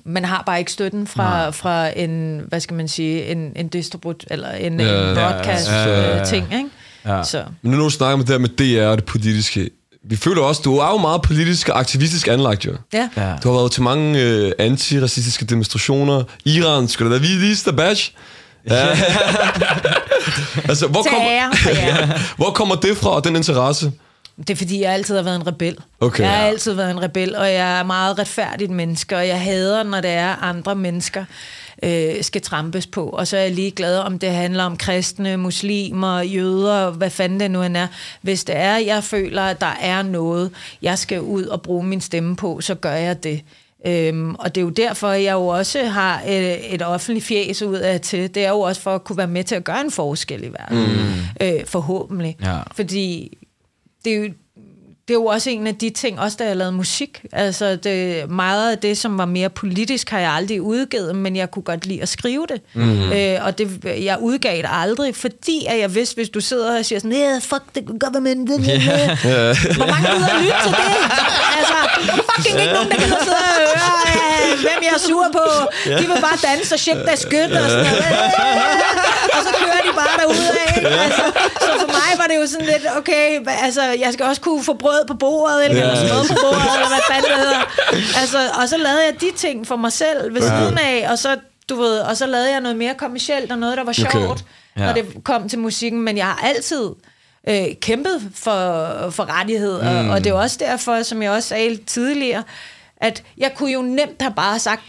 man 0.03 0.25
har 0.25 0.43
bare 0.45 0.59
ikke 0.59 0.71
støtten 0.71 1.07
fra, 1.07 1.49
fra 1.49 1.99
en, 1.99 2.41
hvad 2.47 2.59
skal 2.59 2.75
man 2.75 2.87
sige, 2.87 3.25
en, 3.25 3.53
en 3.55 3.67
distribut, 3.67 4.25
eller 4.31 4.51
en, 4.51 4.79
Ja, 4.79 4.85
en 5.09 5.15
ja, 5.17 5.29
broadcast 5.31 5.69
ja, 5.71 5.83
ja, 5.83 5.99
ja. 6.09 6.19
øh, 6.19 6.25
ting, 6.25 6.53
ikke? 6.53 6.69
Ja. 7.05 7.23
Så. 7.23 7.43
Men 7.61 7.71
nu 7.71 7.77
når 7.77 7.83
du 7.83 7.89
snakker 7.89 8.15
med 8.17 8.25
det 8.25 8.33
der 8.33 8.39
med 8.39 8.49
DR 8.83 8.87
og 8.87 8.97
det 8.97 9.05
politiske, 9.05 9.69
vi 10.09 10.15
føler 10.15 10.41
også, 10.41 10.61
du 10.65 10.77
er 10.77 10.89
jo 10.91 10.97
meget 10.97 11.21
politisk 11.21 11.69
og 11.69 11.79
aktivistisk 11.79 12.27
anlagt, 12.27 12.65
jo. 12.65 12.71
Ja. 12.93 13.09
ja. 13.17 13.33
Du 13.43 13.49
har 13.51 13.57
været 13.59 13.71
til 13.71 13.81
mange 13.83 14.21
øh, 14.21 14.51
antiracistiske 14.59 15.45
demonstrationer. 15.45 16.23
Iran, 16.45 16.87
skal 16.87 17.05
du 17.05 17.13
da 17.13 17.17
vise 17.17 17.65
der 17.65 17.77
badge? 17.77 18.11
Ja. 18.69 18.87
altså, 20.69 20.87
hvor, 20.87 21.03
kom, 21.03 21.11
Terror 21.21 21.55
for 21.63 21.69
jer. 21.69 22.19
hvor 22.37 22.51
kommer 22.51 22.75
det 22.75 22.97
fra, 22.97 23.19
den 23.19 23.35
interesse? 23.35 23.91
Det 24.37 24.49
er 24.49 24.55
fordi, 24.55 24.81
jeg 24.81 24.93
altid 24.93 25.15
har 25.15 25.23
været 25.23 25.35
en 25.35 25.47
rebel. 25.47 25.75
Okay. 25.99 26.23
Jeg 26.23 26.31
har 26.31 26.37
Ja. 26.43 26.47
altid 26.47 26.73
været 26.73 26.91
en 26.91 27.01
rebel, 27.03 27.35
og 27.35 27.45
jeg 27.53 27.79
er 27.79 27.83
meget 27.83 28.19
retfærdigt 28.19 28.71
menneske, 28.71 29.17
og 29.17 29.27
jeg 29.27 29.41
hader, 29.41 29.83
når 29.83 30.01
det 30.01 30.11
er 30.11 30.35
andre 30.43 30.75
mennesker 30.75 31.25
øh, 31.83 32.23
skal 32.23 32.41
trampes 32.41 32.87
på. 32.87 33.09
Og 33.09 33.27
så 33.27 33.37
er 33.37 33.41
jeg 33.41 33.51
lige 33.51 33.71
glad 33.71 33.97
om 33.97 34.19
det 34.19 34.29
handler 34.29 34.63
om 34.63 34.77
kristne, 34.77 35.37
muslimer, 35.37 36.21
jøder, 36.21 36.91
hvad 36.91 37.09
fanden 37.09 37.39
det 37.39 37.51
nu 37.51 37.63
end 37.63 37.77
er. 37.77 37.87
Hvis 38.21 38.43
det 38.43 38.57
er, 38.57 38.77
jeg 38.77 39.03
føler, 39.03 39.41
at 39.41 39.61
der 39.61 39.75
er 39.81 40.01
noget, 40.01 40.51
jeg 40.81 40.97
skal 40.97 41.21
ud 41.21 41.43
og 41.43 41.61
bruge 41.61 41.83
min 41.83 42.01
stemme 42.01 42.35
på, 42.35 42.61
så 42.61 42.75
gør 42.75 42.93
jeg 42.93 43.23
det. 43.23 43.41
Øhm, 43.87 44.35
og 44.35 44.55
det 44.55 44.61
er 44.61 44.65
jo 44.65 44.69
derfor, 44.69 45.11
jeg 45.11 45.33
jo 45.33 45.47
også 45.47 45.83
har 45.83 46.21
et, 46.27 46.73
et 46.73 46.81
offentligt 46.81 47.25
fjes 47.25 47.61
ud 47.61 47.75
af 47.75 48.01
til. 48.01 48.35
Det 48.35 48.45
er 48.45 48.49
jo 48.49 48.59
også 48.59 48.81
for 48.81 48.95
at 48.95 49.03
kunne 49.03 49.17
være 49.17 49.27
med 49.27 49.43
til 49.43 49.55
at 49.55 49.63
gøre 49.63 49.81
en 49.81 49.91
forskel 49.91 50.43
i 50.43 50.47
verden. 50.47 50.77
Mm. 50.77 51.47
Øh, 51.47 51.65
forhåbentlig. 51.65 52.37
Ja. 52.43 52.59
Fordi 52.75 53.37
det 54.05 54.13
er 54.13 54.17
jo, 54.17 54.29
det 55.07 55.13
er 55.13 55.17
jo 55.17 55.25
også 55.25 55.49
en 55.49 55.67
af 55.67 55.75
de 55.75 55.89
ting, 55.89 56.19
også 56.19 56.37
da 56.39 56.45
jeg 56.45 56.55
lavede 56.55 56.71
musik. 56.71 57.25
Altså, 57.31 57.75
det, 57.75 58.29
meget 58.29 58.71
af 58.71 58.77
det, 58.77 58.97
som 58.97 59.17
var 59.17 59.25
mere 59.25 59.49
politisk, 59.49 60.09
har 60.09 60.19
jeg 60.19 60.31
aldrig 60.31 60.61
udgivet, 60.61 61.15
men 61.15 61.35
jeg 61.35 61.51
kunne 61.51 61.63
godt 61.63 61.85
lide 61.85 62.01
at 62.01 62.09
skrive 62.09 62.45
det. 62.49 62.61
Mm. 62.73 63.11
Øh, 63.11 63.45
og 63.45 63.57
det, 63.57 63.85
jeg 63.85 64.17
udgav 64.21 64.57
det 64.57 64.69
aldrig, 64.71 65.15
fordi 65.15 65.65
at 65.69 65.79
jeg 65.79 65.95
vidste, 65.95 66.15
hvis 66.15 66.29
du 66.29 66.41
sidder 66.41 66.77
og 66.79 66.85
siger 66.85 66.99
sådan, 66.99 67.17
yeah, 67.17 67.41
fuck 67.41 67.63
the 67.73 67.99
government, 67.99 68.49
yeah. 68.49 69.17
hvor 69.77 69.87
mange 69.93 70.07
gider 70.15 70.41
lytte 70.41 70.57
til 70.63 70.71
det? 70.71 70.89
Altså, 71.57 71.77
fucking 72.29 72.61
ikke 72.61 72.73
nogen, 72.73 72.89
der 72.91 72.97
gider 73.03 73.23
sidde 73.27 73.43
og 73.49 73.57
høre, 73.59 74.27
hvem 74.65 74.79
jeg 74.87 74.93
er 74.99 75.01
sur 75.09 75.25
på. 75.39 75.45
De 75.99 76.05
vil 76.11 76.19
bare 76.27 76.37
danse 76.47 76.75
og 76.75 76.79
shake 76.79 77.03
deres 77.09 77.19
skyt 77.19 77.51
og 77.61 77.69
sådan 77.69 77.85
noget. 77.85 78.05
og 79.35 79.39
så 79.45 79.51
kører 79.61 79.81
de 79.87 79.91
bare 80.01 80.13
derudad. 80.19 80.57
Ikke? 80.77 80.89
Altså, 81.05 81.23
så 81.65 81.71
for 81.81 81.89
mig 81.97 82.11
var 82.21 82.27
det 82.29 82.35
jo 82.41 82.45
sådan 82.53 82.65
lidt, 82.73 82.85
okay, 82.99 83.25
altså, 83.65 83.83
jeg 84.03 84.09
skal 84.13 84.25
også 84.25 84.41
kunne 84.41 84.63
få 84.63 84.73
brød 84.73 84.96
på 85.05 85.13
bordet, 85.13 85.65
eller, 85.65 85.81
eller 85.81 85.95
smad 85.95 86.27
på 86.27 86.35
bordet, 86.41 86.73
eller 86.75 86.87
hvad 86.87 86.99
fanden 87.11 87.31
det 87.31 87.39
hedder. 87.39 87.61
Altså, 88.19 88.37
og 88.61 88.69
så 88.69 88.77
lavede 88.77 89.05
jeg 89.05 89.21
de 89.21 89.31
ting 89.35 89.67
for 89.67 89.75
mig 89.75 89.91
selv 89.91 90.33
ved 90.33 90.41
siden 90.41 90.77
af, 90.77 91.07
og 91.11 91.17
så, 91.17 91.37
du 91.69 91.75
ved, 91.75 91.99
og 91.99 92.17
så 92.17 92.25
lavede 92.25 92.51
jeg 92.51 92.61
noget 92.61 92.77
mere 92.77 92.93
kommercielt, 92.93 93.51
og 93.51 93.57
noget, 93.57 93.77
der 93.77 93.83
var 93.83 93.93
sjovt, 93.93 94.13
Okay. 94.15 94.41
Ja. 94.77 94.85
når 94.85 94.93
det 94.93 95.05
kom 95.23 95.49
til 95.49 95.59
musikken. 95.59 96.01
Men 96.01 96.17
jeg 96.17 96.25
har 96.25 96.39
altid 96.43 96.89
øh, 97.49 97.65
kæmpet 97.81 98.31
for, 98.35 98.51
for 99.09 99.39
rettigheder, 99.39 100.01
mm. 100.01 100.09
og 100.09 100.23
det 100.23 100.29
er 100.29 100.33
også 100.33 100.57
derfor, 100.59 101.03
som 101.03 101.21
jeg 101.21 101.31
også 101.31 101.49
sagde 101.49 101.75
tidligere, 101.85 102.43
at 103.01 103.23
jeg 103.37 103.51
kunne 103.55 103.71
jo 103.71 103.81
nemt 103.81 104.21
have 104.21 104.33
bare 104.35 104.59
sagt, 104.59 104.81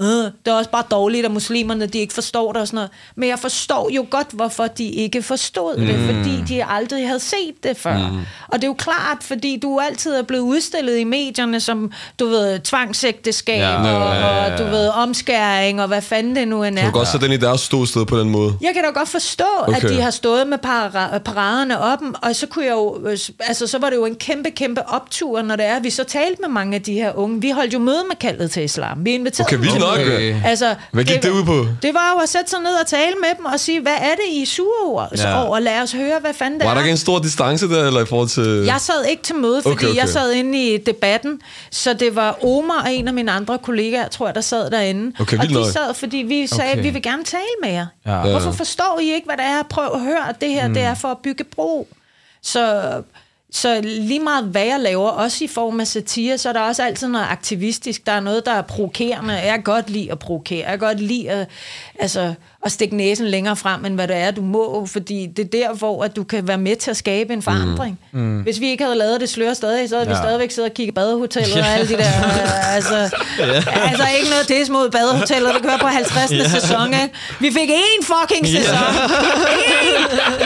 øh, 0.00 0.06
det 0.06 0.32
er 0.46 0.52
også 0.52 0.70
bare 0.70 0.84
dårligt, 0.90 1.24
at 1.24 1.30
muslimerne 1.30 1.86
de 1.86 1.98
ikke 1.98 2.14
forstår 2.14 2.52
det 2.52 2.60
og 2.60 2.66
sådan 2.66 2.76
noget. 2.76 2.90
Men 3.16 3.28
jeg 3.28 3.38
forstår 3.38 3.90
jo 3.90 4.06
godt, 4.10 4.26
hvorfor 4.32 4.66
de 4.66 4.84
ikke 4.88 5.22
forstod 5.22 5.76
det, 5.76 5.98
Mm. 5.98 6.06
fordi 6.06 6.42
de 6.54 6.64
aldrig 6.64 7.06
havde 7.06 7.20
set 7.20 7.54
det 7.62 7.76
før. 7.76 7.96
Mm. 8.10 8.18
Og 8.48 8.52
det 8.54 8.64
er 8.64 8.68
jo 8.68 8.74
klart, 8.74 9.18
fordi 9.20 9.58
du 9.62 9.78
altid 9.80 10.14
er 10.14 10.22
blevet 10.22 10.42
udstillet 10.42 10.98
i 10.98 11.04
medierne 11.04 11.60
som, 11.60 11.92
du 12.20 12.26
ved, 12.26 12.58
tvangsægteskab 12.60 13.58
Ja. 13.58 13.78
og, 13.78 13.84
ja, 13.86 14.12
ja, 14.14 14.36
ja. 14.44 14.52
og, 14.52 14.58
du 14.58 14.64
ved, 14.64 14.88
omskæring 14.88 15.80
og 15.82 15.88
hvad 15.88 16.02
fanden 16.02 16.36
det 16.36 16.48
nu 16.48 16.62
end 16.62 16.76
Du 16.76 16.80
er. 16.80 16.84
kan 16.84 16.92
godt 16.92 17.08
sætte 17.08 17.26
den 17.26 17.34
i 17.34 17.36
deres 17.36 17.60
ståsted 17.60 18.06
på 18.06 18.18
den 18.18 18.30
måde. 18.30 18.54
Jeg 18.60 18.70
kan 18.74 18.84
da 18.84 18.90
godt 18.90 19.08
forstå, 19.08 19.44
okay. 19.62 19.76
At 19.84 19.90
de 19.90 20.00
har 20.00 20.10
stået 20.10 20.46
med 20.46 20.58
para- 20.66 21.18
paraderne 21.18 21.80
op, 21.80 21.98
og 22.22 22.36
så 22.36 22.46
kunne 22.46 22.64
jeg 22.64 22.72
jo, 22.72 23.00
øh, 23.06 23.18
altså 23.40 23.66
så 23.66 23.78
var 23.78 23.90
det 23.90 23.96
jo 23.96 24.04
en 24.06 24.14
kæmpe, 24.14 24.50
kæmpe 24.50 24.88
optur, 24.88 25.42
når 25.42 25.56
det 25.56 25.64
er, 25.66 25.76
at 25.76 25.84
vi 25.84 25.90
så 25.90 26.04
talte 26.04 26.40
med 26.40 26.48
mange 26.48 26.74
af 26.74 26.82
de 26.82 26.92
her 26.92 27.12
unge. 27.18 27.40
Vi 27.40 27.50
holdt 27.50 27.74
jo 27.74 27.78
møde 27.78 28.02
med 28.08 28.16
kaldet 28.16 28.50
til 28.50 28.62
islam. 28.64 29.04
Vi 29.04 29.10
inviterede 29.14 29.48
Okay, 29.48 29.58
vildt 29.64 29.83
nok. 29.86 29.98
Okay. 29.98 30.36
Altså, 30.44 30.74
Hvad 30.92 31.04
gik 31.04 31.22
det 31.22 31.30
ud 31.30 31.44
på? 31.44 31.66
Det 31.82 31.94
var 31.94 32.12
jo 32.16 32.20
at 32.22 32.28
sætte 32.28 32.50
sig 32.50 32.58
ned 32.60 32.74
og 32.80 32.86
tale 32.86 33.14
med 33.20 33.28
dem 33.36 33.44
og 33.44 33.60
sige, 33.60 33.80
hvad 33.80 33.92
er 34.00 34.14
det, 34.14 34.24
I 34.32 34.42
er 34.42 34.46
sure 34.46 34.86
over? 34.86 35.06
Så 35.14 35.28
Ja. 35.28 35.46
over, 35.46 35.58
lad 35.58 35.82
os 35.82 35.92
høre, 35.92 36.20
hvad 36.20 36.34
fanden 36.34 36.60
det 36.60 36.64
Var 36.64 36.70
er. 36.70 36.74
der 36.74 36.82
ikke 36.82 36.90
en 36.90 36.96
stor 36.96 37.18
distance 37.18 37.68
der, 37.68 37.86
eller 37.86 38.00
i 38.00 38.06
forhold 38.06 38.28
til... 38.28 38.64
Jeg 38.64 38.80
sad 38.80 39.04
ikke 39.04 39.22
til 39.22 39.34
møde, 39.34 39.62
fordi 39.62 39.72
Okay, 39.74 39.86
okay, 39.86 39.96
jeg 39.96 40.08
sad 40.08 40.32
inde 40.32 40.74
i 40.74 40.78
debatten, 40.78 41.40
så 41.70 41.92
det 41.92 42.16
var 42.16 42.44
Omar 42.44 42.82
og 42.84 42.92
en 42.94 43.08
af 43.08 43.14
mine 43.14 43.32
andre 43.32 43.58
kollegaer, 43.58 44.08
tror 44.08 44.26
jeg, 44.26 44.34
der 44.34 44.40
sad 44.40 44.70
derinde. 44.70 45.12
Okay, 45.20 45.38
og 45.38 45.48
de 45.48 45.54
nok. 45.54 45.66
sad, 45.72 45.94
fordi 45.94 46.16
vi 46.16 46.46
sagde, 46.46 46.72
Okay. 46.72 46.82
vi 46.82 46.90
vil 46.90 47.02
gerne 47.02 47.24
tale 47.24 47.42
med 47.62 47.70
jer. 47.70 47.86
Ja. 48.06 48.30
Hvorfor 48.30 48.52
forstår 48.52 48.98
I 49.02 49.12
ikke, 49.14 49.24
hvad 49.26 49.36
det 49.36 49.44
er? 49.44 49.62
Prøv 49.70 49.84
at 49.94 50.00
høre, 50.00 50.28
at 50.28 50.40
det 50.40 50.48
her 50.50 50.68
mm. 50.68 50.74
det 50.74 50.82
er 50.82 50.94
for 50.94 51.08
at 51.08 51.18
bygge 51.24 51.44
bro. 51.44 51.88
Så, 52.42 52.82
så 53.56 53.80
lige 53.82 54.20
meget 54.20 54.44
hvad 54.44 54.64
jeg 54.64 54.80
laver, 54.80 55.08
også 55.08 55.44
i 55.44 55.46
form 55.46 55.80
af 55.80 55.86
satire, 55.86 56.38
så 56.38 56.48
er 56.48 56.52
der 56.52 56.60
også 56.60 56.82
altid 56.82 57.08
noget 57.08 57.26
aktivistisk. 57.30 58.06
Der 58.06 58.12
er 58.12 58.20
noget, 58.20 58.46
der 58.46 58.52
er 58.52 58.62
provokerende. 58.62 59.34
Jeg 59.34 59.52
kan 59.52 59.62
godt 59.62 59.90
lide 59.90 60.12
at 60.12 60.18
provokere. 60.18 60.58
Jeg 60.58 60.78
kan 60.78 60.88
godt 60.88 61.00
lide 61.00 61.30
at, 61.30 61.46
altså, 61.98 62.34
at 62.64 62.72
stikke 62.72 62.96
næsen 62.96 63.26
længere 63.26 63.56
frem, 63.56 63.84
end 63.84 63.94
hvad 63.94 64.08
det 64.08 64.16
er, 64.16 64.30
du 64.30 64.40
må. 64.40 64.86
Fordi 64.86 65.26
det 65.26 65.44
er 65.44 65.48
der, 65.48 65.74
hvor 65.74 66.04
at 66.04 66.16
du 66.16 66.24
kan 66.24 66.48
være 66.48 66.58
med 66.58 66.76
til 66.76 66.90
at 66.90 66.96
skabe 66.96 67.32
en 67.32 67.42
forandring. 67.42 67.98
Mm. 68.12 68.40
Hvis 68.40 68.60
vi 68.60 68.70
ikke 68.70 68.84
havde 68.84 68.98
lavet 68.98 69.20
det 69.20 69.28
slør 69.28 69.52
stadig, 69.52 69.88
så 69.88 69.96
havde 69.96 70.08
ja. 70.08 70.14
vi 70.14 70.18
stadigvæk 70.22 70.50
siddet 70.50 70.70
og 70.70 70.74
kigget 70.74 70.94
badehotellet 70.94 71.56
og 71.56 71.66
alle 71.66 71.88
de 71.88 71.92
der... 71.92 72.24
øh, 72.24 72.74
altså, 72.76 72.96
altså 73.90 74.06
ikke 74.18 74.30
noget 74.30 74.48
des 74.48 74.70
mod 74.70 74.90
badehotellet. 74.90 75.54
Det 75.54 75.62
kører 75.62 75.78
på 75.78 75.86
50. 75.86 76.32
Ja. 76.32 76.48
sæson, 76.48 76.94
ikke? 76.94 77.10
Vi 77.40 77.50
fik 77.52 77.70
én 77.70 78.02
fucking 78.02 78.46
sæson. 78.46 78.76
Én. 79.74 80.43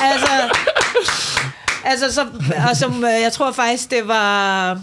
Altså, 0.00 0.58
altså 1.84 2.12
så, 2.12 2.26
og 2.70 2.76
som, 2.76 3.04
øh, 3.04 3.22
jeg 3.22 3.32
tror 3.32 3.52
faktisk, 3.52 3.90
det 3.90 4.08
var... 4.08 4.80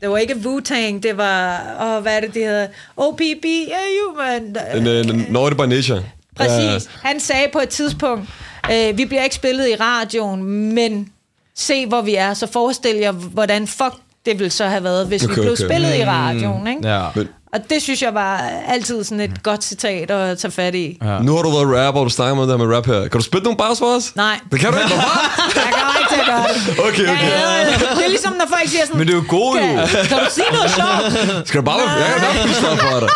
Det 0.00 0.10
var 0.10 0.18
ikke 0.18 0.34
Wu-Tang, 0.34 1.00
det 1.02 1.16
var... 1.16 1.60
Åh, 1.82 2.02
hvad 2.02 2.16
er 2.16 2.20
det, 2.20 2.34
det 2.34 2.42
hedder? 2.44 2.66
OPB, 2.96 3.20
yeah, 3.20 3.78
human. 4.06 4.56
En 4.88 5.26
Nordic 5.28 5.58
by 5.58 5.62
Nature. 5.62 6.02
Præcis. 6.36 6.90
Han 7.02 7.20
sagde 7.20 7.48
på 7.52 7.58
et 7.58 7.68
tidspunkt, 7.68 8.28
øh, 8.72 8.98
vi 8.98 9.04
bliver 9.04 9.22
ikke 9.22 9.34
spillet 9.34 9.68
i 9.68 9.76
radioen, 9.76 10.42
men 10.74 11.08
se, 11.56 11.86
hvor 11.86 12.00
vi 12.00 12.14
er. 12.14 12.34
Så 12.34 12.46
forestil 12.52 12.96
jer, 12.96 13.12
hvordan 13.12 13.66
fuck 13.66 13.94
det 14.26 14.38
ville 14.38 14.50
så 14.50 14.66
have 14.66 14.84
været, 14.84 15.06
hvis 15.06 15.24
okay, 15.24 15.34
vi 15.34 15.40
blev 15.40 15.52
okay. 15.52 15.64
spillet 15.64 15.96
i 15.96 16.04
radioen. 16.04 16.66
Ikke? 16.66 16.88
Ja. 16.88 17.06
Men 17.14 17.28
Og 17.52 17.60
det 17.70 17.82
synes 17.82 18.02
jeg 18.02 18.14
var 18.14 18.36
altid 18.68 19.04
sådan 19.04 19.20
et 19.20 19.42
godt 19.42 19.64
citat 19.64 20.10
at 20.10 20.38
tage 20.38 20.52
fat 20.52 20.74
i. 20.74 20.98
Ja. 21.02 21.18
nu 21.18 21.34
har 21.36 21.42
du 21.42 21.50
været 21.50 21.86
rapper, 21.86 22.00
og 22.00 22.04
du 22.06 22.10
snakker 22.10 22.34
med 22.34 22.42
det 22.42 22.50
her 22.58 22.66
med 22.66 22.76
rap 22.76 22.86
her. 22.86 23.00
Kan 23.00 23.10
du 23.10 23.20
spille 23.20 23.44
nogle 23.44 23.56
bars 23.56 23.78
for 23.78 23.96
os? 23.96 24.16
Nej, 24.16 24.40
Det 24.52 24.60
kan 24.60 24.72
du 24.72 24.78
ikke. 24.78 24.94
Jeg 24.94 25.72
kommer 25.78 25.98
ikke 26.00 26.12
til 26.14 26.20
at 26.20 26.26
gøre 26.26 26.48
det. 26.54 26.78
Okay, 26.88 27.02
Jeg 27.02 27.12
okay. 27.12 27.22
hader 27.24 27.70
det. 27.70 27.88
Det 27.98 28.04
er 28.04 28.08
ligesom, 28.08 28.32
når 28.32 28.46
folk 28.56 28.68
siger 28.68 28.84
sådan... 28.86 28.98
Men 28.98 29.06
det 29.08 29.12
er 29.14 29.18
jo 29.22 29.24
god, 29.28 29.56
jo. 29.56 29.62
Kan, 29.62 30.06
kan 30.10 30.18
du 30.18 30.30
sige 30.30 30.46
noget 30.52 30.70
sjovt? 30.70 31.48
Skal 31.48 31.60
du 31.60 31.64
bare 31.64 31.78
være... 31.78 31.90
Jeg 31.90 32.06
kan 32.14 32.22
være 32.22 32.34
freestyle 32.42 32.78
for 32.86 33.00
dig. 33.00 33.08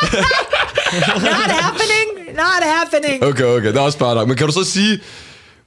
Not 1.28 1.50
happening. 1.62 2.06
Not 2.42 2.62
happening. 2.76 3.24
Okay, 3.24 3.44
okay. 3.44 3.68
Det 3.68 3.76
er 3.76 3.80
også 3.80 3.98
bare 3.98 4.14
nok. 4.14 4.28
Men 4.28 4.36
kan 4.36 4.46
du 4.46 4.52
så 4.52 4.64
sige, 4.64 5.00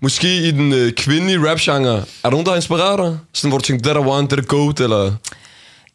måske 0.01 0.27
i 0.47 0.51
den 0.51 0.73
øh, 0.73 0.91
kvindelige 0.93 1.49
rap-genre, 1.51 1.93
er 1.97 2.01
der 2.23 2.29
nogen, 2.29 2.45
der 2.45 2.51
har 2.51 2.55
inspireret 2.55 2.99
dig? 2.99 3.17
Sådan, 3.33 3.49
hvor 3.51 3.57
du 3.57 3.63
tænker, 3.63 3.83
det 3.83 3.89
er 3.89 4.01
der 4.01 4.07
one, 4.09 4.27
det 4.27 4.39
er 4.39 4.43
goat, 4.43 4.79
eller... 4.79 5.11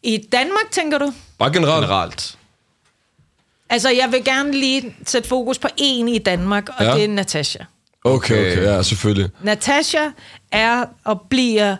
I 0.03 0.17
Danmark, 0.31 0.67
tænker 0.71 0.97
du? 0.97 1.13
Bare 1.39 1.51
generelt. 1.53 1.85
Generelt. 1.85 2.35
Altså, 3.69 3.89
jeg 3.89 4.11
vil 4.11 4.23
gerne 4.23 4.51
lige 4.51 4.95
sætte 5.05 5.29
fokus 5.29 5.59
på 5.59 5.67
en 5.77 6.07
i 6.07 6.17
Danmark, 6.17 6.69
og 6.77 6.85
Ja. 6.85 6.93
det 6.95 7.03
er 7.03 7.07
Natasha. 7.07 7.59
Okay, 8.03 8.51
okay, 8.53 8.63
ja, 8.63 8.81
selvfølgelig. 8.83 9.29
Natasha 9.43 10.09
er 10.51 10.85
og 11.03 11.21
bliver 11.29 11.75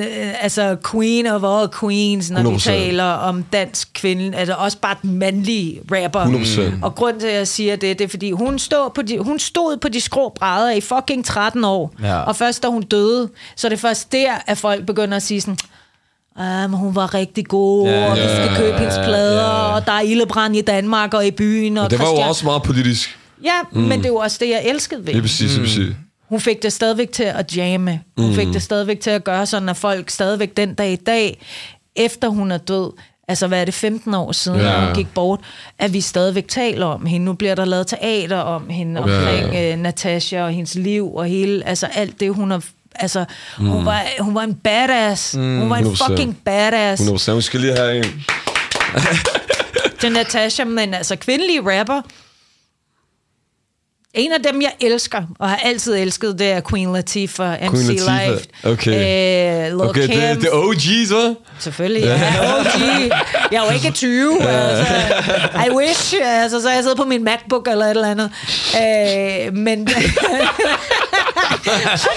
øh, 0.00 0.42
altså 0.44 0.76
queen 0.90 1.26
of 1.26 1.42
all 1.44 1.68
queens, 1.80 2.30
når 2.30 2.40
100%. 2.40 2.48
vi 2.52 2.58
taler 2.58 3.04
om 3.04 3.42
dansk 3.42 3.88
kvinde, 3.94 4.36
altså 4.36 4.54
også 4.54 4.78
bare 4.78 4.96
den 5.02 5.12
mandlige 5.18 5.80
rapper. 5.92 6.24
100%. 6.80 6.84
Og 6.84 6.94
grund 6.94 7.20
til, 7.20 7.26
at 7.26 7.34
jeg 7.34 7.48
siger 7.48 7.76
det, 7.76 7.98
det 7.98 8.04
er, 8.04 8.08
fordi 8.08 8.30
hun 8.30 8.58
stod 8.58 8.90
på 8.94 9.02
de, 9.02 9.18
hun 9.18 9.38
stod 9.38 9.76
på 9.76 9.88
de 9.88 10.00
skrå 10.00 10.28
brædder 10.28 10.70
i 10.70 10.80
fucking 10.80 11.24
13 11.24 11.64
år. 11.64 11.92
Ja. 12.02 12.18
Og 12.20 12.36
først 12.36 12.62
da 12.62 12.68
hun 12.68 12.82
døde, 12.82 13.28
så 13.56 13.66
er 13.66 13.68
det 13.68 13.80
først 13.80 14.12
der, 14.12 14.32
at 14.46 14.58
folk 14.58 14.86
begynder 14.86 15.16
at 15.16 15.22
sige 15.22 15.40
sådan, 15.40 15.58
Ah, 16.38 16.70
men 16.70 16.78
hun 16.78 16.94
var 16.94 17.14
rigtig 17.14 17.46
god, 17.46 17.88
Ja, 17.88 18.10
og 18.10 18.16
vi 18.16 18.20
ja, 18.20 18.44
skal 18.46 18.56
købe 18.56 18.78
hendes 18.78 18.94
plader, 19.04 19.44
og 19.44 19.86
der 19.86 19.92
er 19.92 20.00
ildebrand 20.00 20.56
i 20.56 20.60
Danmark 20.60 21.14
og 21.14 21.26
i 21.26 21.30
byen. 21.30 21.76
Og 21.78 21.82
Men 21.84 21.90
det 21.90 21.98
var 21.98 22.04
jo 22.06 22.12
Christian- 22.12 22.28
også 22.28 22.44
meget 22.44 22.62
politisk. 22.62 23.18
Ja, 23.44 23.52
mm. 23.72 23.80
men 23.80 24.02
det 24.02 24.12
var 24.12 24.18
også 24.18 24.36
det, 24.40 24.48
jeg 24.48 24.62
elskede 24.64 25.06
ved 25.06 25.12
Lige 25.12 25.22
præcis, 25.22 25.52
lige 25.52 25.60
præcis. 25.60 25.94
hun 26.28 26.40
fik 26.40 26.62
det 26.62 26.72
stadigvæk 26.72 27.12
til 27.12 27.22
at 27.22 27.56
jamme. 27.56 28.00
Hun 28.18 28.28
mm. 28.28 28.34
fik 28.34 28.46
det 28.46 28.62
stadigvæk 28.62 29.00
til 29.00 29.10
at 29.10 29.24
gøre 29.24 29.46
sådan, 29.46 29.68
at 29.68 29.76
folk 29.76 30.10
stadigvæk 30.10 30.56
den 30.56 30.74
dag 30.74 30.92
i 30.92 30.96
dag, 30.96 31.40
efter 31.96 32.28
hun 32.28 32.50
er 32.52 32.58
død, 32.58 32.92
altså 33.28 33.46
hvad 33.46 33.60
er 33.60 33.64
det, 33.64 33.74
15 33.74 34.14
år 34.14 34.32
siden, 34.32 34.60
Ja. 34.60 34.80
ja. 34.80 34.86
hun 34.86 34.94
gik 34.94 35.14
bort, 35.14 35.40
at 35.78 35.92
vi 35.92 36.00
stadigvæk 36.00 36.48
taler 36.48 36.86
om 36.86 37.06
hende. 37.06 37.24
Nu 37.26 37.32
bliver 37.32 37.54
der 37.54 37.64
lavet 37.64 37.86
teater 37.86 38.36
om 38.38 38.68
hende, 38.68 39.00
omkring 39.00 39.54
øh, 39.56 39.78
Natasha 39.78 40.42
og 40.42 40.50
hendes 40.50 40.74
liv, 40.74 41.14
og 41.14 41.24
hele, 41.26 41.68
altså 41.68 41.86
alt 41.86 42.20
det, 42.20 42.34
hun 42.34 42.50
har 42.50 42.62
Altså, 42.98 43.24
mm. 43.58 43.66
hun, 43.66 43.86
var, 43.86 44.02
hun 44.20 44.34
var 44.34 44.42
en 44.42 44.54
badass. 44.54 45.34
Mm, 45.34 45.58
hun 45.58 45.70
var 45.70 45.76
en 45.76 45.86
100%. 45.86 46.06
fucking 46.06 46.38
badass. 46.44 47.02
100%. 47.02 47.32
Vi 47.32 47.42
skal 47.42 47.60
lige 47.60 47.76
have 47.76 47.96
en. 47.96 48.04
til 50.00 50.12
Natasha, 50.12 50.64
men 50.64 50.94
altså 50.94 51.16
kvindelige 51.16 51.60
rapper. 51.78 52.02
En 54.14 54.32
af 54.32 54.42
dem, 54.42 54.62
jeg 54.62 54.72
elsker, 54.80 55.22
og 55.38 55.48
har 55.48 55.56
altid 55.56 55.96
elsket, 55.96 56.38
det 56.38 56.50
er 56.50 56.60
Queen 56.70 56.92
Latifah, 56.92 57.62
MC 57.62 57.70
Queen 57.70 57.86
Latifah, 57.86 58.30
Life, 58.30 58.46
okay. 58.64 59.70
øh, 59.72 59.88
Okay, 59.88 60.06
Kim, 60.06 60.20
det, 60.20 60.40
det 60.40 60.48
er 60.48 60.52
OG's, 60.52 61.12
hva'? 61.12 61.34
selvfølgelig, 61.58 62.02
ja, 62.02 62.58
OG. 62.58 62.80
Jeg 63.52 63.58
er 63.58 63.64
jo 63.64 63.70
ikke 63.70 63.90
20, 63.90 64.42
altså, 64.42 64.94
I 65.66 65.70
wish, 65.70 66.14
altså, 66.22 66.62
så 66.62 66.70
jeg 66.70 66.82
sidder 66.82 66.96
på 66.96 67.04
min 67.04 67.24
MacBook 67.24 67.68
eller 67.70 67.84
et 67.84 67.90
eller 67.90 68.08
andet. 68.10 68.30
Øh, 68.76 69.54
men 69.54 69.88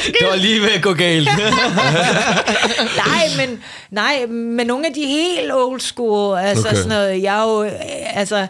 Det 0.05 0.27
var 0.29 0.35
lige 0.35 0.61
ved 0.61 0.69
at 0.69 0.81
gå 0.81 0.93
galt. 0.93 1.29
nej, 3.07 3.23
men, 3.37 3.59
nej, 3.91 4.25
men 4.27 4.67
nogle 4.67 4.87
af 4.87 4.93
de 4.93 5.01
helt 5.05 5.51
old 5.53 5.79
school, 5.79 6.37
altså 6.37 6.67
Okay. 6.67 6.75
sådan 6.77 6.89
noget, 6.89 7.23
jeg 7.23 7.39
er 7.39 7.43
jo, 7.43 7.69
altså, 8.13 8.47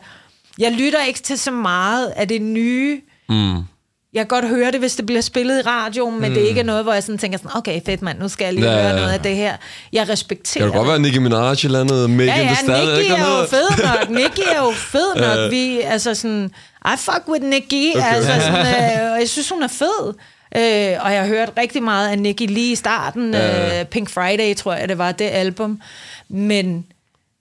jeg 0.59 0.71
lytter 0.71 1.03
ikke 1.03 1.19
til 1.19 1.39
så 1.39 1.51
meget 1.51 2.13
af 2.15 2.27
det 2.27 2.41
nye. 2.41 3.01
Mm. 3.29 3.55
Jeg 4.13 4.19
kan 4.19 4.27
godt 4.27 4.47
høre 4.47 4.71
det, 4.71 4.79
hvis 4.79 4.95
det 4.95 5.05
bliver 5.05 5.21
spillet 5.21 5.59
i 5.59 5.61
radioen, 5.61 6.21
men 6.21 6.29
mm. 6.29 6.35
det 6.35 6.43
er 6.43 6.47
ikke 6.47 6.63
noget, 6.63 6.83
hvor 6.83 6.93
jeg 6.93 7.03
sådan 7.03 7.17
tænker 7.17 7.37
sådan, 7.37 7.51
okay, 7.57 7.81
fedt 7.85 8.01
mand, 8.01 8.19
nu 8.19 8.27
skal 8.29 8.45
jeg 8.45 8.53
lige 8.53 8.71
Ja, 8.71 8.81
høre 8.81 8.95
noget 8.95 9.11
af 9.11 9.19
det 9.19 9.35
her. 9.35 9.55
Jeg 9.93 10.09
respekterer 10.09 10.63
Kan 10.63 10.67
det 10.67 10.75
godt 10.75 10.85
det. 10.85 10.91
være 10.91 10.99
Nicki 10.99 11.19
Minaj 11.19 11.55
eller 11.63 11.79
andet? 11.81 12.09
Megan 12.09 12.27
Ja, 12.27 12.33
Thee 12.33 12.47
ja, 12.49 12.55
Stallion, 12.55 12.95
Nicki 12.99 13.11
er 13.11 13.39
jo 13.39 13.45
fed 13.47 13.83
nok. 13.83 14.09
Nicki 14.09 14.41
er 14.55 14.57
jo 14.65 14.71
fed 14.71 15.15
nok. 15.15 15.51
Vi, 15.51 15.79
altså 15.81 16.15
sådan, 16.15 16.51
I 16.85 16.97
fuck 16.97 17.23
with 17.27 17.43
Nicki. 17.45 17.93
Okay. 17.95 18.13
Altså 18.15 18.31
sådan, 18.41 18.65
øh, 19.13 19.19
jeg 19.19 19.29
synes, 19.29 19.49
hun 19.49 19.63
er 19.63 19.67
fed. 19.67 20.13
Øh, 20.55 20.61
og 21.05 21.13
jeg 21.13 21.21
har 21.21 21.27
hørt 21.27 21.49
rigtig 21.57 21.83
meget 21.83 22.09
af 22.09 22.19
Nicki 22.19 22.45
lige 22.45 22.71
i 22.71 22.75
starten. 22.75 23.35
Øh, 23.35 23.85
Pink 23.85 24.09
Friday, 24.09 24.55
tror 24.55 24.73
jeg, 24.73 24.89
det 24.89 24.97
var 24.97 25.11
det 25.11 25.25
album. 25.25 25.81
Men 26.29 26.85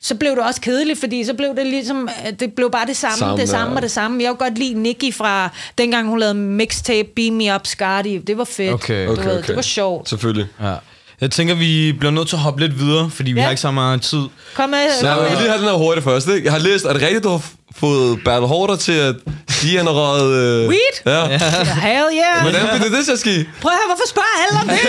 så 0.02 0.14
blev 0.14 0.30
det 0.30 0.38
også 0.38 0.60
kedeligt, 0.60 1.00
fordi 1.00 1.24
så 1.24 1.34
blev 1.34 1.56
det 1.56 1.66
ligesom, 1.66 2.08
øh, 2.26 2.32
det 2.40 2.52
blev 2.52 2.70
bare 2.70 2.86
det 2.86 2.96
samme, 2.96 3.16
Samme, 3.18 3.36
det 3.40 3.48
samme 3.48 3.70
ja. 3.70 3.76
og 3.76 3.82
det 3.82 3.90
samme. 3.90 4.22
Jeg 4.22 4.28
kunne 4.30 4.48
godt 4.48 4.58
lide 4.58 4.74
Nicki 4.74 5.12
fra, 5.12 5.48
dengang 5.78 6.08
hun 6.08 6.18
lavede 6.20 6.34
mixtape 6.34 7.08
Beam 7.16 7.34
Me 7.34 7.54
Up 7.54 7.66
Scotty. 7.66 8.16
Det 8.26 8.38
var 8.38 8.44
fedt. 8.44 8.72
Okay. 8.74 9.06
Du 9.06 9.12
Okay, 9.12 9.24
ved, 9.24 9.38
okay. 9.38 9.46
Det 9.48 9.56
var 9.56 9.62
sjovt. 9.62 10.08
Selvfølgelig. 10.08 10.46
ja. 10.62 10.74
Jeg 11.20 11.30
tænker, 11.30 11.54
vi 11.54 11.92
bliver 11.98 12.10
nødt 12.12 12.28
til 12.28 12.36
at 12.36 12.40
hoppe 12.42 12.60
lidt 12.60 12.78
videre, 12.78 13.10
fordi 13.10 13.32
vi 13.32 13.38
Ja. 13.38 13.44
har 13.44 13.50
ikke 13.50 13.60
så 13.60 13.70
meget 13.70 14.02
tid. 14.02 14.22
Kom 14.54 14.70
med. 14.70 14.78
Nej, 15.02 15.14
kom 15.14 15.22
men 15.22 15.30
jeg 15.30 15.30
vil 15.30 15.30
med. 15.30 15.38
lige 15.40 15.50
have 15.50 15.60
den 15.62 15.68
her 15.68 15.76
hurtigt 15.76 16.04
først. 16.04 16.28
Ikke? 16.28 16.44
Jeg 16.44 16.52
har 16.52 16.60
læst, 16.60 16.84
er 16.84 16.92
det 16.92 17.02
rigtigt, 17.02 17.24
du 17.24 17.28
har 17.28 17.42
fået 17.76 18.20
Bertel 18.24 18.46
Hårder 18.48 18.76
til 18.76 18.92
at 18.92 19.14
sige, 19.48 19.72
at 19.72 19.78
han 19.78 19.86
har 19.86 19.94
røget... 20.02 20.32
Øh... 20.42 20.68
Weed? 20.68 20.94
Ja. 21.06 21.26
Hell 21.88 22.08
yeah. 22.22 22.42
Hvordan 22.42 22.62
fik 22.72 22.82
det 22.84 22.92
det 22.92 23.04
til 23.04 23.12
at 23.12 23.18
ske? 23.18 23.48
Prøv 23.62 23.72
at 23.72 23.78
høre, 23.80 23.88
hvorfor 23.92 24.08
spørger 24.14 24.34
alle 24.44 24.54
om 24.62 24.66
det? 24.68 24.80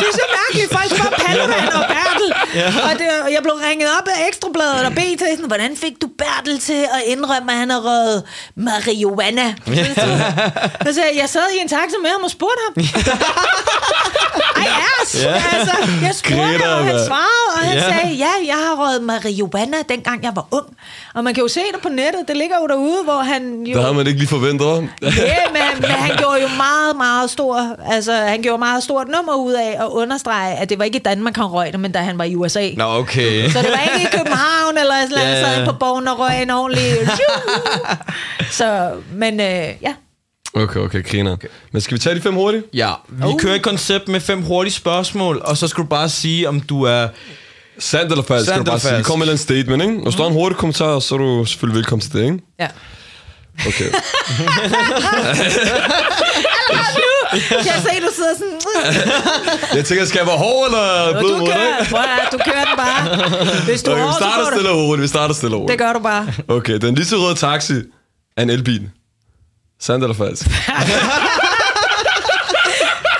det 0.00 0.06
er 0.10 0.14
så 0.22 0.26
mærkeligt. 0.40 0.68
Folk 0.78 0.88
spørger 0.96 1.16
Paludan 1.24 1.68
og 1.78 1.84
Bertel. 1.94 2.28
Ja. 2.54 2.66
Og, 2.86 2.92
det, 2.98 3.06
og 3.24 3.32
jeg 3.32 3.42
blev 3.42 3.54
ringet 3.68 3.88
op 3.98 4.06
af 4.14 4.28
Ekstrabladet 4.28 4.86
og 4.86 4.92
BT. 4.92 5.20
Sådan, 5.20 5.46
Hvordan 5.52 5.76
fik 5.76 5.92
du 6.02 6.08
Bertel 6.20 6.58
til 6.60 6.80
at 6.96 7.00
indrømme, 7.06 7.52
at 7.52 7.58
han 7.58 7.70
har 7.70 7.80
røget 7.88 8.22
marihuana? 8.56 9.54
Så 10.86 10.90
sagde 10.96 11.08
jeg, 11.12 11.16
jeg 11.22 11.28
sad 11.28 11.46
i 11.56 11.58
en 11.64 11.68
taxa 11.68 11.96
med 12.04 12.10
ham 12.10 12.22
og 12.24 12.30
spurgte 12.30 12.60
ham. 12.66 12.74
Ej, 14.62 14.68
ass! 15.02 15.14
Ja. 15.22 15.42
Altså, 15.52 15.76
jeg 16.02 16.14
spurgte 16.14 16.64
ham, 16.64 16.78
og 16.78 16.84
han 16.86 16.98
svarede, 17.06 17.46
og 17.56 17.60
han 17.68 17.76
Ja. 17.78 17.84
ja. 17.84 17.92
sagde, 17.92 18.14
ja, 18.14 18.30
jeg 18.46 18.56
har 18.66 18.74
røget 18.84 19.02
marihuana, 19.02 19.76
dengang 19.88 20.22
jeg 20.24 20.32
var 20.36 20.46
ung. 20.50 20.66
Og 21.14 21.24
man 21.24 21.34
kan 21.34 21.42
jo 21.42 21.48
se 21.48 21.61
det 21.74 21.82
på 21.82 21.88
nettet. 21.88 22.28
Det 22.28 22.36
ligger 22.36 22.56
jo 22.60 22.66
derude, 22.66 23.04
hvor 23.04 23.22
han 23.22 23.42
jo... 23.66 23.74
Det 23.74 23.82
havde 23.82 23.94
man 23.94 24.06
ikke 24.06 24.18
lige 24.18 24.28
forventet. 24.28 24.66
hva'? 24.66 25.06
Ja, 25.32 25.36
men, 25.52 25.80
men 25.80 25.90
han 25.90 26.16
gjorde 26.18 26.42
jo 26.42 26.48
meget, 26.56 26.96
meget 26.96 27.30
stor, 27.30 27.76
altså 27.92 28.12
han 28.12 28.42
gjorde 28.42 28.58
meget 28.58 28.82
stort 28.82 29.08
nummer 29.08 29.34
ud 29.34 29.52
af 29.52 29.76
at 29.80 29.88
understrege, 29.90 30.54
at 30.54 30.68
det 30.70 30.78
var 30.78 30.84
ikke 30.84 30.98
i 30.98 31.02
Danmark, 31.02 31.36
han 31.36 31.44
røg 31.44 31.72
det, 31.72 31.80
men 31.80 31.92
da 31.92 31.98
han 31.98 32.18
var 32.18 32.24
i 32.24 32.36
USA. 32.36 32.70
Nå, 32.76 32.84
okay. 32.84 33.50
Så 33.50 33.58
det 33.58 33.70
var 33.70 33.82
ikke 33.94 34.08
i 34.08 34.16
København, 34.16 34.78
eller 34.78 34.94
sådan 35.02 35.10
noget, 35.10 35.38
yeah. 35.44 35.56
sad 35.56 35.66
på 35.66 35.72
borgen 35.72 36.08
og 36.08 36.18
røg 36.18 36.42
en 36.42 36.50
ordentlig... 36.50 36.92
Så, 38.50 38.92
men 39.12 39.40
øh, 39.40 39.68
ja. 39.82 39.94
Okay, 40.54 40.80
okay, 40.80 41.04
griner. 41.04 41.32
Okay. 41.32 41.48
Men 41.72 41.80
skal 41.80 41.94
vi 41.94 41.98
tage 41.98 42.14
de 42.14 42.20
fem 42.20 42.34
hurtigt? 42.34 42.66
Ja, 42.74 42.90
vi 43.08 43.24
uh. 43.24 43.38
kører 43.38 43.54
et 43.54 43.62
koncept 43.62 44.08
med 44.08 44.20
fem 44.20 44.42
hurtige 44.42 44.72
spørgsmål, 44.72 45.42
og 45.44 45.56
så 45.56 45.68
skal 45.68 45.84
du 45.84 45.88
bare 45.88 46.08
sige, 46.08 46.48
om 46.48 46.60
du 46.60 46.82
er 46.82 47.08
Sandt 47.78 48.12
eller 48.12 48.24
falsk, 48.24 48.44
skal 48.46 48.54
Sandt 48.54 48.66
du 48.66 48.70
bare 48.70 48.80
sige. 48.80 49.02
Kom 49.04 49.18
med 49.18 49.28
en 49.28 49.38
statement, 49.38 49.82
ikke? 49.82 49.94
Hvis 50.02 50.14
du 50.14 50.22
har 50.22 50.28
en 50.28 50.34
hurtig 50.34 50.58
kommentar, 50.58 50.98
så 50.98 51.14
er 51.14 51.18
du 51.18 51.44
selvfølgelig 51.44 51.76
velkommen 51.76 52.00
til 52.00 52.12
det, 52.12 52.24
ikke? 52.24 52.38
Ja. 52.60 52.68
Okay. 53.66 53.84
Jeg 57.50 57.74
ser, 57.82 58.00
du 58.00 58.10
sidder 58.16 58.34
sådan... 58.38 58.60
Jeg 59.74 59.84
tænker, 59.84 60.04
skal 60.04 60.18
jeg 60.18 60.26
være 60.26 60.36
hård 60.36 60.66
eller 60.66 61.12
blød 61.20 61.30
Du 61.30 61.36
mod 61.38 61.46
dig? 61.46 61.54
kører, 61.56 61.84
prøv 61.90 62.00
at, 62.00 62.32
du 62.32 62.38
kører 62.44 62.64
den 62.64 62.76
bare. 62.76 63.64
Hvis 63.64 63.82
du 63.82 63.90
Okay, 63.90 64.00
er 64.00 64.04
vi 64.04 64.10
hård, 64.10 64.12
så 64.12 64.18
starter 64.18 64.50
stille 64.52 64.70
og 64.70 64.76
roligt. 64.76 65.02
Vi 65.02 65.08
starter 65.08 65.34
stille 65.34 65.56
og 65.56 65.68
Det 65.68 65.78
gør 65.78 65.92
du 65.92 65.98
bare. 65.98 66.32
Okay, 66.48 66.78
den 66.78 66.94
lyserøde 66.94 67.34
taxi 67.34 67.72
er 68.36 68.42
en 68.42 68.50
elbil. 68.50 68.90
Sandt 69.80 70.04
eller 70.04 70.16
falsk? 70.16 70.44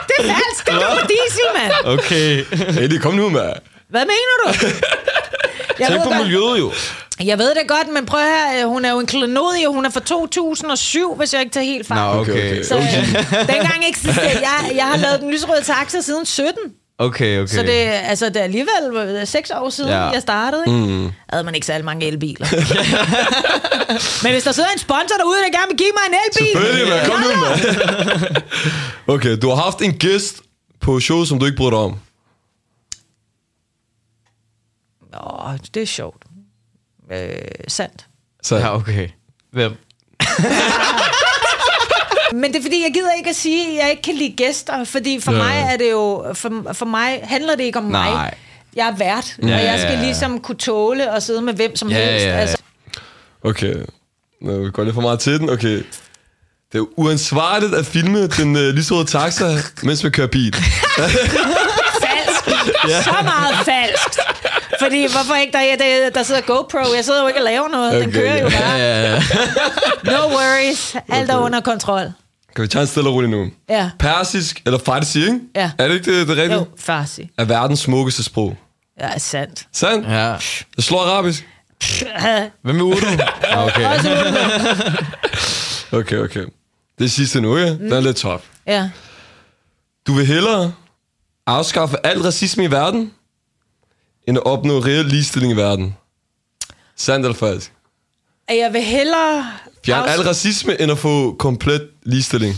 Det 0.09 0.15
er 0.19 0.35
falsk, 0.35 0.67
det 0.67 0.75
er 0.75 1.07
diesel, 1.07 1.47
mand. 1.59 1.99
Okay. 1.99 2.45
Eddie, 2.85 2.99
kom 2.99 3.15
nu 3.15 3.29
med. 3.29 3.53
Hvad 3.92 4.05
mener 4.05 4.35
du? 4.44 4.66
Jeg 5.81 5.88
Tænk 5.88 6.02
på 6.02 6.09
godt, 6.09 6.20
miljøet 6.22 6.59
jo. 6.59 6.72
jeg 7.24 7.38
ved 7.38 7.48
det 7.55 7.62
godt, 7.68 7.88
men 7.94 8.07
prøv 8.07 8.20
her, 8.20 8.66
hun 8.66 8.85
er 8.85 8.90
jo 8.92 8.98
en 9.00 9.07
klenodie, 9.07 9.68
hun 9.68 9.85
er 9.87 9.90
fra 9.90 10.00
2007, 10.00 11.14
hvis 11.16 11.33
jeg 11.33 11.40
ikke 11.40 11.52
tager 11.52 11.64
helt 11.64 11.87
fejl. 11.87 12.00
Nå, 12.00 12.20
okay. 12.20 12.33
Okay, 12.33 12.52
okay. 12.52 12.62
Så 12.62 12.76
øh, 12.76 13.48
dengang 13.55 13.88
eksisterede 13.88 14.31
jeg, 14.40 14.72
jeg 14.76 14.85
har 14.85 14.96
lavet 14.96 15.20
den 15.20 15.31
lyserøde 15.31 15.62
taxa 15.64 16.00
siden 16.00 16.26
17. 16.26 16.52
Okay, 16.98 17.38
okay. 17.38 17.55
Så 17.55 17.62
det, 17.62 17.68
altså, 18.09 18.28
det 18.28 18.37
er 18.37 18.42
alligevel 18.44 18.96
øh, 18.96 19.26
seks 19.26 19.50
år 19.50 19.70
siden, 19.70 19.90
Ja. 19.90 20.05
jeg 20.07 20.22
startede. 20.22 20.62
Ikke? 20.66 20.78
Mm. 20.78 21.11
Havde 21.33 21.44
man 21.44 21.55
ikke 21.55 21.66
særlig 21.66 21.85
mange 21.85 22.07
elbiler. 22.07 22.46
Men 24.22 24.33
hvis 24.33 24.42
der 24.44 24.52
sidder 24.52 24.68
en 24.68 24.78
sponsor 24.78 25.16
derude, 25.18 25.37
der 25.46 25.59
gerne 25.59 25.68
vil 25.68 25.76
give 25.76 25.90
mig 25.94 26.05
en 26.09 26.14
elbil... 26.26 26.52
Selvfølgelig, 26.52 26.88
man. 26.88 27.07
Kom 27.11 27.20
nu 27.20 27.28
med. 28.28 28.42
Okay, 29.14 29.37
du 29.42 29.48
har 29.48 29.57
haft 29.62 29.83
en 29.83 29.92
gæst 29.98 30.37
på 30.81 31.00
show, 31.00 31.24
som 31.24 31.38
du 31.38 31.46
ikke 31.46 31.57
bryder 31.57 31.70
dig 31.70 31.78
om. 31.78 31.96
Åh, 35.53 35.59
det 35.75 35.83
er 35.83 35.87
sjovt. 35.87 36.23
Øh, 37.12 37.29
sandt. 37.69 38.07
Så, 38.43 38.57
Ja, 38.57 38.75
okay. 38.77 39.09
Hvem? 39.53 39.73
Men 42.33 42.53
det 42.53 42.59
er 42.59 42.62
fordi, 42.62 42.83
jeg 42.83 42.91
gider 42.95 43.12
ikke 43.12 43.31
at 43.31 43.37
sige, 43.37 43.69
at 43.79 43.83
jeg 43.85 43.91
ikke 43.91 44.03
kan 44.03 44.15
lide 44.15 44.35
gæster, 44.37 44.85
fordi 44.85 45.21
for 45.21 45.33
Ja. 45.33 45.38
ja. 45.38 45.45
mig 45.45 45.73
er 45.73 45.77
det 45.77 45.91
jo, 45.91 46.27
for, 46.35 46.73
for 46.73 46.87
mig 46.87 47.21
handler 47.25 47.57
det 47.57 47.65
ikke 47.65 47.79
om 47.79 47.85
Nej. 47.85 48.11
mig. 48.11 48.33
Jeg 48.77 48.88
er 48.88 48.97
vært, 48.97 49.37
Ja, 49.43 49.47
ja, 49.49 49.55
og 49.55 49.61
ja, 49.62 49.71
jeg 49.71 49.81
skal 49.81 49.93
ja. 49.95 50.01
ligesom 50.05 50.41
kunne 50.41 50.59
tåle 50.59 51.11
at 51.17 51.23
sidde 51.23 51.43
med 51.43 51.55
hvem 51.55 51.77
som 51.77 51.88
Ja, 51.91 52.11
helst. 52.11 52.25
ja, 52.27 52.31
ja. 52.31 52.37
Altså, 52.38 52.57
Okay, 53.45 53.75
nu 54.43 54.65
vi 54.65 54.71
går 54.71 54.85
lidt 54.85 54.95
for 54.95 55.01
meget 55.03 55.21
til 55.21 55.38
den. 55.38 55.51
Okay. 55.51 55.83
Det 56.73 56.79
er 56.79 56.85
uansvarligt 56.99 57.75
at 57.75 57.87
filme 57.87 58.27
den 58.27 58.57
øh, 58.57 58.62
lyserøde 58.75 59.05
taxa, 59.07 59.45
mens 59.83 60.03
man 60.03 60.12
kører 60.12 60.27
bil. 60.27 60.55
falsk. 62.05 62.47
ja. 62.88 63.03
Så 63.03 63.11
meget 63.23 63.55
falsk. 63.65 64.19
Fordi 64.83 65.01
hvorfor 65.14 65.35
ikke, 65.35 65.53
der, 65.53 65.77
der, 65.79 66.11
der 66.11 66.23
sidder 66.23 66.40
GoPro? 66.40 66.79
Jeg 66.97 67.05
sidder 67.05 67.23
jo 67.23 67.29
ikke 67.29 67.40
og 67.40 67.45
laver 67.45 67.68
noget. 67.68 67.92
Den 67.92 68.03
Okay, 68.03 68.12
kører 68.12 68.40
jo 68.42 68.49
bare. 68.49 68.77
Ja, 68.79 69.12
ja. 69.12 69.23
No 70.05 70.29
worries. 70.29 70.97
Alt 71.09 71.31
er 71.31 71.35
Okay. 71.37 71.45
under 71.47 71.61
kontrol. 71.61 72.12
Kan 72.57 72.62
vi 72.62 72.68
tage 72.68 72.83
en 72.83 72.87
stille 72.88 73.09
og 73.09 73.14
roligt 73.14 73.31
nu? 73.31 73.47
Ja. 73.68 73.90
Persisk, 73.99 74.62
eller 74.66 74.79
farsi, 74.79 75.21
ikke? 75.21 75.40
Ja. 75.57 75.71
Er 75.79 75.88
det 75.88 75.95
ikke 75.95 76.18
det, 76.18 76.29
det 76.29 76.37
rigtige? 76.37 76.59
Jo, 76.59 76.66
farsi. 76.79 77.31
Er 77.38 77.45
verdens 77.45 77.81
smukkeste 77.81 78.23
sprog. 78.23 78.57
Ja, 79.01 79.18
sandt. 79.18 79.66
Sandt? 79.73 80.09
ja. 80.09 80.35
Det 80.77 80.85
slår 80.85 81.01
arabisk. 81.01 81.49
Hvem 82.62 82.79
er 82.79 82.83
Udo? 82.83 82.97
Okay. 83.57 83.99
Okay, 85.92 86.16
okay. 86.18 86.45
Det 86.99 87.05
er 87.05 87.09
sidste 87.09 87.40
nu, 87.40 87.57
ja? 87.59 87.68
Den 87.68 87.92
er 87.92 88.01
lidt 88.01 88.16
top. 88.16 88.42
ja. 88.66 88.90
Du 90.07 90.12
vil 90.14 90.27
hellere 90.27 90.73
afskaffe 91.47 91.97
al 92.07 92.23
racisme 92.23 92.64
i 92.64 92.71
verden, 92.71 93.12
end 94.29 94.39
at 94.39 94.47
opnå 94.47 94.79
reel 94.79 95.05
ligestilling 95.07 95.53
i 95.53 95.57
verden. 95.57 95.97
Sandt 96.97 97.27
eller 97.27 97.39
falsk? 97.39 97.73
At 98.49 98.57
Jeg 98.57 98.73
vil 98.73 98.83
hellere... 98.83 99.47
Fjern 99.87 100.09
al 100.09 100.21
racisme, 100.21 100.81
end 100.81 100.93
at 100.93 100.99
få 100.99 101.35
komplet 101.39 101.89
ligestilling. 102.03 102.55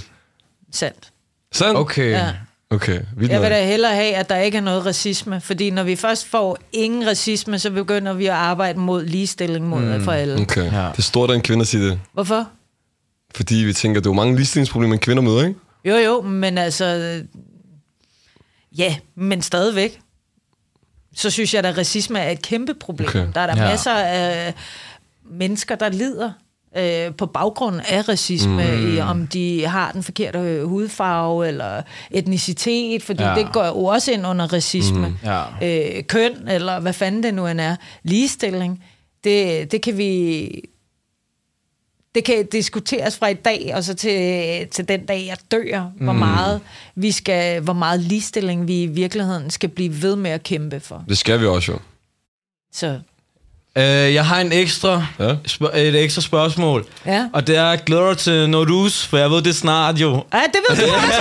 Sandt. 0.73 1.13
Sandt? 1.53 1.79
Okay. 1.79 2.11
Ja. 2.11 2.33
Okay, 2.71 3.01
vildt 3.17 3.33
Jeg 3.33 3.43
vil 3.43 3.51
da 3.51 3.67
hellere 3.67 3.95
have, 3.95 4.15
at 4.15 4.29
der 4.29 4.37
ikke 4.37 4.59
er 4.59 4.63
noget 4.63 4.87
racisme. 4.87 5.41
Fordi 5.41 5.71
når 5.71 5.83
vi 5.83 5.97
først 5.97 6.27
får 6.27 6.59
ingen 6.73 7.07
racisme, 7.07 7.59
så 7.59 7.71
begynder 7.71 8.13
vi 8.13 8.27
at 8.27 8.33
arbejde 8.33 8.79
mod 8.79 9.05
ligestilling 9.05 9.69
mod 9.69 9.81
mm. 9.99 10.05
for 10.05 10.13
alle. 10.13 10.41
Okay, 10.41 10.65
Ja. 10.73 10.89
det 10.91 10.99
er 10.99 11.03
stort 11.03 11.31
af 11.31 11.35
en 11.35 11.43
kvinde 11.43 11.61
at 11.61 11.67
sige 11.67 11.89
det. 11.89 12.01
Hvorfor? 12.13 12.49
Fordi 13.35 13.55
vi 13.55 13.73
tænker, 13.73 14.01
at 14.01 14.05
der 14.05 14.11
er 14.11 14.13
jo 14.13 14.17
mange 14.17 14.37
ligestillingsproblemer, 14.37 14.97
kvinder 14.97 15.23
møder, 15.23 15.47
ikke? 15.47 15.61
Jo, 15.85 15.95
jo, 15.97 16.21
men 16.21 16.59
altså... 16.59 17.23
Ja, 18.79 18.97
men 19.17 19.43
stadigvæk. 19.43 20.01
Så 21.15 21.31
synes 21.31 21.55
jeg, 21.55 21.65
at 21.65 21.79
racisme 21.79 22.19
er 22.19 22.31
et 22.31 22.43
kæmpe 22.43 22.75
problem. 22.75 23.09
Okay. 23.09 23.27
Der 23.35 23.41
er 23.41 23.47
der 23.55 23.63
Ja. 23.63 23.69
masser 23.71 23.95
af 23.95 24.55
mennesker, 25.31 25.75
der 25.75 25.89
lider 25.89 26.31
øh, 26.77 27.15
på 27.15 27.27
baggrund 27.27 27.81
af 27.89 28.09
racisme, 28.09 28.65
mm. 28.77 28.97
i, 28.97 29.01
om 29.01 29.27
de 29.27 29.67
har 29.67 29.93
den 29.93 30.03
forkerte 30.03 30.39
øh, 30.39 30.65
hudfarve 30.65 31.49
eller 31.49 31.83
etnicitet, 32.11 33.03
fordi 33.03 33.23
ja. 33.23 33.35
det 33.35 33.47
går 33.53 33.67
jo 33.67 33.85
også 33.85 34.13
ind 34.13 34.27
under 34.27 34.53
racisme. 34.53 35.09
Mm. 35.09 35.15
Ja. 35.25 35.43
Øh, 35.63 36.05
køn, 36.05 36.49
eller 36.49 36.81
hvad 36.81 36.93
fanden 36.93 37.23
det 37.23 37.35
nu 37.35 37.47
end 37.47 37.61
er. 37.61 37.77
Ligestilling, 38.03 38.85
det, 39.25 39.73
det 39.73 39.83
kan 39.83 39.99
vi... 39.99 40.51
Det 42.15 42.25
kan 42.25 42.47
diskuteres 42.53 43.17
fra 43.19 43.29
i 43.29 43.35
dag 43.35 43.73
og 43.75 43.85
så 43.85 43.95
til, 43.95 44.67
til 44.69 44.89
den 44.89 45.07
dag, 45.07 45.27
jeg 45.27 45.37
dør, 45.53 45.91
hvor 46.01 46.13
meget 46.13 46.61
vi 46.95 47.13
skal, 47.13 47.61
hvor 47.61 47.73
meget 47.73 48.01
ligestilling 48.01 48.69
vi 48.69 48.83
i 48.83 48.87
virkeligheden 48.87 49.51
skal 49.51 49.69
blive 49.69 50.03
ved 50.03 50.17
med 50.17 50.31
at 50.31 50.43
kæmpe 50.43 50.81
for. 50.81 51.05
Det 51.09 51.19
skal 51.19 51.41
vi 51.41 51.47
også 51.47 51.73
jo. 51.73 51.79
Så 52.73 53.01
Øh, 53.79 53.83
jeg 54.15 54.27
har 54.27 54.41
en 54.41 54.53
ekstra, 54.53 55.07
Ja. 55.19 55.37
spørg- 55.47 55.77
et 55.79 56.03
ekstra 56.05 56.23
spørgsmål. 56.23 56.87
ja. 57.07 57.29
Og 57.33 57.47
det 57.47 57.57
er, 57.57 57.77
glæder 57.77 58.09
dig 58.09 58.19
til 58.19 58.51
Nordus, 58.51 59.07
for 59.07 59.17
jeg 59.19 59.31
ved, 59.31 59.43
det 59.43 59.57
snart 59.57 59.99
jo. 60.01 60.25
Ja, 60.33 60.43
det 60.53 60.61
ved 60.69 60.77
du 60.77 60.93
også. 60.95 61.21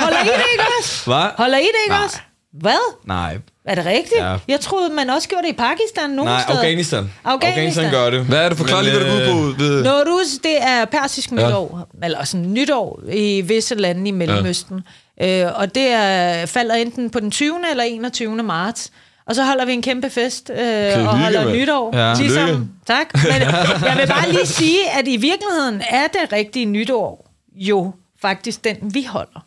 Holder 0.00 0.18
I 0.24 0.24
det 0.26 0.44
ikke 0.52 0.64
også? 0.80 1.04
Hvad? 1.10 1.26
Holder 1.36 1.58
I 1.58 1.60
det 1.60 1.66
ikke 1.84 1.94
Nej. 1.94 2.04
også? 2.04 2.18
Hvad? 2.52 2.94
Nej. 3.04 3.38
Er 3.64 3.74
det 3.74 3.86
rigtigt? 3.86 4.20
Ja. 4.20 4.36
Jeg 4.48 4.60
troede, 4.60 4.94
man 4.94 5.10
også 5.10 5.28
gjorde 5.28 5.42
det 5.46 5.52
i 5.52 5.56
Pakistan 5.56 6.10
nogle 6.10 6.30
Nej, 6.30 6.42
steder. 6.42 6.58
Afghanistan. 6.58 7.10
Afghanistan. 7.24 7.48
Afghanistan 7.50 7.90
gør 7.90 8.10
det. 8.10 8.24
Hvad 8.24 8.38
er 8.44 8.48
det? 8.48 8.58
Forklar 8.58 8.82
lige, 8.82 8.98
hvad 8.98 9.10
det 9.20 9.26
går 9.28 9.34
ud 9.40 9.54
på. 9.54 9.58
Ved... 9.62 9.84
Nowruz, 9.84 10.26
det 10.42 10.62
er 10.62 10.84
persisk 10.84 11.32
nytår, 11.32 11.86
ja. 12.00 12.06
eller 12.06 12.24
sådan 12.24 12.52
nytår 12.52 13.00
i 13.12 13.40
visse 13.40 13.74
lande 13.74 14.08
i 14.08 14.10
Mellemøsten. 14.10 14.80
Ja. 15.20 15.46
Øh, 15.46 15.60
og 15.60 15.74
det 15.74 15.86
er, 15.88 16.46
falder 16.46 16.74
enten 16.74 17.10
på 17.10 17.20
den 17.20 17.30
20. 17.30 17.54
eller 17.70 17.84
21. 17.84 18.42
marts. 18.42 18.90
Og 19.26 19.34
så 19.34 19.44
holder 19.44 19.64
vi 19.64 19.72
en 19.72 19.82
kæmpe 19.82 20.10
fest 20.10 20.50
øh, 20.50 20.56
og 20.58 20.64
hygge, 20.92 21.06
holder 21.06 21.44
mand. 21.44 21.56
nytår. 21.56 21.96
Ja. 21.96 22.14
Tillykke. 22.14 22.36
Ligesom, 22.44 22.70
tak. 22.86 23.06
Men 23.14 23.42
jeg 23.88 23.96
vil 24.00 24.06
bare 24.08 24.32
lige 24.32 24.46
sige, 24.46 24.90
at 24.98 25.08
i 25.08 25.16
virkeligheden 25.16 25.82
er 25.90 26.06
det 26.06 26.32
rigtige 26.32 26.64
nytår 26.64 27.30
jo 27.54 27.92
faktisk 28.22 28.64
den, 28.64 28.76
vi 28.94 29.04
holder. 29.04 29.40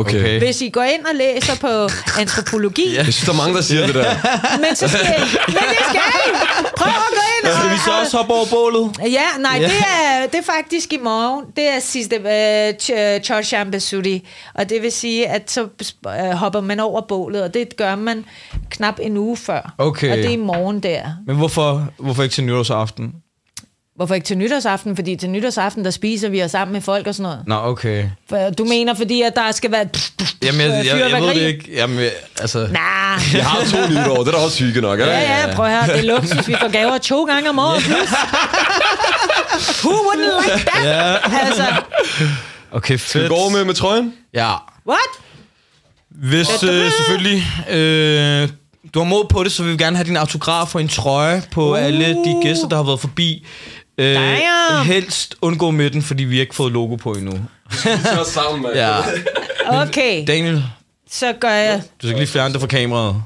Okay. 0.00 0.20
Okay. 0.20 0.38
Hvis 0.38 0.60
I 0.60 0.68
går 0.68 0.82
ind 0.82 1.04
og 1.04 1.14
læser 1.14 1.56
på 1.60 1.88
antropologi, 2.20 2.94
Jeg 2.96 3.04
synes, 3.04 3.20
der 3.20 3.32
er 3.32 3.36
mange, 3.36 3.54
der 3.54 3.62
siger 3.62 3.86
det 3.86 3.94
der. 3.94 4.14
men 4.64 4.76
så 4.76 4.88
skal 4.88 5.00
men 5.08 5.56
det 5.70 5.84
skal 5.88 6.00
I. 6.26 6.30
Prøv 6.76 6.88
at 6.88 6.94
gå 7.18 7.24
ind 7.36 7.50
og... 7.52 7.58
Skal 7.58 7.70
vi 7.70 7.78
så 7.84 7.90
også 8.00 8.16
hoppe 8.16 8.32
over 8.34 8.46
bålet? 8.50 8.90
Ja, 9.12 9.26
nej, 9.40 9.58
Ja. 9.60 9.66
det, 9.66 9.72
er, 10.02 10.26
det 10.26 10.38
er 10.38 10.52
faktisk 10.52 10.92
i 10.92 10.98
morgen. 11.02 11.44
Det 11.56 11.64
er 11.68 11.80
sidste 11.80 12.16
uh, 12.16 13.24
Chorshan 13.24 13.70
Besudi. 13.70 14.28
Og 14.54 14.68
det 14.70 14.82
vil 14.82 14.92
sige, 14.92 15.28
at 15.28 15.50
så 15.50 15.62
uh, 16.06 16.30
hopper 16.30 16.60
man 16.60 16.80
over 16.80 17.00
bålet, 17.00 17.42
og 17.42 17.54
det 17.54 17.76
gør 17.76 17.94
man 17.94 18.24
knap 18.70 18.94
en 19.02 19.16
uge 19.16 19.36
før. 19.36 19.74
Okay. 19.78 20.10
Og 20.12 20.16
det 20.16 20.26
er 20.26 20.30
i 20.30 20.36
morgen 20.36 20.80
der. 20.80 21.02
Men 21.26 21.36
hvorfor, 21.36 21.88
hvorfor 21.98 22.22
ikke 22.22 22.32
til 22.32 22.44
nytårsaften? 22.44 23.12
Hvorfor 24.00 24.14
ikke 24.14 24.24
til 24.24 24.38
nytårsaften? 24.38 24.96
Fordi 24.96 25.16
til 25.16 25.30
nytårsaften, 25.30 25.84
der 25.84 25.90
spiser 25.90 26.28
vi 26.28 26.42
os 26.42 26.50
sammen 26.50 26.72
med 26.72 26.80
folk 26.80 27.06
og 27.06 27.14
sådan 27.14 27.22
noget. 27.22 27.42
Nå, 27.46 27.54
okay. 27.70 28.04
For 28.28 28.50
du 28.58 28.64
mener, 28.64 28.94
fordi 28.94 29.22
at 29.22 29.32
der 29.36 29.52
skal 29.52 29.72
være... 29.72 29.86
Jamen, 30.42 30.60
jeg, 30.60 30.70
jeg, 30.86 30.86
jeg, 31.00 31.10
jeg 31.10 31.22
ved 31.22 31.28
det 31.28 31.36
ikke. 31.40 31.70
Jamen, 31.74 31.98
jeg- 31.98 32.10
altså... 32.40 32.58
Nej. 32.58 32.80
Jeg 33.34 33.46
har 33.46 33.64
to 33.64 33.88
nytår, 33.90 34.16
det 34.24 34.34
er 34.34 34.38
da 34.38 34.44
også 34.44 34.64
hygge 34.64 34.80
nok, 34.80 34.98
ikke? 34.98 35.10
Ja, 35.12 35.46
ja, 35.48 35.54
prøv 35.54 35.66
at 35.66 35.72
høre. 35.72 35.96
Det 35.96 36.08
er 36.08 36.14
luksus. 36.14 36.48
Vi 36.48 36.54
får 36.60 36.68
gaver 36.72 36.98
to 36.98 37.24
gange 37.24 37.48
om 37.48 37.58
året. 37.58 37.82
Plus. 37.82 38.08
Who 39.84 39.90
wouldn't 39.92 40.52
like 40.52 40.64
that? 40.66 40.84
Ja. 40.84 41.16
Altså, 41.46 41.64
Okay, 42.72 42.96
Skal 42.96 43.20
vi 43.20 43.24
fedt. 43.24 43.28
gå 43.30 43.34
over 43.36 43.50
med, 43.50 43.64
med 43.64 43.74
trøjen? 43.74 44.12
Ja. 44.34 44.50
what? 44.88 45.10
Hvis 46.10 46.62
øh, 46.62 46.90
selvfølgelig 46.92 47.46
øh, 47.70 48.48
du 48.94 48.98
har 48.98 49.04
mod 49.06 49.24
på 49.30 49.44
det, 49.44 49.52
så 49.52 49.62
vil 49.62 49.72
vi 49.72 49.76
gerne 49.76 49.96
have 49.96 50.06
din 50.06 50.16
autograf 50.16 50.74
og 50.74 50.80
en 50.80 50.88
trøje 50.88 51.42
på 51.50 51.70
uh. 51.72 51.84
alle 51.84 52.08
de 52.08 52.40
gæster, 52.42 52.68
der 52.68 52.76
har 52.76 52.82
været 52.82 53.00
forbi. 53.00 53.46
Øh, 54.00 54.86
helst 54.86 55.34
undgå 55.42 55.70
midten, 55.70 56.02
fordi 56.02 56.24
vi 56.24 56.34
har 56.36 56.40
ikke 56.40 56.54
fået 56.54 56.72
logo 56.72 56.94
på 56.96 57.12
endnu. 57.12 57.32
Vi 57.70 57.76
tager 57.82 58.24
sammen. 58.24 58.70
Ja. 58.74 58.96
Okay, 59.66 60.26
Daniel, 60.26 60.64
så 61.10 61.32
gør 61.32 61.48
jeg... 61.50 61.82
du 62.02 62.06
skal 62.06 62.18
lige 62.18 62.26
fjerne 62.28 62.52
det 62.54 62.60
fra 62.60 62.68
kameraet. 62.68 63.22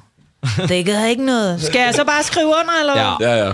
Det 0.69 0.87
gør 0.87 1.05
ikke 1.05 1.25
noget. 1.25 1.63
Skal 1.63 1.81
jeg 1.81 1.95
så 1.95 2.05
bare 2.05 2.23
skrive 2.23 2.47
under, 2.47 2.73
eller 2.81 3.01
Ja. 3.01 3.17
hvad? 3.17 3.27
Ja, 3.29 3.45
ja. 3.47 3.53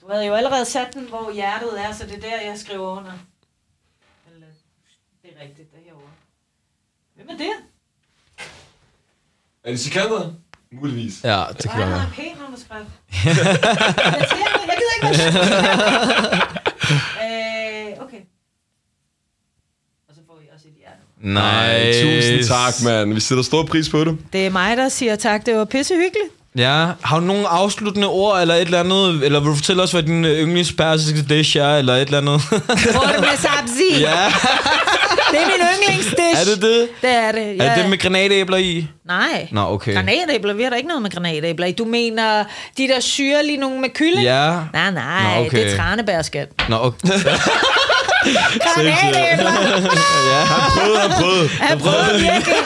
Du 0.00 0.12
havde 0.12 0.26
jo 0.26 0.34
allerede 0.34 0.64
sat 0.64 0.86
den, 0.94 1.06
hvor 1.08 1.32
hjertet 1.34 1.70
er, 1.80 1.92
så 1.94 2.04
det 2.06 2.14
er 2.14 2.20
der, 2.20 2.40
jeg 2.50 2.54
skriver 2.56 2.90
under. 2.90 3.12
Eller, 4.34 4.46
det 5.22 5.30
er 5.36 5.42
rigtigt, 5.42 5.70
det 5.70 5.78
er 5.78 5.84
herovre. 5.84 6.10
Hvem 7.16 7.26
er 7.30 7.36
det? 7.38 7.52
Er 9.64 9.70
det 9.70 9.80
sikander? 9.80 10.32
Muligvis. 10.72 11.14
Ja, 11.24 11.44
det 11.62 11.70
kan 11.70 11.78
være. 11.78 11.88
han 11.88 11.98
har 11.98 12.06
en 12.06 12.12
pæn 12.12 12.36
underskrift. 12.46 12.86
jeg, 13.24 13.34
ser 13.34 13.42
det. 13.44 13.56
jeg 14.66 14.76
gider 14.78 14.94
ikke 14.96 15.24
være 15.34 16.42
øh, 17.96 18.04
Okay. 18.04 18.20
Og 20.08 20.14
så 20.14 20.20
får 20.26 20.38
I 20.44 20.48
også 20.54 20.68
et 20.68 20.74
hjerte. 20.78 21.00
Nej, 21.22 21.92
Tusind 22.02 22.44
tak, 22.48 22.74
mand. 22.84 23.14
Vi 23.14 23.20
sætter 23.20 23.44
stor 23.44 23.62
pris 23.64 23.88
på 23.88 24.04
det. 24.04 24.16
Det 24.32 24.46
er 24.46 24.50
mig, 24.50 24.76
der 24.76 24.88
siger 24.88 25.16
tak. 25.16 25.46
Det 25.46 25.56
var 25.56 25.64
pissehyggeligt. 25.64 26.24
Ja, 26.58 26.86
har 27.04 27.20
du 27.20 27.26
nogle 27.26 27.48
afsluttende 27.48 28.08
ord, 28.08 28.40
eller 28.40 28.54
et 28.54 28.60
eller 28.60 28.80
andet? 28.80 29.24
Eller 29.24 29.40
vil 29.40 29.48
du 29.50 29.54
fortælle 29.54 29.82
os, 29.82 29.92
hvad 29.92 30.02
din 30.02 30.24
øh, 30.24 30.38
yndlingspersiske 30.42 31.22
dish 31.28 31.56
er, 31.56 31.76
eller 31.76 31.94
et 31.94 32.00
eller 32.00 32.18
andet? 32.18 32.40
Hvor 32.48 33.20
med 33.20 33.36
sabzi. 33.38 34.00
ja, 34.08 34.24
Det 35.30 35.40
er 35.40 35.46
min 35.46 35.66
yndlingsdish. 35.74 36.40
er 36.40 36.44
det 36.54 36.62
det? 36.62 36.88
Det 37.02 37.10
er 37.10 37.32
det. 37.32 37.62
Er 37.62 37.74
det 37.74 37.82
det 37.82 37.90
med 37.90 37.98
granatæbler 37.98 38.56
i? 38.56 38.86
Nej. 39.06 39.48
Nå, 39.52 39.60
okay. 39.60 39.94
Granatæbler, 39.94 40.54
vi 40.54 40.62
har 40.62 40.70
da 40.70 40.76
ikke 40.76 40.88
noget 40.88 41.02
med 41.02 41.10
granatæbler 41.10 41.66
i. 41.66 41.72
Du 41.72 41.84
mener 41.84 42.44
de 42.78 42.88
der 42.88 43.00
syrlige 43.00 43.56
nogle 43.56 43.80
med 43.80 43.88
kylling? 43.94 44.22
Ja. 44.22 44.50
Nej, 44.72 44.90
nej, 44.90 45.38
Nå, 45.40 45.46
okay. 45.46 45.58
det 45.58 45.72
er 45.72 45.76
tranebærskat. 45.76 46.48
Nå, 46.68 46.76
okay. 46.80 47.08
Granatæbler! 48.64 49.52
Prøvede, 50.76 50.98
han 51.00 51.10
prøvede. 51.10 51.50
Jeg 51.70 51.78
prøvede 51.78 52.20
virkelig. 52.20 52.56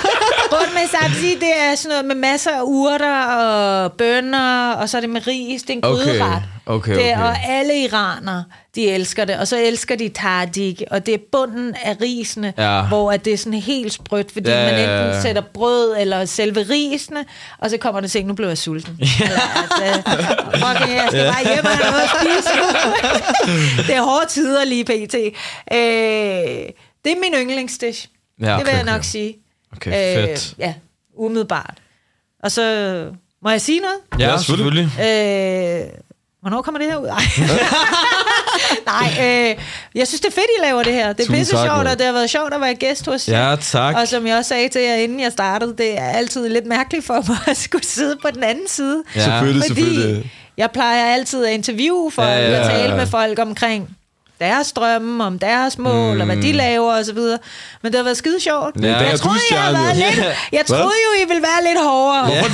Rundt 0.52 0.74
med 0.74 0.88
sabzi, 1.00 1.34
det 1.34 1.52
er 1.60 1.74
sådan 1.74 1.88
noget 1.88 2.04
med 2.04 2.14
masser 2.14 2.50
af 2.50 2.60
urter 2.64 3.24
og 3.24 3.92
bønner, 3.92 4.72
og 4.72 4.88
så 4.88 4.96
er 4.96 5.00
det 5.00 5.10
med 5.10 5.26
ris. 5.26 5.62
Det 5.62 5.70
er 5.70 5.74
en 5.74 5.84
Okay, 5.84 6.04
gryderet. 6.04 6.42
okay, 6.66 6.94
Det, 6.94 7.10
er- 7.10 7.16
okay. 7.18 7.26
og 7.28 7.36
alle 7.48 7.82
iranere, 7.84 8.44
de 8.74 8.90
elsker 8.90 9.24
det. 9.24 9.36
Og 9.38 9.48
så 9.48 9.56
elsker 9.58 9.96
de 9.96 10.08
tardik, 10.08 10.82
og 10.90 11.06
det 11.06 11.14
er 11.14 11.18
bunden 11.32 11.74
af 11.84 11.96
risene, 12.00 12.52
Ja. 12.58 12.82
hvor 12.82 13.12
at 13.12 13.24
det 13.24 13.32
er 13.32 13.36
sådan 13.36 13.58
helt 13.58 13.92
sprødt, 13.92 14.32
fordi 14.32 14.50
Ja, 14.50 14.64
man 14.64 14.74
ja, 14.74 14.96
ja. 14.96 15.06
enten 15.06 15.22
sætter 15.22 15.42
brød 15.54 15.96
eller 15.98 16.24
selve 16.24 16.62
risene, 16.70 17.24
og 17.58 17.70
så 17.70 17.76
kommer 17.76 18.00
det 18.00 18.10
til, 18.10 18.26
nu 18.26 18.34
blev 18.34 18.48
jeg 18.48 18.58
sulten. 18.58 18.98
Eller, 19.00 19.40
altså, 19.56 20.02
fucking, 20.54 20.96
jeg 20.96 21.06
skal 21.08 21.32
bare 21.32 21.54
hjem 21.54 21.64
og 21.64 21.70
have 21.70 21.90
noget 21.90 22.02
at 22.02 22.10
spise. 22.20 22.50
det 23.88 23.94
er 23.96 24.02
hårde 24.02 24.26
tider 24.28 24.64
lige 24.64 24.84
pt. 24.84 25.14
Øh, 25.72 25.78
det 27.04 27.12
er 27.12 27.20
min 27.20 27.34
yndlingsdish. 27.42 28.06
Ja, 28.40 28.44
det 28.46 28.54
okay, 28.54 28.64
vil 28.64 28.72
jeg 28.72 28.82
okay. 28.82 28.92
nok 28.92 29.04
sige. 29.04 29.34
Okay, 29.76 30.16
fedt. 30.16 30.54
ja, 30.58 30.74
umiddelbart. 31.16 31.74
Og 32.42 32.52
så 32.52 32.62
må 33.42 33.50
jeg 33.50 33.60
sige 33.60 33.80
noget? 33.80 33.96
Ja, 34.18 34.30
Ja, 34.32 34.38
selvfølgelig. 34.38 34.84
Øh, 34.84 36.00
hvornår 36.40 36.62
kommer 36.62 36.78
det 36.80 36.90
her 36.90 36.96
ud? 36.96 37.06
Ej. 37.06 37.22
Nej, 38.86 39.08
øh, 39.50 39.56
jeg 39.94 40.06
synes, 40.08 40.20
det 40.20 40.28
er 40.28 40.32
fedt, 40.32 40.46
I 40.58 40.62
laver 40.64 40.82
det 40.82 40.92
her. 40.92 41.12
Det 41.12 41.28
er 41.28 41.32
pisse 41.32 41.50
sjovt, 41.50 41.86
og 41.88 41.98
det 41.98 42.06
har 42.06 42.12
været 42.12 42.30
sjovt 42.30 42.54
at 42.54 42.60
være 42.60 42.74
gæst 42.74 43.06
hos 43.06 43.28
jer. 43.28 43.50
Ja, 43.50 43.56
tak. 43.56 43.96
Og 43.96 44.08
som 44.08 44.26
jeg 44.26 44.36
også 44.36 44.48
sagde 44.48 44.68
til 44.68 44.80
jer, 44.82 44.94
inden 44.94 45.20
jeg 45.20 45.32
startede, 45.32 45.74
det 45.78 45.98
er 45.98 46.08
altid 46.08 46.48
lidt 46.48 46.66
mærkeligt 46.66 47.06
for 47.06 47.24
mig 47.28 47.38
at 47.46 47.56
skulle 47.56 47.84
sidde 47.86 48.16
på 48.22 48.28
den 48.34 48.42
anden 48.42 48.68
side. 48.68 49.02
Ja. 49.16 49.20
Selvfølgelig, 49.20 49.62
Fordi 49.68 49.80
selvfølgelig. 49.84 50.32
jeg 50.56 50.70
plejer 50.70 51.14
altid 51.14 51.44
at 51.46 51.52
interviewe 51.52 52.10
folk 52.10 52.28
Ja, 52.28 52.38
ja, 52.40 52.50
ja, 52.50 52.60
og 52.60 52.70
tale 52.70 52.96
med 52.96 53.06
folk 53.06 53.38
omkring 53.38 53.96
deres 54.40 54.72
drømme, 54.72 55.24
om 55.24 55.38
deres 55.38 55.78
mål, 55.78 56.14
mm. 56.14 56.20
og 56.20 56.26
hvad 56.26 56.36
de 56.36 56.52
laver 56.52 56.92
og 56.98 57.04
så 57.04 57.12
videre. 57.12 57.38
Men 57.82 57.92
det 57.92 57.98
har 57.98 58.04
været 58.04 58.16
skide 58.16 58.40
sjovt. 58.40 58.74
Ja. 58.82 58.86
Jeg, 58.88 59.12
er 59.12 59.16
troede, 59.16 59.38
jeg, 59.50 59.60
havde 59.60 59.74
været 59.74 59.96
lidt, 59.96 60.26
jeg 60.52 60.66
troede 60.66 60.82
jo, 61.06 61.24
I 61.24 61.28
ville 61.28 61.42
være 61.42 61.60
lidt 61.68 61.80
hårdere. 61.88 62.26
Det? 62.26 62.44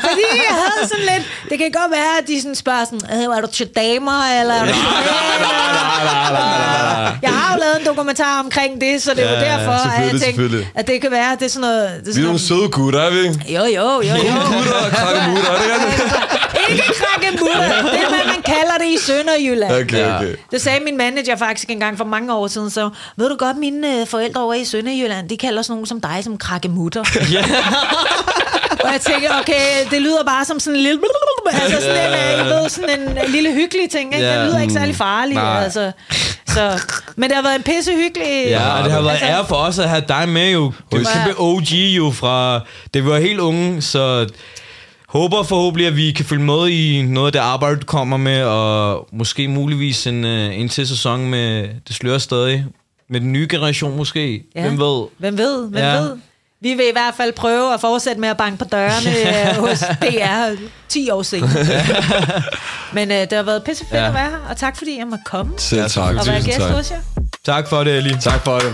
Fordi 0.00 0.26
jeg 0.48 0.54
havde 0.62 0.88
sådan 0.88 1.04
lidt... 1.12 1.24
Det 1.50 1.58
kan 1.58 1.70
godt 1.80 1.90
være, 1.92 2.12
at 2.20 2.26
de 2.28 2.40
sådan 2.42 2.54
spørger 2.54 2.84
sådan, 2.84 3.00
"Øh, 3.30 3.36
er 3.36 3.40
du 3.40 3.46
til 3.46 3.66
damer, 3.76 4.18
eller 4.40 4.54
er 4.54 4.64
til 4.66 4.74
mænd?" 4.74 4.74
Og 6.40 7.18
Jeg 7.22 7.30
har 7.38 7.54
jo 7.54 7.60
lavet 7.60 7.76
en 7.80 7.86
dokumentar 7.86 8.40
omkring 8.40 8.80
det, 8.80 9.02
så 9.02 9.10
det 9.14 9.24
er 9.24 9.30
Ja, 9.30 9.40
ja, 9.40 9.58
derfor, 9.58 9.72
at 9.72 10.12
jeg 10.12 10.20
tænkte, 10.20 10.66
at 10.74 10.86
det 10.86 11.00
kan 11.00 11.10
være, 11.10 11.32
at 11.32 11.38
det 11.40 11.46
er 11.46 11.50
sådan 11.50 11.60
noget... 11.68 11.82
Det 11.88 11.98
er 11.98 12.02
Vi 12.04 12.10
er 12.10 12.12
sådan 12.12 12.24
nogle 12.24 12.38
søde 12.38 12.68
gutter, 12.68 13.00
er 13.00 13.10
vi 13.10 13.18
ikke? 13.18 13.54
jo, 13.56 13.62
jo, 13.64 13.86
jo, 14.08 14.14
jo. 14.28 14.34
Gutter 14.52 14.78
og 14.86 14.90
krakkemutter, 14.98 15.50
er 15.52 15.58
det 15.58 15.92
ikke? 15.92 16.14
Ikke 16.72 16.82
krakkemutter. 17.02 17.82
Det 17.92 18.00
er, 18.04 18.10
man 18.33 18.33
kalder 18.46 18.78
det 18.80 18.86
i 18.86 18.98
Sønderjylland. 19.06 19.72
Okay, 19.72 20.16
okay. 20.16 20.34
Det 20.50 20.60
sagde 20.62 20.84
min 20.84 20.96
manager 20.96 21.36
faktisk 21.36 21.70
engang 21.70 21.98
for 21.98 22.04
mange 22.04 22.34
år 22.34 22.46
siden, 22.46 22.70
så 22.70 22.90
ved 23.16 23.28
du 23.28 23.36
godt, 23.36 23.56
mine 23.56 24.00
øh, 24.00 24.06
forældre 24.06 24.40
over 24.42 24.54
i 24.54 24.64
Sønderjylland, 24.64 25.28
de 25.28 25.36
kalder 25.36 25.62
sådan 25.62 25.72
nogen 25.72 25.86
som 25.86 26.00
dig 26.00 26.20
som 26.24 26.38
krakkemutter. 26.38 27.04
Ja. 27.32 27.44
Og 28.84 28.92
jeg 28.92 29.00
tænker, 29.00 29.28
okay, 29.40 29.90
det 29.90 30.02
lyder 30.02 30.24
bare 30.24 30.44
som 30.44 30.60
sådan 30.60 30.76
en 30.76 30.82
lille... 30.82 31.00
Altså 31.52 31.80
sådan 31.80 31.96
en, 32.08 32.40
øh, 32.40 32.46
I 32.46 32.50
ved, 32.50 32.68
sådan 32.68 33.00
en 33.00 33.18
øh, 33.18 33.24
lille 33.28 33.52
hyggelig 33.52 33.90
ting, 33.90 34.14
ikke? 34.14 34.26
Det 34.32 34.46
lyder 34.46 34.60
ikke 34.60 34.72
særlig 34.72 34.96
farligt, 34.96 35.34
Nej. 35.36 35.62
altså. 35.64 35.92
Så, 36.48 36.80
men 37.16 37.28
det 37.30 37.36
har 37.36 37.42
været 37.42 37.54
en 37.56 37.62
pisse 37.62 37.92
hyggelig... 37.94 38.44
Ja, 38.48 38.78
og 38.78 38.84
det 38.84 38.92
har 38.92 39.00
været 39.00 39.10
Altså- 39.12 39.26
ære 39.26 39.46
for 39.48 39.54
os 39.56 39.78
at 39.78 39.88
have 39.88 40.02
dig 40.08 40.28
med 40.28 40.50
jo. 40.50 40.72
Du 40.92 40.96
er 40.96 41.04
kæmpe 41.24 41.40
OG 41.40 41.72
jo 41.72 42.10
fra... 42.10 42.60
Det 42.94 43.06
var 43.06 43.18
helt 43.18 43.40
unge, 43.40 43.82
så 43.82 44.28
håber 45.14 45.42
forhåbentlig, 45.42 45.86
at 45.86 45.96
vi 45.96 46.12
kan 46.12 46.24
følge 46.24 46.42
med 46.42 46.68
i 46.68 47.02
noget 47.02 47.26
af 47.26 47.32
det 47.32 47.38
arbejde, 47.38 47.76
du 47.76 47.86
kommer 47.86 48.16
med, 48.16 48.42
og 48.44 49.08
måske 49.12 49.48
muligvis 49.48 50.06
en, 50.06 50.24
øh, 50.24 50.58
en 50.58 50.68
til 50.68 50.88
sæson 50.88 51.30
med 51.30 51.68
Det 51.88 51.96
Slører 51.96 52.18
Stadig. 52.18 52.64
Med 53.10 53.20
den 53.20 53.32
nye 53.32 53.46
generation 53.50 53.96
måske. 53.96 54.42
Ja. 54.54 54.60
Hvem 54.62 54.78
ved? 54.78 55.04
Hvem 55.18 55.38
ved, 55.38 55.68
hvem 55.68 55.82
Ja. 55.82 55.96
ved. 55.96 56.16
Vi 56.60 56.74
vil 56.74 56.84
i 56.88 56.92
hvert 56.92 57.14
fald 57.16 57.32
prøve 57.32 57.74
at 57.74 57.80
fortsætte 57.80 58.20
med 58.20 58.28
at 58.28 58.36
banke 58.36 58.58
på 58.58 58.64
dørene 58.64 59.10
øh, 59.50 59.56
hos 59.68 59.78
DR 59.78 60.62
10 60.88 61.10
år 61.10 61.22
senere. 61.22 61.50
Men 62.94 63.10
øh, 63.10 63.16
det 63.20 63.32
har 63.32 63.42
været 63.42 63.62
pissefedt 63.64 63.94
Ja. 63.94 64.00
ja. 64.02 64.08
at 64.08 64.14
være 64.14 64.30
her, 64.30 64.38
og 64.50 64.56
tak 64.56 64.76
fordi 64.78 64.98
jeg 64.98 65.06
måtte 65.06 65.24
komme 65.26 65.52
Selv 65.56 65.90
tak. 65.90 66.14
og 66.16 66.26
være 66.26 66.42
gæst 66.42 66.58
tak. 66.58 66.70
hos 66.72 66.90
jer. 66.90 66.96
Tak 67.44 67.68
for 67.68 67.84
det, 67.84 67.90
Ali. 67.90 68.14
Tak 68.20 68.44
for 68.44 68.58
det. 68.58 68.72